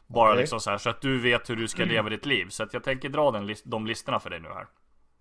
Bara 0.07 0.31
okay. 0.31 0.41
liksom 0.41 0.61
så 0.61 0.71
här 0.71 0.79
så 0.79 0.91
att 0.91 1.01
du 1.01 1.19
vet 1.19 1.51
hur 1.51 1.57
du 1.57 1.69
ska 1.69 1.85
leva 1.85 2.09
ditt 2.09 2.27
liv. 2.27 2.49
Så 2.49 2.63
att 2.63 2.75
jag 2.75 2.85
tänker 2.85 3.09
dra 3.09 3.31
den, 3.31 3.55
de 3.65 3.87
listorna 3.87 4.21
för 4.21 4.31
dig 4.31 4.41
nu 4.41 4.49
här. 4.49 4.67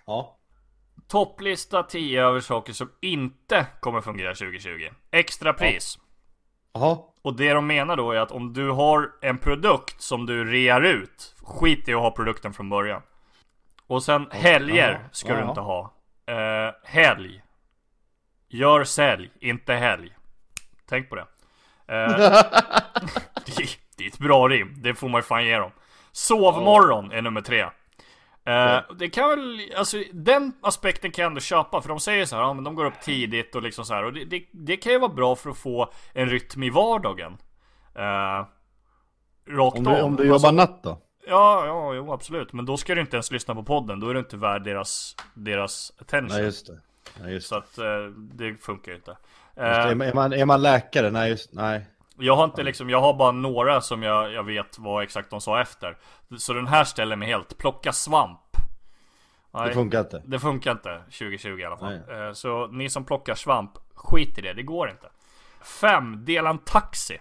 Ja. 0.05 0.37
Topplista 1.07 1.83
10 1.83 2.23
över 2.23 2.39
saker 2.39 2.73
som 2.73 2.91
inte 3.01 3.67
kommer 3.79 4.01
fungera 4.01 4.35
2020. 4.35 4.89
Extra 5.11 5.53
pris. 5.53 5.99
Ja. 6.73 7.13
Och 7.21 7.35
det 7.35 7.53
de 7.53 7.67
menar 7.67 7.95
då 7.95 8.11
är 8.11 8.19
att 8.19 8.31
om 8.31 8.53
du 8.53 8.69
har 8.69 9.11
en 9.21 9.37
produkt 9.37 10.01
som 10.01 10.25
du 10.25 10.51
rear 10.51 10.81
ut, 10.81 11.35
skit 11.43 11.87
i 11.87 11.93
att 11.93 12.01
ha 12.01 12.11
produkten 12.11 12.53
från 12.53 12.69
början. 12.69 13.01
Och 13.87 14.03
sen 14.03 14.27
helger 14.31 15.09
ska 15.11 15.29
ja, 15.29 15.41
du 15.41 15.49
inte 15.49 15.61
ha. 15.61 15.93
Uh, 16.31 16.73
helg. 16.83 17.41
Gör 18.47 18.83
sälj, 18.83 19.31
inte 19.39 19.73
helg. 19.73 20.15
Tänk 20.85 21.09
på 21.09 21.15
det. 21.15 21.25
Uh, 21.91 23.65
det, 23.95 24.03
är 24.03 24.07
ett 24.07 24.19
bra 24.19 24.47
rim, 24.47 24.73
det 24.77 24.95
får 24.95 25.09
man 25.09 25.19
ju 25.19 25.23
fan 25.23 25.45
ge 25.45 25.57
dem. 25.57 25.71
Sovmorgon 26.11 27.11
är 27.11 27.21
nummer 27.21 27.41
tre. 27.41 27.65
Uh, 28.49 28.95
det 28.97 29.09
kan 29.09 29.29
väl, 29.29 29.59
alltså 29.77 30.03
den 30.13 30.53
aspekten 30.61 31.11
kan 31.11 31.23
jag 31.23 31.29
ändå 31.29 31.41
köpa 31.41 31.81
för 31.81 31.89
de 31.89 31.99
säger 31.99 32.25
så 32.25 32.35
här, 32.35 32.43
ja 32.43 32.53
men 32.53 32.63
de 32.63 32.75
går 32.75 32.85
upp 32.85 33.01
tidigt 33.01 33.55
och 33.55 33.61
liksom 33.61 33.85
så 33.85 33.93
här 33.93 34.03
och 34.03 34.13
det, 34.13 34.25
det, 34.25 34.45
det 34.51 34.77
kan 34.77 34.91
ju 34.91 34.99
vara 34.99 35.13
bra 35.13 35.35
för 35.35 35.49
att 35.49 35.57
få 35.57 35.91
en 36.13 36.29
rytm 36.29 36.63
i 36.63 36.69
vardagen. 36.69 37.37
Uh, 37.99 38.45
rakt 39.47 39.77
om 39.77 39.83
du, 39.83 40.01
om 40.01 40.15
du 40.15 40.23
jobbar 40.23 40.33
alltså, 40.33 40.51
natt 40.51 40.83
då? 40.83 41.01
Ja, 41.27 41.65
ja, 41.65 41.93
jo 41.93 42.13
absolut. 42.13 42.53
Men 42.53 42.65
då 42.65 42.77
ska 42.77 42.95
du 42.95 43.01
inte 43.01 43.15
ens 43.15 43.31
lyssna 43.31 43.55
på 43.55 43.63
podden, 43.63 43.99
då 43.99 44.09
är 44.09 44.13
du 44.13 44.19
inte 44.19 44.37
värd 44.37 44.63
deras, 44.63 45.15
deras 45.33 45.93
attention. 46.01 46.37
Nej 46.37 46.45
just 46.45 46.67
det. 46.67 46.79
Nej, 47.21 47.33
just 47.33 47.47
så 47.47 47.55
att 47.55 47.79
uh, 47.79 48.07
det 48.17 48.55
funkar 48.61 48.91
ju 48.91 48.95
inte. 48.95 49.11
Uh, 49.11 49.17
är, 49.57 50.13
man, 50.13 50.33
är 50.33 50.45
man 50.45 50.61
läkare? 50.61 51.11
Nej 51.11 51.29
just, 51.29 51.53
nej. 51.53 51.85
Jag 52.17 52.35
har 52.35 52.43
inte 52.43 52.63
liksom, 52.63 52.89
jag 52.89 53.01
har 53.01 53.13
bara 53.13 53.31
några 53.31 53.81
som 53.81 54.03
jag, 54.03 54.33
jag 54.33 54.43
vet 54.43 54.79
vad 54.79 55.03
exakt 55.03 55.29
de 55.29 55.41
sa 55.41 55.61
efter 55.61 55.97
Så 56.37 56.53
den 56.53 56.67
här 56.67 56.83
ställer 56.83 57.15
mig 57.15 57.27
helt, 57.27 57.57
plocka 57.57 57.91
svamp 57.93 58.39
Nej, 59.53 59.67
Det 59.67 59.73
funkar 59.73 59.99
inte 59.99 60.23
Det 60.25 60.39
funkar 60.39 60.71
inte 60.71 60.99
2020 60.99 61.59
i 61.59 61.65
alla 61.65 61.77
fall 61.77 62.01
Nej. 62.07 62.27
Eh, 62.27 62.33
så 62.33 62.67
ni 62.67 62.89
som 62.89 63.05
plockar 63.05 63.35
svamp, 63.35 63.71
skit 63.93 64.37
i 64.37 64.41
det, 64.41 64.53
det 64.53 64.63
går 64.63 64.89
inte 64.89 65.07
5. 65.61 66.25
Dela 66.25 66.49
en 66.49 66.57
taxi 66.57 67.17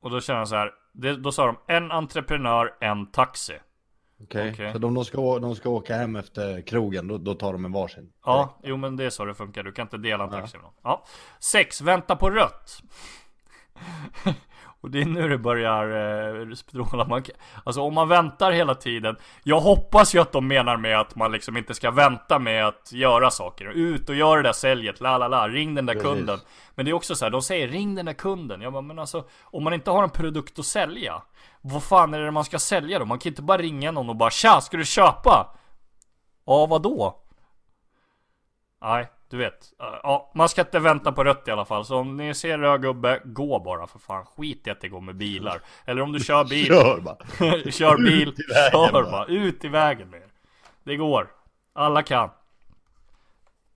Och 0.00 0.10
då 0.10 0.20
känner 0.20 0.40
jag 0.40 0.48
så 0.48 0.56
här, 0.56 0.72
det, 0.92 1.16
då 1.16 1.32
sa 1.32 1.46
de 1.46 1.56
en 1.66 1.90
entreprenör, 1.90 2.74
en 2.80 3.10
taxi 3.10 3.58
Okej, 4.22 4.40
okay. 4.40 4.52
okay. 4.52 4.72
så 4.72 4.78
de, 4.78 4.94
de, 4.94 5.04
ska, 5.04 5.38
de 5.38 5.56
ska 5.56 5.68
åka 5.68 5.96
hem 5.96 6.16
efter 6.16 6.60
krogen, 6.60 7.08
då, 7.08 7.18
då 7.18 7.34
tar 7.34 7.52
de 7.52 7.64
en 7.64 7.72
varsin? 7.72 8.12
Ja, 8.24 8.58
jo 8.62 8.76
men 8.76 8.96
det 8.96 9.04
är 9.04 9.10
så 9.10 9.24
det 9.24 9.34
funkar, 9.34 9.62
du 9.62 9.72
kan 9.72 9.82
inte 9.82 9.98
dela 9.98 10.24
en 10.24 10.30
taxi 10.30 10.56
ja. 10.56 10.58
med 10.58 10.64
någon 10.64 10.74
Ja 10.82 11.04
6. 11.40 11.80
Vänta 11.80 12.16
på 12.16 12.30
rött 12.30 12.82
Och 14.80 14.90
det 14.90 15.00
är 15.00 15.04
nu 15.04 15.28
det 15.28 15.38
börjar 15.38 15.84
eh, 16.40 16.54
stråla. 16.54 17.04
Man, 17.04 17.22
alltså 17.64 17.80
om 17.80 17.94
man 17.94 18.08
väntar 18.08 18.52
hela 18.52 18.74
tiden. 18.74 19.16
Jag 19.42 19.60
hoppas 19.60 20.14
ju 20.14 20.18
att 20.18 20.32
de 20.32 20.48
menar 20.48 20.76
med 20.76 21.00
att 21.00 21.14
man 21.14 21.32
liksom 21.32 21.56
inte 21.56 21.74
ska 21.74 21.90
vänta 21.90 22.38
med 22.38 22.66
att 22.66 22.92
göra 22.92 23.30
saker. 23.30 23.64
Ut 23.64 24.08
och 24.08 24.14
gör 24.14 24.36
det 24.36 24.42
där 24.42 24.52
säljet, 24.52 25.00
la 25.00 25.18
la 25.18 25.28
la, 25.28 25.48
ring 25.48 25.74
den 25.74 25.86
där 25.86 25.94
Precis. 25.94 26.08
kunden. 26.08 26.38
Men 26.74 26.84
det 26.84 26.90
är 26.90 26.92
också 26.92 27.14
så 27.14 27.24
här, 27.24 27.30
de 27.30 27.42
säger 27.42 27.68
ring 27.68 27.94
den 27.94 28.06
där 28.06 28.12
kunden. 28.12 28.60
Jag 28.60 28.72
bara, 28.72 28.82
men 28.82 28.98
alltså 28.98 29.24
om 29.42 29.64
man 29.64 29.74
inte 29.74 29.90
har 29.90 30.02
en 30.02 30.10
produkt 30.10 30.58
att 30.58 30.66
sälja. 30.66 31.22
Vad 31.60 31.82
fan 31.82 32.14
är 32.14 32.20
det 32.20 32.30
man 32.30 32.44
ska 32.44 32.58
sälja 32.58 32.98
då? 32.98 33.04
Man 33.04 33.18
kan 33.18 33.30
inte 33.30 33.42
bara 33.42 33.58
ringa 33.58 33.90
någon 33.90 34.08
och 34.08 34.16
bara 34.16 34.30
tja, 34.30 34.60
ska 34.60 34.76
du 34.76 34.84
köpa? 34.84 35.56
Ja, 36.46 36.66
vadå? 36.66 37.24
Nej, 38.80 39.08
du 39.30 39.36
vet. 39.36 39.72
Ja, 39.78 40.32
man 40.34 40.48
ska 40.48 40.60
inte 40.60 40.78
vänta 40.78 41.12
på 41.12 41.24
rött 41.24 41.48
i 41.48 41.50
alla 41.50 41.64
fall. 41.64 41.84
Så 41.84 41.96
om 41.96 42.16
ni 42.16 42.34
ser 42.34 42.58
röd 42.58 42.82
gubbe, 42.82 43.20
gå 43.24 43.58
bara 43.60 43.86
för 43.86 43.98
fan. 43.98 44.24
Skit 44.26 44.66
i 44.66 44.70
att 44.70 44.80
det 44.80 44.88
går 44.88 45.00
med 45.00 45.16
bilar. 45.16 45.60
Eller 45.84 46.02
om 46.02 46.12
du 46.12 46.20
kör 46.20 46.44
bil. 46.50 46.66
kör 46.66 47.00
bara. 47.00 47.16
kör 47.70 47.96
bil, 47.96 48.34
kör 48.72 48.92
bara. 48.92 49.10
bara. 49.10 49.26
Ut 49.26 49.64
i 49.64 49.68
vägen 49.68 50.10
med 50.10 50.20
er. 50.20 50.28
Det 50.84 50.96
går. 50.96 51.28
Alla 51.72 52.02
kan. 52.02 52.30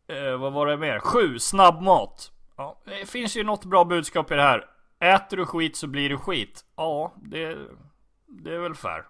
Eh, 0.08 0.36
vad 0.38 0.52
var 0.52 0.66
det 0.66 0.76
mer? 0.76 0.98
Sju, 0.98 1.38
snabbmat. 1.38 2.32
Ja, 2.56 2.78
det 2.84 3.10
finns 3.10 3.36
ju 3.36 3.44
något 3.44 3.64
bra 3.64 3.84
budskap 3.84 4.30
i 4.32 4.34
det 4.34 4.42
här. 4.42 4.64
Äter 5.00 5.36
du 5.36 5.46
skit 5.46 5.76
så 5.76 5.86
blir 5.86 6.08
du 6.08 6.16
skit. 6.18 6.64
Ja, 6.76 7.12
det, 7.16 7.58
det 8.26 8.54
är 8.54 8.58
väl 8.58 8.74
fair. 8.74 9.04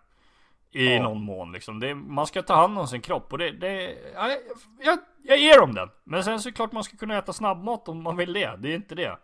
I 0.72 0.94
ja. 0.94 1.02
någon 1.02 1.22
mån 1.22 1.52
liksom. 1.52 1.80
Det, 1.80 1.94
man 1.94 2.26
ska 2.26 2.42
ta 2.42 2.54
hand 2.54 2.78
om 2.78 2.88
sin 2.88 3.00
kropp 3.00 3.32
och 3.32 3.38
det, 3.38 3.50
det 3.50 3.96
ja, 4.14 4.30
jag, 4.80 4.98
jag 5.22 5.38
ger 5.38 5.58
dem 5.58 5.74
den. 5.74 5.88
Men 6.04 6.24
sen 6.24 6.40
så 6.40 6.48
är 6.48 6.50
det 6.50 6.56
klart 6.56 6.72
man 6.72 6.84
ska 6.84 6.96
kunna 6.96 7.18
äta 7.18 7.32
snabbmat 7.32 7.88
om 7.88 8.02
man 8.02 8.16
vill 8.16 8.32
det. 8.32 8.56
Det 8.58 8.72
är 8.72 8.74
inte 8.74 8.94
det. 8.94 9.16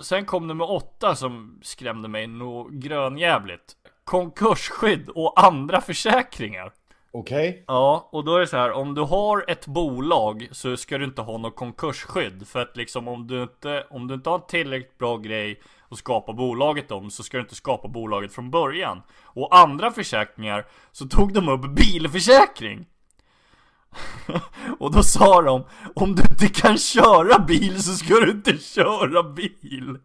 Sen 0.00 0.24
kom 0.24 0.46
nummer 0.46 0.70
åtta 0.70 1.16
som 1.16 1.60
skrämde 1.62 2.08
mig 2.08 2.26
nog 2.26 2.72
grönjävligt. 2.72 3.76
Konkursskydd 4.04 5.08
och 5.08 5.44
andra 5.44 5.80
försäkringar. 5.80 6.72
Okej. 7.10 7.48
Okay. 7.48 7.62
Ja, 7.66 8.08
och 8.12 8.24
då 8.24 8.36
är 8.36 8.40
det 8.40 8.46
så 8.46 8.56
här, 8.56 8.72
om 8.72 8.94
du 8.94 9.00
har 9.02 9.44
ett 9.48 9.66
bolag 9.66 10.48
så 10.52 10.76
ska 10.76 10.98
du 10.98 11.04
inte 11.04 11.22
ha 11.22 11.38
något 11.38 11.56
konkursskydd. 11.56 12.48
För 12.48 12.62
att 12.62 12.76
liksom 12.76 13.08
om 13.08 13.26
du 13.26 13.42
inte, 13.42 13.86
om 13.90 14.06
du 14.06 14.14
inte 14.14 14.30
har 14.30 14.36
en 14.36 14.46
tillräckligt 14.46 14.98
bra 14.98 15.16
grej 15.16 15.60
att 15.90 15.98
skapa 15.98 16.32
bolaget 16.32 16.90
om 16.90 17.10
så 17.10 17.22
ska 17.22 17.36
du 17.36 17.42
inte 17.42 17.54
skapa 17.54 17.88
bolaget 17.88 18.32
från 18.32 18.50
början. 18.50 19.02
Och 19.24 19.56
andra 19.58 19.90
försäkringar 19.90 20.66
så 20.92 21.08
tog 21.08 21.32
de 21.32 21.48
upp 21.48 21.70
bilförsäkring. 21.70 22.86
och 24.78 24.92
då 24.92 25.02
sa 25.02 25.42
de, 25.42 25.64
om 25.94 26.14
du 26.14 26.22
inte 26.22 26.60
kan 26.60 26.78
köra 26.78 27.38
bil 27.38 27.82
så 27.82 27.92
ska 27.92 28.14
du 28.14 28.30
inte 28.30 28.58
köra 28.58 29.22
bil. 29.22 29.98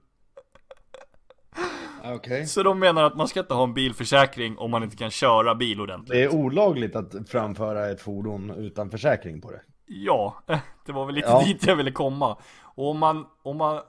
Okay. 2.16 2.46
Så 2.46 2.64
de 2.64 2.80
menar 2.80 3.04
att 3.04 3.16
man 3.16 3.28
ska 3.28 3.40
inte 3.40 3.54
ha 3.54 3.64
en 3.64 3.74
bilförsäkring 3.74 4.58
om 4.58 4.72
man 4.72 4.84
inte 4.84 4.96
kan 4.96 5.12
köra 5.12 5.56
bil 5.56 5.82
ordentligt. 5.82 6.10
Det 6.10 6.24
är 6.24 6.36
olagligt 6.36 6.96
att 6.96 7.30
framföra 7.30 7.90
ett 7.90 8.02
fordon 8.02 8.50
utan 8.50 8.90
försäkring 8.90 9.42
på 9.42 9.52
det. 9.52 9.62
Ja, 9.86 10.36
det 10.86 10.92
var 10.92 11.06
väl 11.06 11.16
lite 11.16 11.28
ja. 11.28 11.44
dit 11.46 11.68
jag 11.68 11.76
ville 11.76 11.92
komma. 11.92 12.38
Och 12.62 12.90
om 12.90 13.00
man, 13.00 13.26
om 13.44 13.58
man, 13.58 13.82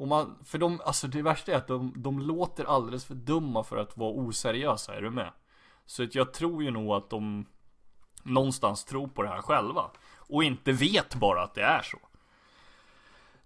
om 0.00 0.08
man, 0.08 0.38
för 0.44 0.58
de, 0.58 0.80
alltså 0.84 1.06
det 1.06 1.22
värsta 1.22 1.52
är 1.52 1.56
att 1.56 1.66
de, 1.66 1.92
de 1.96 2.18
låter 2.18 2.64
alldeles 2.64 3.04
för 3.04 3.14
dumma 3.14 3.64
för 3.64 3.76
att 3.76 3.96
vara 3.96 4.12
oseriösa, 4.12 4.94
är 4.94 5.00
du 5.00 5.10
med? 5.10 5.32
Så 5.86 6.02
att 6.02 6.14
jag 6.14 6.32
tror 6.32 6.62
ju 6.62 6.70
nog 6.70 6.92
att 6.92 7.10
de 7.10 7.46
någonstans 8.22 8.84
tror 8.84 9.08
på 9.08 9.22
det 9.22 9.28
här 9.28 9.42
själva. 9.42 9.90
Och 10.16 10.44
inte 10.44 10.72
vet 10.72 11.14
bara 11.14 11.42
att 11.42 11.54
det 11.54 11.62
är 11.62 11.82
så. 11.82 11.98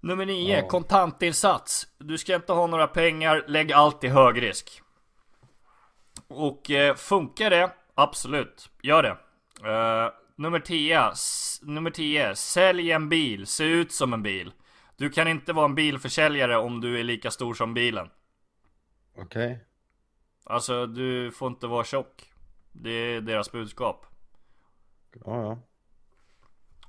Nummer 0.00 0.26
9, 0.26 0.58
ja. 0.58 0.68
kontantinsats. 0.68 1.86
Du 1.98 2.18
ska 2.18 2.34
inte 2.34 2.52
ha 2.52 2.66
några 2.66 2.86
pengar, 2.86 3.44
lägg 3.48 3.72
allt 3.72 4.04
i 4.04 4.08
högrisk. 4.08 4.82
Och 6.28 6.70
eh, 6.70 6.94
funkar 6.94 7.50
det? 7.50 7.70
Absolut, 7.94 8.70
gör 8.82 9.02
det. 9.02 9.16
Uh, 9.68 10.10
nummer 10.36 10.60
10, 10.60 11.12
nummer 11.62 11.90
10, 11.90 12.34
sälj 12.36 12.90
en 12.90 13.08
bil, 13.08 13.46
se 13.46 13.64
ut 13.64 13.92
som 13.92 14.12
en 14.12 14.22
bil. 14.22 14.52
Du 14.96 15.10
kan 15.10 15.28
inte 15.28 15.52
vara 15.52 15.64
en 15.64 15.74
bilförsäljare 15.74 16.56
om 16.56 16.80
du 16.80 17.00
är 17.00 17.04
lika 17.04 17.30
stor 17.30 17.54
som 17.54 17.74
bilen. 17.74 18.10
Okej. 19.16 19.52
Okay. 19.52 19.58
Alltså, 20.44 20.86
du 20.86 21.32
får 21.32 21.48
inte 21.48 21.66
vara 21.66 21.84
tjock. 21.84 22.30
Det 22.72 22.90
är 22.90 23.20
deras 23.20 23.52
budskap. 23.52 24.06
Ja, 25.24 25.42
ja. 25.42 25.58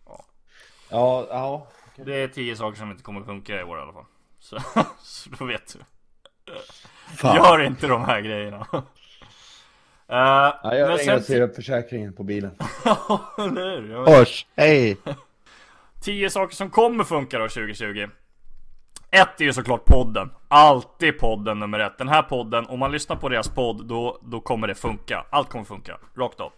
Ja, 0.06 0.26
ja. 0.90 1.28
ja. 1.30 1.68
Okay. 1.94 2.06
Det 2.06 2.16
är 2.16 2.28
tio 2.28 2.56
saker 2.56 2.78
som 2.78 2.92
inte 2.92 3.04
kommer 3.04 3.24
funka 3.24 3.60
i 3.60 3.64
år 3.64 3.78
i 3.78 3.82
alla 3.82 3.94
fall. 3.94 4.06
Så, 4.40 4.60
så 5.02 5.30
då 5.30 5.46
vet 5.46 5.74
du. 5.74 5.80
Fan. 7.16 7.36
Gör 7.36 7.64
inte 7.64 7.88
de 7.88 8.06
här 8.06 8.22
grejerna. 8.22 8.68
Uh, 8.74 10.16
ja, 10.64 10.76
jag 10.76 11.00
ringer 11.00 11.16
och 11.16 11.24
ser 11.24 11.42
upp 11.42 11.56
försäkringen 11.56 12.14
på 12.14 12.24
bilen. 12.24 12.56
Ja, 12.86 13.36
eller? 13.38 14.06
Hörs, 14.06 14.48
hej! 14.56 14.98
10 16.06 16.30
saker 16.30 16.56
som 16.56 16.70
kommer 16.70 17.04
funka 17.04 17.40
då 17.40 17.48
2020. 17.48 18.08
Ett 19.12 19.42
är 19.42 19.46
ju 19.46 19.54
såklart 19.54 19.86
podden. 19.86 20.32
Alltid 20.48 21.20
podden 21.20 21.60
nummer 21.60 21.80
ett. 21.80 21.98
Den 21.98 22.10
här 22.10 22.22
podden, 22.22 22.66
om 22.66 22.80
man 22.80 22.92
lyssnar 22.92 23.16
på 23.16 23.30
deras 23.30 23.50
podd, 23.50 23.86
då, 23.86 24.20
då 24.24 24.42
kommer 24.42 24.68
det 24.68 24.76
funka. 24.76 25.26
Allt 25.30 25.50
kommer 25.50 25.66
funka. 25.66 25.98
Rakt 26.16 26.40
av. 26.40 26.52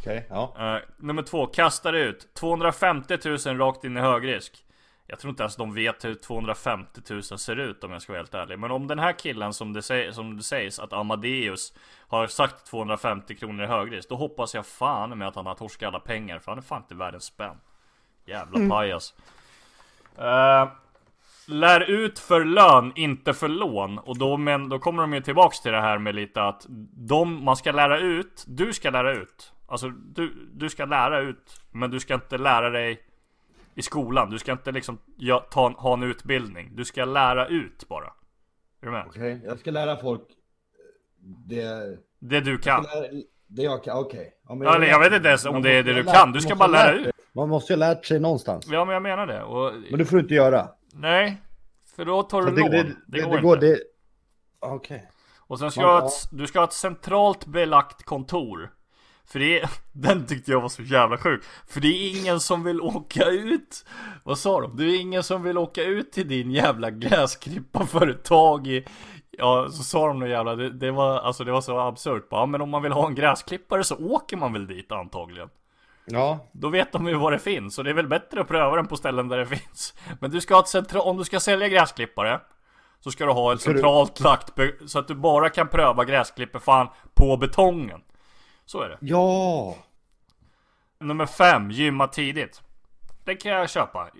Okej, 0.00 0.16
okay, 0.16 0.22
ja. 0.28 0.76
Uh, 0.76 1.04
nummer 1.06 1.22
två, 1.22 1.46
kastar 1.46 1.92
ut. 1.92 2.34
250 2.34 3.18
000 3.24 3.58
rakt 3.58 3.84
in 3.84 3.96
i 3.96 4.00
högrisk. 4.00 4.64
Jag 5.06 5.18
tror 5.18 5.30
inte 5.30 5.42
ens 5.42 5.56
de 5.56 5.74
vet 5.74 6.04
hur 6.04 6.14
250 6.14 7.00
000 7.10 7.22
ser 7.22 7.56
ut 7.56 7.84
om 7.84 7.92
jag 7.92 8.02
ska 8.02 8.12
vara 8.12 8.20
helt 8.20 8.34
ärlig. 8.34 8.58
Men 8.58 8.70
om 8.70 8.86
den 8.86 8.98
här 8.98 9.12
killen 9.12 9.52
som 9.52 9.72
det, 9.72 9.82
säg, 9.82 10.14
som 10.14 10.36
det 10.36 10.42
sägs 10.42 10.78
att 10.78 10.92
Amadeus 10.92 11.72
har 12.08 12.26
sagt 12.26 12.66
250 12.66 13.34
kronor 13.34 13.64
i 13.64 13.68
högrisk. 13.68 14.08
Då 14.08 14.16
hoppas 14.16 14.54
jag 14.54 14.66
fan 14.66 15.18
med 15.18 15.28
att 15.28 15.34
han 15.34 15.46
har 15.46 15.54
torskat 15.54 15.88
alla 15.88 16.00
pengar. 16.00 16.38
För 16.38 16.52
han 16.52 16.58
är 16.58 16.62
fan 16.62 16.82
inte 16.82 16.94
världens 16.94 17.24
spänn. 17.24 17.56
Jävla 18.30 18.56
mm. 18.56 18.70
pajas. 18.70 19.14
Uh, 20.18 20.72
lär 21.46 21.80
ut 21.80 22.18
för 22.18 22.44
lön, 22.44 22.92
inte 22.94 23.34
för 23.34 23.48
lån. 23.48 23.98
Och 23.98 24.18
då, 24.18 24.36
men, 24.36 24.68
då 24.68 24.78
kommer 24.78 25.02
de 25.02 25.12
ju 25.12 25.20
tillbaks 25.20 25.60
till 25.60 25.72
det 25.72 25.80
här 25.80 25.98
med 25.98 26.14
lite 26.14 26.42
att 26.42 26.66
de, 27.08 27.44
man 27.44 27.56
ska 27.56 27.72
lära 27.72 27.98
ut, 27.98 28.44
du 28.48 28.72
ska 28.72 28.90
lära 28.90 29.12
ut. 29.12 29.52
Alltså 29.66 29.88
du, 29.88 30.50
du 30.52 30.68
ska 30.70 30.84
lära 30.84 31.20
ut, 31.20 31.60
men 31.70 31.90
du 31.90 32.00
ska 32.00 32.14
inte 32.14 32.38
lära 32.38 32.70
dig 32.70 33.00
i 33.74 33.82
skolan. 33.82 34.30
Du 34.30 34.38
ska 34.38 34.52
inte 34.52 34.72
liksom 34.72 34.98
ja, 35.16 35.46
ta, 35.50 35.68
ha 35.68 35.92
en 35.94 36.02
utbildning. 36.02 36.70
Du 36.76 36.84
ska 36.84 37.04
lära 37.04 37.46
ut 37.46 37.88
bara. 37.88 38.06
Är 38.80 38.86
du 38.86 38.90
med? 38.90 39.04
Okej, 39.08 39.34
okay, 39.34 39.48
jag 39.48 39.58
ska 39.58 39.70
lära 39.70 39.96
folk 39.96 40.22
det... 41.46 41.98
Det 42.18 42.40
du 42.40 42.58
kan. 42.58 42.82
Lära, 42.82 43.22
det 43.50 43.62
jag 43.62 43.84
kan, 43.84 43.98
okej. 43.98 44.32
Okay. 44.48 44.66
Ja, 44.66 44.78
jag, 44.78 44.88
jag 44.88 45.00
vet 45.00 45.12
inte 45.12 45.28
ens 45.28 45.44
om 45.44 45.62
det 45.62 45.70
är 45.72 45.82
det 45.82 45.92
du 45.92 46.04
kan. 46.04 46.32
Du 46.32 46.40
ska 46.40 46.54
bara 46.54 46.68
lära 46.68 46.92
ut. 46.92 47.14
Man 47.32 47.48
måste 47.48 47.72
ju 47.72 47.78
ha 47.78 47.86
lärt 47.86 48.06
sig 48.06 48.20
någonstans. 48.20 48.66
Ja, 48.70 48.84
men 48.84 48.92
jag 48.92 49.02
menar 49.02 49.26
det. 49.26 49.42
Och... 49.42 49.72
Men 49.90 49.98
det 49.98 50.04
får 50.04 50.16
du 50.16 50.22
inte 50.22 50.34
göra. 50.34 50.68
Nej, 50.92 51.42
för 51.96 52.04
då 52.04 52.22
tar 52.22 52.42
du 52.42 52.50
det, 52.50 52.60
lån. 52.60 52.70
Det, 52.70 52.82
det, 52.82 52.94
det 53.06 53.20
går, 53.20 53.36
det 53.36 53.42
går 53.42 53.54
inte. 53.54 53.78
Okej. 54.60 54.96
Okay. 54.96 55.08
Och 55.38 55.58
sen 55.58 55.70
ska 55.70 55.80
du 55.80 55.86
ha, 55.86 56.06
ett, 56.06 56.28
du 56.30 56.46
ska 56.46 56.58
ha 56.58 56.66
ett 56.66 56.72
centralt 56.72 57.46
belagt 57.46 58.04
kontor. 58.04 58.70
För 59.24 59.38
det 59.38 59.68
den 59.92 60.26
tyckte 60.26 60.50
jag 60.50 60.60
var 60.60 60.68
så 60.68 60.82
jävla 60.82 61.18
sjuk. 61.18 61.42
För 61.68 61.80
det 61.80 61.88
är 61.88 62.20
ingen 62.20 62.40
som 62.40 62.64
vill 62.64 62.80
åka 62.80 63.24
ut. 63.24 63.84
Vad 64.24 64.38
sa 64.38 64.60
de? 64.60 64.76
Det 64.76 64.84
är 64.84 65.00
ingen 65.00 65.22
som 65.22 65.42
vill 65.42 65.58
åka 65.58 65.82
ut 65.82 66.12
till 66.12 66.28
din 66.28 66.50
jävla 66.50 66.90
gräsklipparföretag 66.90 68.66
i, 68.66 68.84
Ja, 69.40 69.68
så 69.70 69.82
sa 69.82 70.06
de 70.06 70.18
nog 70.18 70.28
jävla, 70.28 70.56
det, 70.56 70.70
det, 70.70 70.90
var, 70.90 71.18
alltså 71.18 71.44
det 71.44 71.52
var 71.52 71.60
så 71.60 71.78
absurt. 71.78 72.26
Ja, 72.30 72.46
men 72.46 72.60
om 72.60 72.70
man 72.70 72.82
vill 72.82 72.92
ha 72.92 73.06
en 73.06 73.14
gräsklippare 73.14 73.84
så 73.84 73.96
åker 73.96 74.36
man 74.36 74.52
väl 74.52 74.66
dit 74.66 74.92
antagligen. 74.92 75.48
Ja. 76.04 76.46
Då 76.52 76.68
vet 76.68 76.92
de 76.92 77.08
ju 77.08 77.14
vad 77.14 77.32
det 77.32 77.38
finns 77.38 77.78
och 77.78 77.84
det 77.84 77.90
är 77.90 77.94
väl 77.94 78.08
bättre 78.08 78.40
att 78.40 78.48
pröva 78.48 78.76
den 78.76 78.86
på 78.86 78.96
ställen 78.96 79.28
där 79.28 79.38
det 79.38 79.46
finns. 79.46 79.94
Men 80.20 80.30
du 80.30 80.40
ska 80.40 80.54
ha 80.54 80.60
ett 80.60 80.68
central, 80.68 81.08
om 81.08 81.16
du 81.16 81.24
ska 81.24 81.40
sälja 81.40 81.68
gräsklippare 81.68 82.40
så 83.00 83.10
ska 83.10 83.26
du 83.26 83.32
ha 83.32 83.52
ett 83.52 83.60
centralt 83.60 84.16
du... 84.16 84.24
lagt 84.24 84.52
så 84.86 84.98
att 84.98 85.08
du 85.08 85.14
bara 85.14 85.48
kan 85.48 85.68
pröva 85.68 86.04
gräsklipper 86.04 86.58
fan 86.58 86.88
på 87.14 87.36
betongen. 87.36 88.00
Så 88.66 88.80
är 88.80 88.88
det. 88.88 88.98
Ja! 89.00 89.76
Nummer 91.00 91.26
fem, 91.26 91.70
gymma 91.70 92.06
tidigt. 92.06 92.62
Det 93.24 93.34
kan 93.34 93.52
jag 93.52 93.70
köpa. 93.70 94.10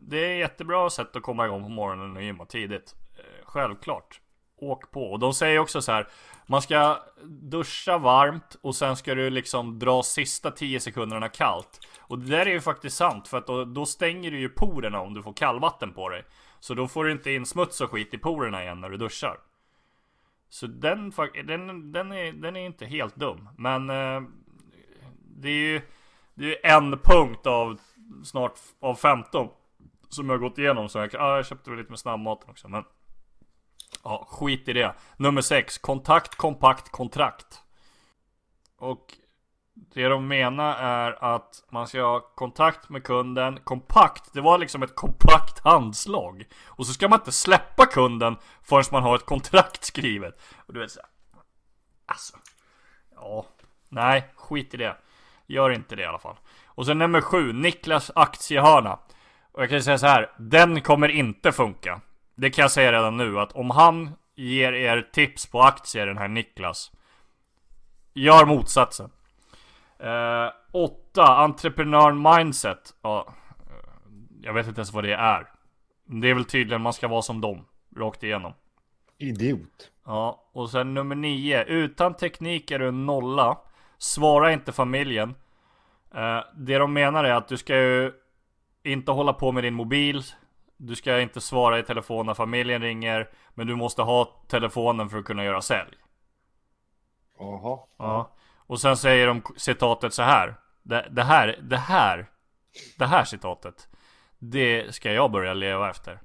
Det 0.00 0.18
är 0.18 0.34
ett 0.34 0.38
jättebra 0.38 0.90
sätt 0.90 1.16
att 1.16 1.22
komma 1.22 1.46
igång 1.46 1.62
på 1.62 1.68
morgonen 1.68 2.16
och 2.16 2.22
gymma 2.22 2.44
tidigt. 2.44 2.94
Eh, 3.18 3.44
självklart. 3.44 4.20
Åk 4.58 4.90
på. 4.90 5.12
Och 5.12 5.18
de 5.18 5.34
säger 5.34 5.58
också 5.58 5.82
så 5.82 5.92
här. 5.92 6.08
Man 6.46 6.62
ska 6.62 6.98
duscha 7.24 7.98
varmt 7.98 8.56
och 8.62 8.76
sen 8.76 8.96
ska 8.96 9.14
du 9.14 9.30
liksom 9.30 9.78
dra 9.78 10.02
sista 10.02 10.50
10 10.50 10.80
sekunderna 10.80 11.28
kallt. 11.28 11.80
Och 12.00 12.18
det 12.18 12.30
där 12.30 12.46
är 12.46 12.50
ju 12.50 12.60
faktiskt 12.60 12.96
sant 12.96 13.28
för 13.28 13.38
att 13.38 13.46
då, 13.46 13.64
då 13.64 13.86
stänger 13.86 14.30
du 14.30 14.38
ju 14.38 14.48
porerna 14.48 15.00
om 15.00 15.14
du 15.14 15.22
får 15.22 15.32
kallvatten 15.32 15.92
på 15.92 16.08
dig. 16.08 16.24
Så 16.60 16.74
då 16.74 16.88
får 16.88 17.04
du 17.04 17.12
inte 17.12 17.30
in 17.30 17.46
smuts 17.46 17.80
och 17.80 17.90
skit 17.90 18.14
i 18.14 18.18
porerna 18.18 18.62
igen 18.62 18.80
när 18.80 18.90
du 18.90 18.96
duschar. 18.96 19.38
Så 20.48 20.66
den, 20.66 21.12
den, 21.44 21.92
den, 21.92 22.12
är, 22.12 22.32
den 22.32 22.56
är 22.56 22.66
inte 22.66 22.86
helt 22.86 23.16
dum. 23.16 23.48
Men 23.56 23.90
eh, 23.90 24.22
det 25.20 25.48
är 25.48 25.72
ju 25.72 25.80
det 26.34 26.66
är 26.66 26.76
en 26.76 26.98
punkt 26.98 27.46
av 27.46 27.80
snart 28.24 28.52
av 28.80 28.94
15 28.94 29.48
som 30.08 30.28
jag 30.28 30.34
har 30.34 30.48
gått 30.48 30.58
igenom. 30.58 30.88
Så 30.88 30.98
jag, 30.98 31.16
ah, 31.18 31.36
jag 31.36 31.46
köpte 31.46 31.70
väl 31.70 31.78
lite 31.78 31.90
med 31.90 31.98
snabbmaten 31.98 32.50
också. 32.50 32.68
Men 32.68 32.84
Ja, 34.08 34.26
skit 34.30 34.68
i 34.68 34.72
det. 34.72 34.94
Nummer 35.16 35.40
6. 35.40 35.78
Kontakt, 35.78 36.34
kompakt, 36.34 36.90
kontrakt. 36.90 37.62
Och 38.78 39.14
det 39.74 40.08
de 40.08 40.28
menar 40.28 40.74
är 40.74 41.34
att 41.34 41.64
man 41.70 41.86
ska 41.86 42.02
ha 42.02 42.20
kontakt 42.20 42.88
med 42.88 43.04
kunden 43.04 43.60
kompakt. 43.64 44.32
Det 44.32 44.40
var 44.40 44.58
liksom 44.58 44.82
ett 44.82 44.94
kompakt 44.94 45.64
handslag. 45.64 46.44
Och 46.66 46.86
så 46.86 46.92
ska 46.92 47.08
man 47.08 47.18
inte 47.18 47.32
släppa 47.32 47.86
kunden 47.86 48.36
förrän 48.62 48.84
man 48.92 49.02
har 49.02 49.16
ett 49.16 49.26
kontrakt 49.26 49.84
skrivet. 49.84 50.40
Och 50.66 50.74
du 50.74 50.80
vet 50.80 50.90
såhär. 50.90 51.08
Alltså. 52.06 52.36
Ja. 53.14 53.46
Nej, 53.88 54.28
skit 54.36 54.74
i 54.74 54.76
det. 54.76 54.96
Gör 55.46 55.70
inte 55.70 55.96
det 55.96 56.02
i 56.02 56.06
alla 56.06 56.18
fall. 56.18 56.36
Och 56.66 56.86
sen 56.86 56.98
nummer 56.98 57.20
7. 57.20 57.52
Niklas 57.52 58.10
aktiehörna. 58.14 58.98
Och 59.52 59.62
jag 59.62 59.70
kan 59.70 59.82
säga 59.82 59.98
så 59.98 60.06
här. 60.06 60.32
Den 60.38 60.80
kommer 60.80 61.08
inte 61.08 61.52
funka. 61.52 62.00
Det 62.36 62.50
kan 62.50 62.62
jag 62.62 62.70
säga 62.70 62.92
redan 62.92 63.16
nu 63.16 63.40
att 63.40 63.52
om 63.52 63.70
han 63.70 64.10
ger 64.34 64.72
er 64.72 65.08
tips 65.12 65.46
på 65.46 65.62
aktier 65.62 66.06
den 66.06 66.18
här 66.18 66.28
Niklas 66.28 66.92
Gör 68.14 68.46
motsatsen. 68.46 69.10
8. 70.72 71.22
Uh, 71.22 71.30
entreprenör 71.30 72.36
mindset. 72.36 72.94
Ja, 73.02 73.34
Jag 74.42 74.52
vet 74.52 74.66
inte 74.66 74.78
ens 74.78 74.92
vad 74.92 75.04
det 75.04 75.14
är. 75.14 75.46
Det 76.04 76.30
är 76.30 76.34
väl 76.34 76.44
tydligen 76.44 76.80
man 76.82 76.92
ska 76.92 77.08
vara 77.08 77.22
som 77.22 77.40
dem 77.40 77.64
Rakt 77.96 78.22
igenom. 78.22 78.52
Idiot. 79.18 79.90
Ja, 80.04 80.50
och 80.52 80.70
sen 80.70 80.94
nummer 80.94 81.14
9 81.14 81.64
Utan 81.64 82.14
teknik 82.14 82.70
är 82.70 82.78
du 82.78 82.88
en 82.88 83.06
nolla. 83.06 83.58
Svara 83.98 84.52
inte 84.52 84.72
familjen. 84.72 85.34
Uh, 86.14 86.40
Det 86.56 86.78
de 86.78 86.92
menar 86.92 87.24
är 87.24 87.32
att 87.34 87.48
du 87.48 87.56
ska 87.56 87.76
ju 87.76 88.12
Inte 88.82 89.12
hålla 89.12 89.32
på 89.32 89.52
med 89.52 89.64
din 89.64 89.74
mobil 89.74 90.22
du 90.76 90.96
ska 90.96 91.20
inte 91.20 91.40
svara 91.40 91.78
i 91.78 91.82
telefon 91.82 92.26
när 92.26 92.34
familjen 92.34 92.82
ringer. 92.82 93.30
Men 93.54 93.66
du 93.66 93.76
måste 93.76 94.02
ha 94.02 94.44
telefonen 94.48 95.08
för 95.08 95.18
att 95.18 95.24
kunna 95.24 95.44
göra 95.44 95.62
sälj. 95.62 95.96
Jaha. 97.38 97.78
Ja. 97.98 98.32
Och 98.56 98.80
sen 98.80 98.96
säger 98.96 99.26
de 99.26 99.42
citatet 99.56 100.14
så 100.14 100.22
här. 100.22 100.56
Det, 100.82 101.08
det 101.10 101.22
här, 101.22 101.58
det 101.62 101.76
här, 101.76 102.26
det 102.98 103.06
här 103.06 103.24
citatet. 103.24 103.88
Det 104.38 104.94
ska 104.94 105.12
jag 105.12 105.30
börja 105.30 105.54
leva 105.54 105.90
efter. 105.90 106.20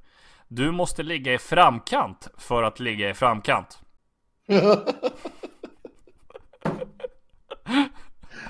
Du 0.47 0.72
måste 0.72 1.04
ligga 1.04 1.34
i 1.34 1.38
framkant 1.38 2.28
för 2.38 2.64
att 2.64 2.80
ligga 2.80 3.10
i 3.10 3.14
framkant. 3.14 3.82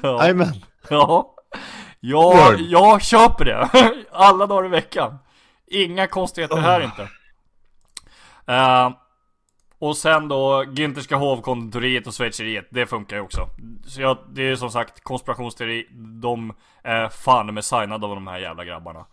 ja. 0.02 0.30
Amen. 0.30 0.54
Ja. 0.90 1.36
Ja, 2.00 2.54
jag 2.54 3.02
köper 3.02 3.46
det. 3.46 3.70
Alla 4.12 4.48
dagar 4.48 4.66
i 4.66 4.70
veckan. 4.70 5.18
Inga 5.72 6.08
konstigheter 6.08 6.56
oh. 6.56 6.60
här 6.60 6.82
inte. 6.82 7.02
Uh, 8.50 8.98
och 9.80 9.98
sen 9.98 10.28
då 10.28 10.64
Günterska 10.64 11.16
hovkonditoriet 11.16 12.08
och 12.08 12.14
schweizeriet. 12.14 12.68
Det 12.70 12.86
funkar 12.86 13.16
ju 13.16 13.22
också. 13.22 13.48
Så 13.88 14.02
jag, 14.02 14.18
det 14.30 14.42
är 14.44 14.56
som 14.56 14.72
sagt 14.72 15.04
konspirationsteori. 15.04 15.88
De 16.22 16.54
är 16.84 17.10
fan 17.10 17.54
med 17.54 17.66
signade 17.66 18.08
av 18.08 18.16
de 18.16 18.28
här 18.28 18.40
jävla 18.40 18.66
grabbarna. 18.66 19.06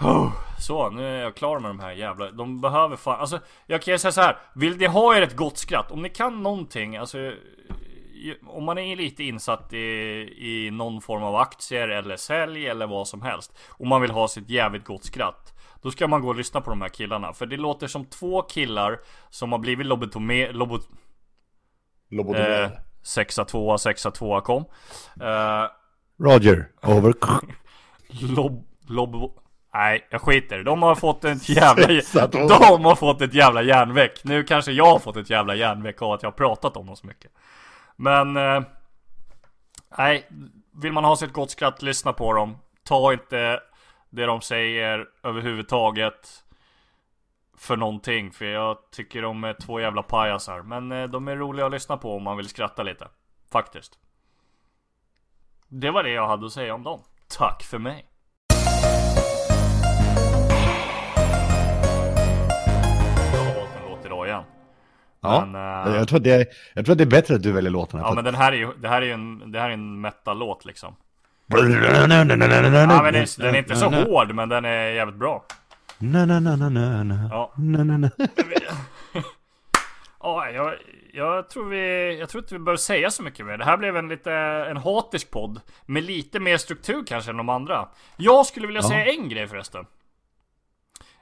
Oh, 0.00 0.32
så, 0.58 0.90
nu 0.90 1.06
är 1.06 1.22
jag 1.22 1.34
klar 1.34 1.58
med 1.58 1.70
de 1.70 1.80
här 1.80 1.92
jävla... 1.92 2.30
De 2.30 2.60
behöver 2.60 2.96
fan... 2.96 3.20
Alltså, 3.20 3.40
jag 3.66 3.82
kan 3.82 3.98
säga 3.98 4.12
så 4.12 4.20
här. 4.20 4.38
Vill 4.54 4.76
ni 4.76 4.86
ha 4.86 5.16
er 5.16 5.22
ett 5.22 5.36
gott 5.36 5.58
skratt? 5.58 5.90
Om 5.90 6.02
ni 6.02 6.08
kan 6.08 6.42
någonting, 6.42 6.96
alltså... 6.96 7.18
om 8.46 8.64
man 8.64 8.78
är 8.78 8.96
lite 8.96 9.24
insatt 9.24 9.72
i, 9.72 9.78
i 10.38 10.70
någon 10.72 11.00
form 11.00 11.22
av 11.22 11.36
aktier 11.36 11.88
eller 11.88 12.16
sälj 12.16 12.66
eller 12.66 12.86
vad 12.86 13.08
som 13.08 13.22
helst. 13.22 13.58
Och 13.68 13.86
man 13.86 14.00
vill 14.00 14.10
ha 14.10 14.28
sitt 14.28 14.50
jävligt 14.50 14.84
gott 14.84 15.04
skratt. 15.04 15.54
Då 15.82 15.90
ska 15.90 16.08
man 16.08 16.20
gå 16.20 16.28
och 16.28 16.36
lyssna 16.36 16.60
på 16.60 16.70
de 16.70 16.80
här 16.80 16.88
killarna. 16.88 17.32
För 17.32 17.46
det 17.46 17.56
låter 17.56 17.86
som 17.86 18.04
två 18.04 18.42
killar 18.42 19.00
som 19.30 19.52
har 19.52 19.58
blivit 19.58 19.86
lobotomer... 19.86 20.52
Lobot... 20.52 20.88
Lobotomerade. 22.10 22.64
Eh, 22.64 22.70
sexa 23.02 23.44
tvåa, 23.44 23.78
sexa 23.78 24.10
tvåa 24.10 24.40
kom. 24.40 24.64
Eh, 25.20 25.64
Roger, 26.20 26.68
over. 26.82 27.14
lob... 28.34 28.64
Lob... 28.88 29.32
Nej, 29.74 30.08
jag 30.10 30.20
skiter 30.20 30.58
De 30.58 30.82
har 30.82 30.94
fått 30.94 31.24
ett 31.24 31.48
jävla... 31.48 31.86
De 32.32 32.84
har 32.84 32.94
fått 32.94 33.22
ett 33.22 33.34
jävla 33.34 33.62
järnväck. 33.62 34.20
Nu 34.24 34.44
kanske 34.44 34.72
jag 34.72 34.86
har 34.86 34.98
fått 34.98 35.16
ett 35.16 35.30
jävla 35.30 35.54
järnväck 35.54 36.02
av 36.02 36.12
att 36.12 36.22
jag 36.22 36.30
har 36.30 36.36
pratat 36.36 36.76
om 36.76 36.86
dem 36.86 36.96
så 36.96 37.06
mycket. 37.06 37.30
Men... 37.98 38.36
Eh, 38.36 38.62
nej, 39.98 40.28
vill 40.72 40.92
man 40.92 41.04
ha 41.04 41.16
sitt 41.16 41.32
gott 41.32 41.50
skratt, 41.50 41.82
lyssna 41.82 42.12
på 42.12 42.32
dem. 42.32 42.58
Ta 42.84 43.12
inte 43.12 43.60
det 44.10 44.26
de 44.26 44.40
säger 44.40 45.08
överhuvudtaget 45.22 46.44
för 47.56 47.76
någonting. 47.76 48.30
För 48.30 48.44
jag 48.44 48.78
tycker 48.90 49.22
de 49.22 49.44
är 49.44 49.52
två 49.52 49.80
jävla 49.80 50.02
pajasar. 50.02 50.62
Men 50.62 50.92
eh, 50.92 51.08
de 51.08 51.28
är 51.28 51.36
roliga 51.36 51.66
att 51.66 51.72
lyssna 51.72 51.96
på 51.96 52.16
om 52.16 52.22
man 52.22 52.36
vill 52.36 52.48
skratta 52.48 52.82
lite. 52.82 53.08
Faktiskt. 53.52 53.98
Det 55.68 55.90
var 55.90 56.02
det 56.02 56.10
jag 56.10 56.28
hade 56.28 56.46
att 56.46 56.52
säga 56.52 56.74
om 56.74 56.82
dem. 56.82 57.02
Tack 57.28 57.62
för 57.62 57.78
mig. 57.78 58.06
Ja, 65.20 65.44
Men, 65.46 65.86
eh, 65.92 65.98
jag, 65.98 66.08
tror 66.08 66.20
det, 66.20 66.48
jag 66.74 66.86
tror 66.86 66.94
det 66.96 67.04
är 67.04 67.06
bättre 67.06 67.34
att 67.34 67.42
du 67.42 67.52
väljer 67.52 67.70
låtarna. 67.70 68.02
Ja 68.06 68.14
men 68.14 68.24
den 68.24 68.34
här 68.34 68.52
är 68.52 68.56
ju, 68.56 68.68
det 68.76 68.88
här 68.88 69.02
är 69.02 69.06
ju 69.06 69.12
en, 69.12 69.52
det 69.52 69.60
här 69.60 69.68
är 69.68 69.72
en 69.74 70.00
metal-låt 70.00 70.64
liksom. 70.64 70.96
Ja, 71.46 71.62
men 71.62 72.28
den, 72.28 72.42
är, 72.42 73.42
den 73.42 73.54
är 73.54 73.58
inte 73.58 73.76
så 73.76 73.88
hård 73.90 74.34
men 74.34 74.48
den 74.48 74.64
är 74.64 74.88
jävligt 74.90 75.16
bra. 75.18 75.44
Na, 75.98 76.26
na, 76.26 76.40
na, 76.40 76.56
na, 76.56 76.68
na, 76.68 77.02
na. 77.04 77.28
Ja. 77.30 77.52
Na, 77.56 77.84
na, 77.84 77.98
na. 77.98 78.10
Ja, 80.22 80.50
jag, 80.50 80.74
jag 81.12 81.50
tror 81.50 81.68
vi, 81.68 82.16
jag 82.20 82.28
tror 82.28 82.42
inte 82.42 82.54
vi 82.54 82.58
behöver 82.58 82.76
säga 82.76 83.10
så 83.10 83.22
mycket 83.22 83.46
mer. 83.46 83.56
Det 83.58 83.64
här 83.64 83.76
blev 83.76 83.96
en 83.96 84.08
lite, 84.08 84.32
en 84.70 84.76
hatisk 84.76 85.30
podd. 85.30 85.60
Med 85.86 86.02
lite 86.04 86.40
mer 86.40 86.56
struktur 86.56 87.04
kanske 87.06 87.30
än 87.30 87.36
de 87.36 87.48
andra. 87.48 87.88
Jag 88.16 88.46
skulle 88.46 88.66
vilja 88.66 88.82
Ja. 88.82 88.88
säga 88.88 89.06
en 89.06 89.28
grej 89.28 89.46
förresten. 89.48 89.84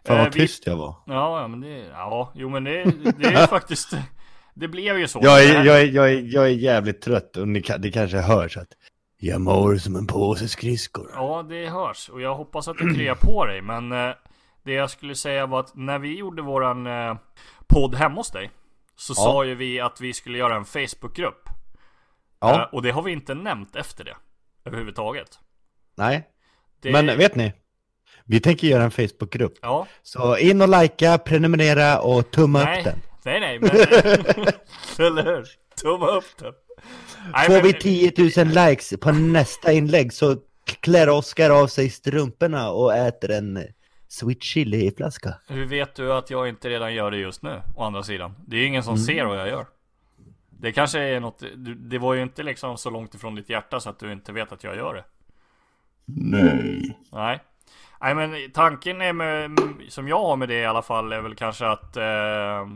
Fan 0.07 0.17
Eh, 0.17 0.23
vad 0.25 0.35
vi- 0.35 0.41
tyst 0.41 0.67
jag 0.67 0.77
var. 0.77 0.95
Ja, 1.07 1.41
ja 1.41 1.49
men 1.49 1.61
det, 1.61 1.79
ja, 1.79 2.33
jo 2.35 2.49
men 2.49 2.65
det, 2.65 2.85
det 3.19 3.25
är 3.27 3.47
faktiskt, 3.57 3.93
det 4.55 4.69
blev 4.69 4.99
ju 4.99 5.09
så. 5.09 5.21
Jag 5.23 5.45
är, 5.45 5.65
jag, 5.65 5.81
är, 5.81 5.85
jag, 5.87 6.11
är, 6.13 6.23
jag 6.35 6.45
är 6.45 6.51
jävligt 6.51 7.01
trött 7.03 7.37
och 7.37 7.49
ni, 7.49 7.61
det 7.79 7.91
kanske 7.91 8.19
hörs 8.19 8.57
att 8.57 8.69
jag 9.19 9.41
mår 9.41 9.77
som 9.77 9.97
en 9.97 10.07
påse 10.07 10.49
skridskor. 10.49 11.11
Ja, 11.15 11.43
det 11.49 11.69
hörs. 11.69 12.09
Och 12.09 12.21
jag 12.21 12.35
hoppas 12.35 12.69
att 12.69 12.79
det 12.79 12.95
kryar 12.95 13.15
på 13.15 13.47
dig. 13.47 13.63
Men 13.63 13.93
eh, 13.93 14.11
det 14.63 14.73
jag 14.73 14.91
skulle 14.91 15.15
säga 15.15 15.47
var 15.47 15.61
att 15.61 15.75
när 15.77 15.99
vi 15.99 16.19
gjorde 16.19 16.43
våran 16.43 16.87
eh, 16.87 17.17
podd 17.67 17.95
hemma 17.95 18.15
hos 18.17 18.31
dig. 18.31 18.51
Så 18.97 19.13
Ja. 19.17 19.23
sa 19.23 19.45
ju 19.45 19.55
vi 19.55 19.81
att 19.81 20.01
vi 20.01 20.13
skulle 20.13 20.39
göra 20.39 20.57
en 20.57 20.65
Facebookgrupp. 20.65 21.49
Eh, 21.49 21.53
Ja, 22.41 22.69
och 22.73 22.83
det 22.83 22.91
har 22.91 23.03
vi 23.03 23.13
inte 23.13 23.35
nämnt 23.35 23.77
efter 23.77 24.05
det. 24.05 24.17
Överhuvudtaget. 24.65 25.39
nej. 25.97 26.29
Det, 26.83 26.93
Men 26.93 27.07
vet 27.07 27.35
ni? 27.35 27.53
Vi 28.27 28.41
tänker 28.41 28.67
göra 28.67 28.83
en 28.85 28.91
Facebookgrupp. 28.91 29.55
Ja, 29.63 29.87
Så 30.03 30.37
in 30.39 30.63
och 30.63 30.83
likea, 30.83 31.19
prenumerera 31.19 32.01
och 32.01 32.31
tumma 32.31 32.65
nej. 32.65 32.79
upp 32.79 32.85
den. 32.85 32.99
Nej, 33.25 33.41
nej, 33.41 33.59
men... 33.59 33.71
Eller 35.07 35.25
hur? 35.25 35.45
Tumma 35.83 36.07
upp 36.07 36.25
den. 36.39 36.53
Nej, 37.33 37.47
Får 37.47 37.53
men- 37.55 37.63
vi 37.63 37.73
10 37.73 38.13
000 38.45 38.69
likes 38.69 38.95
på 39.01 39.13
nästa 39.13 39.73
inlägg 39.73 40.13
så 40.13 40.37
klär 40.81 41.09
Oskar 41.09 41.51
av 41.51 41.67
sig 41.67 41.91
strumporna 41.91 42.71
och 42.71 42.95
äter 42.95 43.31
en 43.31 43.59
sweet 44.09 44.43
chili 44.43 44.87
i 44.87 44.91
flaska. 44.97 45.35
Hur 45.49 45.67
vet 45.67 45.95
du 45.95 46.13
att 46.13 46.31
jag 46.31 46.49
inte 46.49 46.69
redan 46.69 46.95
gör 46.95 47.11
det 47.11 47.17
just 47.17 47.43
nu? 47.43 47.63
Å 47.77 47.83
andra 47.85 48.03
sidan. 48.03 48.35
Det 48.47 48.57
är 48.57 48.61
ju 48.61 48.67
ingen 48.67 48.83
som 48.83 48.95
Mm. 48.95 49.05
ser 49.07 49.25
vad 49.25 49.39
jag 49.41 49.49
gör. 49.49 49.67
Det 50.51 50.73
kanske 50.73 50.99
är 51.01 51.21
något, 51.21 51.43
det 51.77 51.99
var 51.99 52.15
ju 52.15 52.23
inte 52.23 52.43
liksom 52.43 52.79
så 52.79 52.91
långt 52.91 53.15
ifrån 53.15 53.35
ditt 53.35 53.51
hjärta 53.51 53.81
så 53.81 53.91
att 53.91 53.99
du 53.99 54.13
inte 54.13 54.33
vet 54.33 54.53
att 54.53 54.65
jag 54.65 54.77
gör 54.77 54.95
det. 54.95 55.05
Nej. 56.05 56.99
Nej. 57.13 57.41
Nej 58.01 58.15
men 58.15 58.51
tanken 58.55 59.01
är 59.01 59.13
med, 59.13 59.61
som 59.89 60.09
jag 60.09 60.19
har 60.23 60.37
med 60.37 60.49
det 60.49 60.61
i 60.61 60.67
alla 60.67 60.83
fall 60.83 61.13
är 61.13 61.21
väl 61.21 61.35
kanske 61.35 61.67
att 61.67 61.97
eh, 61.97 62.67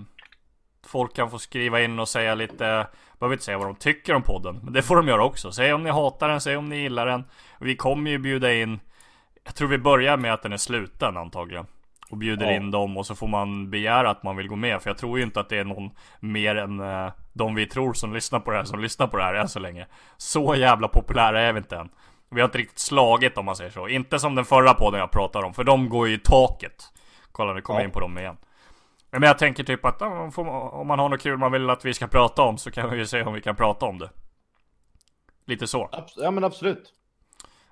Folk 0.87 1.17
kan 1.17 1.31
få 1.31 1.39
skriva 1.39 1.81
in 1.81 1.99
och 1.99 2.09
säga 2.09 2.35
lite 2.35 2.87
Behöver 3.19 3.35
inte 3.35 3.45
säga 3.45 3.59
vad 3.59 3.67
de 3.67 3.75
tycker 3.75 4.15
om 4.15 4.23
podden 4.23 4.61
Men 4.63 4.73
det 4.73 4.83
får 4.83 4.97
de 4.97 5.09
göra 5.09 5.25
också. 5.25 5.53
Säg 5.53 5.73
om 5.73 5.83
ni 5.83 5.91
hatar 5.91 6.29
den, 6.29 6.41
säg 6.41 6.57
om 6.57 6.69
ni 6.69 6.77
gillar 6.77 7.07
den 7.07 7.25
Vi 7.61 7.77
kommer 7.77 8.11
ju 8.11 8.19
bjuda 8.19 8.53
in 8.53 8.81
Jag 9.45 9.55
tror 9.55 9.69
vi 9.69 9.79
börjar 9.79 10.17
med 10.17 10.33
att 10.35 10.43
den 10.43 10.53
är 10.53 10.57
sluten 10.57 11.17
antagligen 11.17 11.67
Och 12.11 12.17
bjuder 12.17 12.47
Ja. 12.47 12.53
in 12.53 12.71
dem 12.71 12.97
och 12.97 13.07
så 13.07 13.15
får 13.15 13.29
man 13.29 13.71
begära 13.71 14.11
att 14.11 14.23
man 14.23 14.37
vill 14.37 14.49
gå 14.49 14.57
med 14.57 14.83
För 14.83 14.91
jag 14.91 14.99
tror 14.99 15.19
ju 15.19 15.25
inte 15.25 15.41
att 15.41 15.49
det 15.49 15.59
är 15.59 15.65
någon 15.65 15.91
mer 16.21 16.57
än 16.57 16.81
eh, 16.81 17.13
De 17.33 17.55
vi 17.55 17.67
tror 17.67 17.93
som 17.93 18.15
lyssnar 18.15 18.41
på 18.41 18.51
det 18.51 18.57
här 18.57 18.65
som 18.65 18.81
lyssnar 18.81 19.07
på 19.07 19.17
det 19.17 19.23
här 19.25 19.35
än 19.35 19.49
så 19.49 19.59
länge 19.59 19.87
Så 20.17 20.55
jävla 20.55 20.89
populära 20.89 21.41
är 21.41 21.53
vi 21.53 21.59
inte 21.59 21.77
än 21.77 21.89
vi 22.31 22.41
har 22.41 22.49
inte 22.49 22.59
riktigt 22.59 22.79
slagit 22.79 23.39
om 23.39 23.45
man 23.45 23.57
säger 23.57 23.71
så. 23.71 23.89
Inte 23.89 24.19
som 24.19 24.35
den 24.35 24.45
förra 24.45 24.75
podden 24.75 25.01
jag 25.01 25.11
pratade 25.11 25.47
om, 25.47 25.55
för 25.55 25.65
de 25.65 25.89
går 25.89 26.09
ju 26.09 26.15
i 26.15 26.19
taket. 26.19 26.85
Kolla, 27.33 27.53
nu 27.53 27.61
kommer 27.61 27.81
jag 27.81 27.85
Ja. 27.85 27.87
in 27.89 27.93
på 27.93 28.01
dem 28.01 28.19
igen. 28.19 28.37
Men 29.11 29.23
jag 29.23 29.39
tänker 29.39 29.65
typ 29.65 29.85
att 29.85 30.03
om 30.03 30.33
man- 30.87 30.99
har 30.99 31.09
något 31.09 31.21
kul 31.23 31.37
man 31.39 31.53
vill 31.53 31.71
att 31.71 31.85
vi 31.85 31.95
ska 31.95 32.07
prata 32.07 32.43
om 32.43 32.59
så 32.59 32.71
kan 32.71 32.91
vi 32.91 32.97
ju 32.97 33.07
se 33.07 33.23
om 33.23 33.33
vi 33.35 33.41
kan 33.41 33.57
prata 33.57 33.87
om 33.87 33.99
det. 33.99 34.11
Lite 35.47 35.67
så. 35.67 35.91
Ja 36.17 36.31
men 36.31 36.45
absolut. 36.45 36.93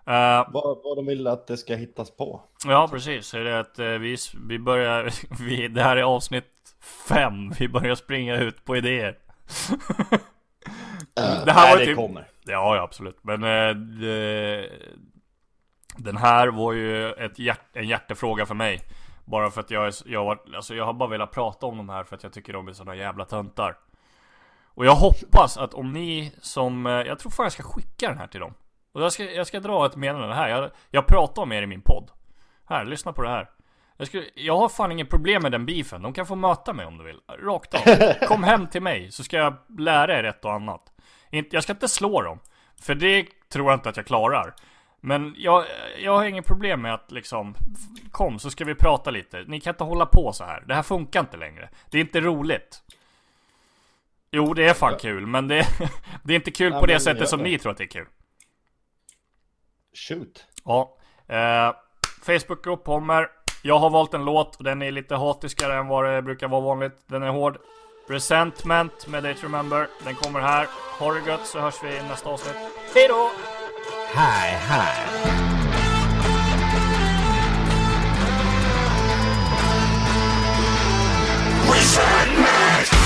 Eh, 0.07 0.47
Vad, 0.49 0.79
vad 0.85 0.97
de 0.97 1.07
vill 1.07 1.27
att 1.27 1.47
det 1.47 1.57
ska 1.57 1.75
hittas 1.75 2.17
på. 2.17 2.43
ja, 2.67 2.89
precis. 2.93 3.27
Så 3.27 3.39
är 3.39 3.45
det 3.45 3.61
att 3.61 3.79
eh, 3.79 3.87
vi, 3.87 4.17
vi 4.49 4.59
börjar, 4.59 5.11
vi, 5.45 5.69
det 5.69 5.83
här 5.83 5.97
är 5.97 6.03
avsnitt 6.03 6.51
fem. 7.09 7.51
Vi 7.59 7.69
börjar 7.69 7.95
springa 7.95 8.37
ut 8.37 8.65
på 8.65 8.77
idéer. 8.77 9.19
det 11.15 11.53
här 11.53 11.63
Nej, 11.65 11.71
var 11.73 11.79
det 11.79 11.85
typ, 11.87 11.97
kommer. 11.97 12.29
Ja, 12.49 12.77
ja 12.77 12.83
absolut. 12.83 13.19
Men 13.23 13.45
eh, 13.45 13.75
det, 13.75 14.71
den 15.97 16.17
här 16.17 16.49
var 16.49 16.73
ju 16.73 17.13
ett 17.13 17.39
hjärt, 17.39 17.77
en 17.77 17.89
hjärtefråga 17.89 18.47
för 18.47 18.55
mig. 18.55 18.81
Bara 19.25 19.51
för 19.51 19.61
att 19.61 19.71
jag, 19.71 19.87
är, 19.87 19.95
jag, 20.07 20.25
var, 20.25 20.41
alltså 20.55 20.75
jag 20.75 20.85
har 20.85 20.93
bara 20.93 21.09
velat 21.09 21.31
prata 21.31 21.67
om 21.67 21.77
de 21.77 21.89
här 21.89 22.05
för 22.05 22.17
att 22.17 22.23
jag 22.23 22.33
tycker 22.33 22.53
de 22.53 22.69
är 22.69 22.73
såna 22.73 22.95
jävla 22.95 23.25
töntar. 23.25 23.77
Och 24.65 24.87
jag 24.87 24.95
hoppas 24.95 25.59
att 25.59 25.75
om 25.75 25.93
ni 25.93 26.33
som, 26.41 26.87
eh, 26.87 26.93
jag 26.93 27.19
tror 27.19 27.31
fan 27.31 27.45
jag 27.45 27.53
ska 27.53 27.63
skicka 27.63 28.09
den 28.09 28.19
här 28.19 28.27
till 28.27 28.41
dem. 28.41 28.55
Och 28.93 29.03
jag 29.03 29.13
ska, 29.13 29.25
jag 29.25 29.47
ska 29.47 29.61
dra 29.61 29.87
ett 29.87 29.97
meddelande 29.97 30.35
här. 30.35 30.49
Jag, 30.49 30.71
jag 30.91 31.07
pratar 31.07 31.43
om 31.43 31.53
er 31.53 31.63
i 31.63 31.67
min 31.67 31.83
podd. 31.83 32.11
Här, 32.65 32.85
lyssna 32.85 33.13
på 33.13 33.23
det 33.23 33.29
här. 33.29 33.51
Jag, 33.97 34.07
skulle, 34.07 34.25
jag 34.35 34.57
har 34.57 34.69
fan 34.69 34.93
inget 34.93 35.11
problem 35.11 35.43
med 35.43 35.53
den 35.53 35.67
beefen. 35.67 36.03
De 36.03 36.13
kan 36.13 36.27
få 36.27 36.35
möta 36.35 36.73
mig 36.73 36.87
om 36.87 36.99
de 36.99 37.05
vill. 37.05 37.21
Rakt 37.43 37.75
av. 37.75 37.81
Kom 38.29 38.43
hem 38.45 38.67
till 38.67 38.83
mig 38.83 39.13
så 39.13 39.25
ska 39.25 39.37
jag 39.37 39.55
lära 39.79 40.19
er 40.19 40.25
ett 40.25 40.45
och 40.45 40.53
annat. 40.53 40.93
Jag 41.31 41.63
ska 41.63 41.73
inte 41.73 41.89
slå 41.89 42.23
dem. 42.23 42.39
För 42.81 42.95
det 42.95 43.27
tror 43.49 43.71
jag 43.71 43.77
inte 43.77 43.89
att 43.89 43.97
jag 43.97 44.07
klarar. 44.07 44.55
Men 45.01 45.35
jag, 45.37 45.65
jag 45.99 46.17
har 46.17 46.25
inget 46.25 46.47
problem 46.47 46.83
med 46.83 46.95
att 46.95 47.13
liksom 47.13 47.55
Kom 48.11 48.39
så 48.39 48.51
ska 48.51 48.65
vi 48.65 48.75
prata 48.75 49.11
lite. 49.11 49.45
Ni 49.47 49.61
kan 49.61 49.75
inte 49.75 49.85
hålla 49.85 50.07
på 50.07 50.33
så 50.33 50.45
här. 50.45 50.65
Det 50.67 50.75
här 50.75 50.83
funkar 50.83 51.21
inte 51.21 51.37
längre. 51.37 51.69
Det 51.91 51.99
är 51.99 52.01
inte 52.01 52.21
roligt. 52.21 52.83
Jo, 54.31 54.55
det 54.55 54.69
är 54.69 54.75
fan 54.75 54.99
kul, 55.01 55.27
men 55.27 55.49
det, 55.49 55.67
det 56.25 56.33
är 56.33 56.37
inte 56.37 56.51
kul 56.51 56.73
Ja, 56.73 56.81
på 56.81 56.87
det 56.87 57.01
sättet 57.01 57.29
som 57.29 57.43
ni 57.43 57.59
tror 57.59 57.73
att 57.73 57.79
det 57.79 57.85
är 57.85 57.89
kul. 57.89 58.07
Shoot. 59.95 60.47
Ja. 60.65 60.97
Eh, 61.27 61.73
Facebookgrupp 62.23 62.85
kommer. 62.85 63.29
Jag 63.63 63.79
har 63.79 63.91
valt 63.91 64.15
en 64.15 64.25
låt 64.25 64.57
och 64.57 64.65
den 64.65 64.83
är 64.83 64.91
lite 64.91 65.15
hatiskare 65.15 65.75
än 65.75 65.87
vad 65.87 66.05
det 66.05 66.23
brukar 66.23 66.49
vara 66.49 66.61
vanligt. 66.61 67.05
Den 67.07 67.23
är 67.23 67.31
hård. 67.31 67.59
Resentment 68.09 69.07
med 69.07 69.23
Day 69.23 69.35
to 69.35 69.43
Remember. 69.43 69.89
Den 70.05 70.15
kommer 70.15 70.41
här. 70.41 70.67
Ha 70.99 71.13
det 71.13 71.31
gött 71.31 71.47
så 71.47 71.59
hörs 71.61 71.75
vi 71.83 71.89
i 71.89 72.03
nästa 72.09 72.29
avsnitt. 72.29 72.57
Hejdå! 72.95 73.31
Hi, 74.15 74.49
hi. 74.69 75.49
Short-term 81.99 82.98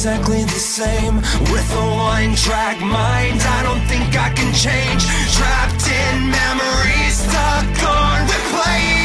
exactly 0.00 0.42
the 0.44 0.58
same. 0.58 1.16
With 1.52 1.70
a 1.76 1.86
one-track 1.94 2.80
mind 2.80 3.38
I 3.42 3.62
don't 3.62 3.84
think 3.86 4.16
I 4.16 4.30
can 4.32 4.50
change. 4.54 5.04
Trapped 5.36 5.86
in 5.88 6.30
memories 6.30 7.16
Stuck 7.18 7.84
on 7.86 8.26
replay 8.26 8.99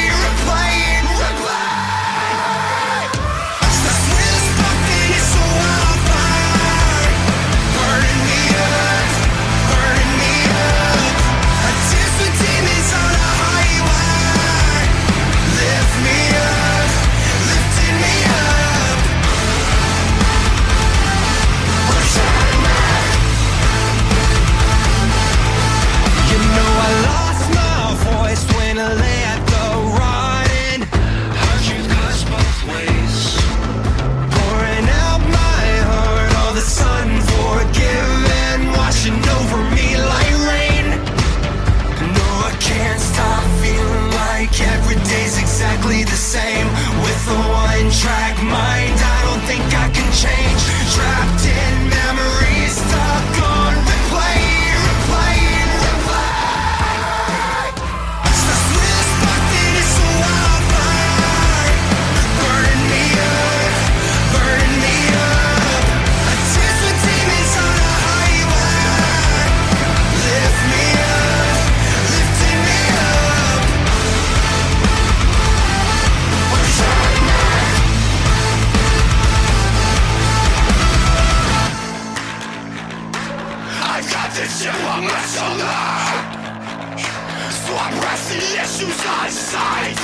issues 88.54 89.06
on 89.06 89.30
sight. 89.32 89.98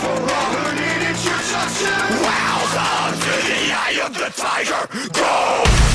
For 0.00 0.18
all 0.34 0.52
who 0.54 0.74
needed 0.74 1.18
your 1.24 1.40
touch, 1.50 1.78
Wow, 2.24 2.58
the, 2.74 3.34
the 3.48 3.72
eye 3.72 4.02
of 4.04 4.12
the 4.14 4.30
tiger, 4.36 4.88
go! 5.12 5.91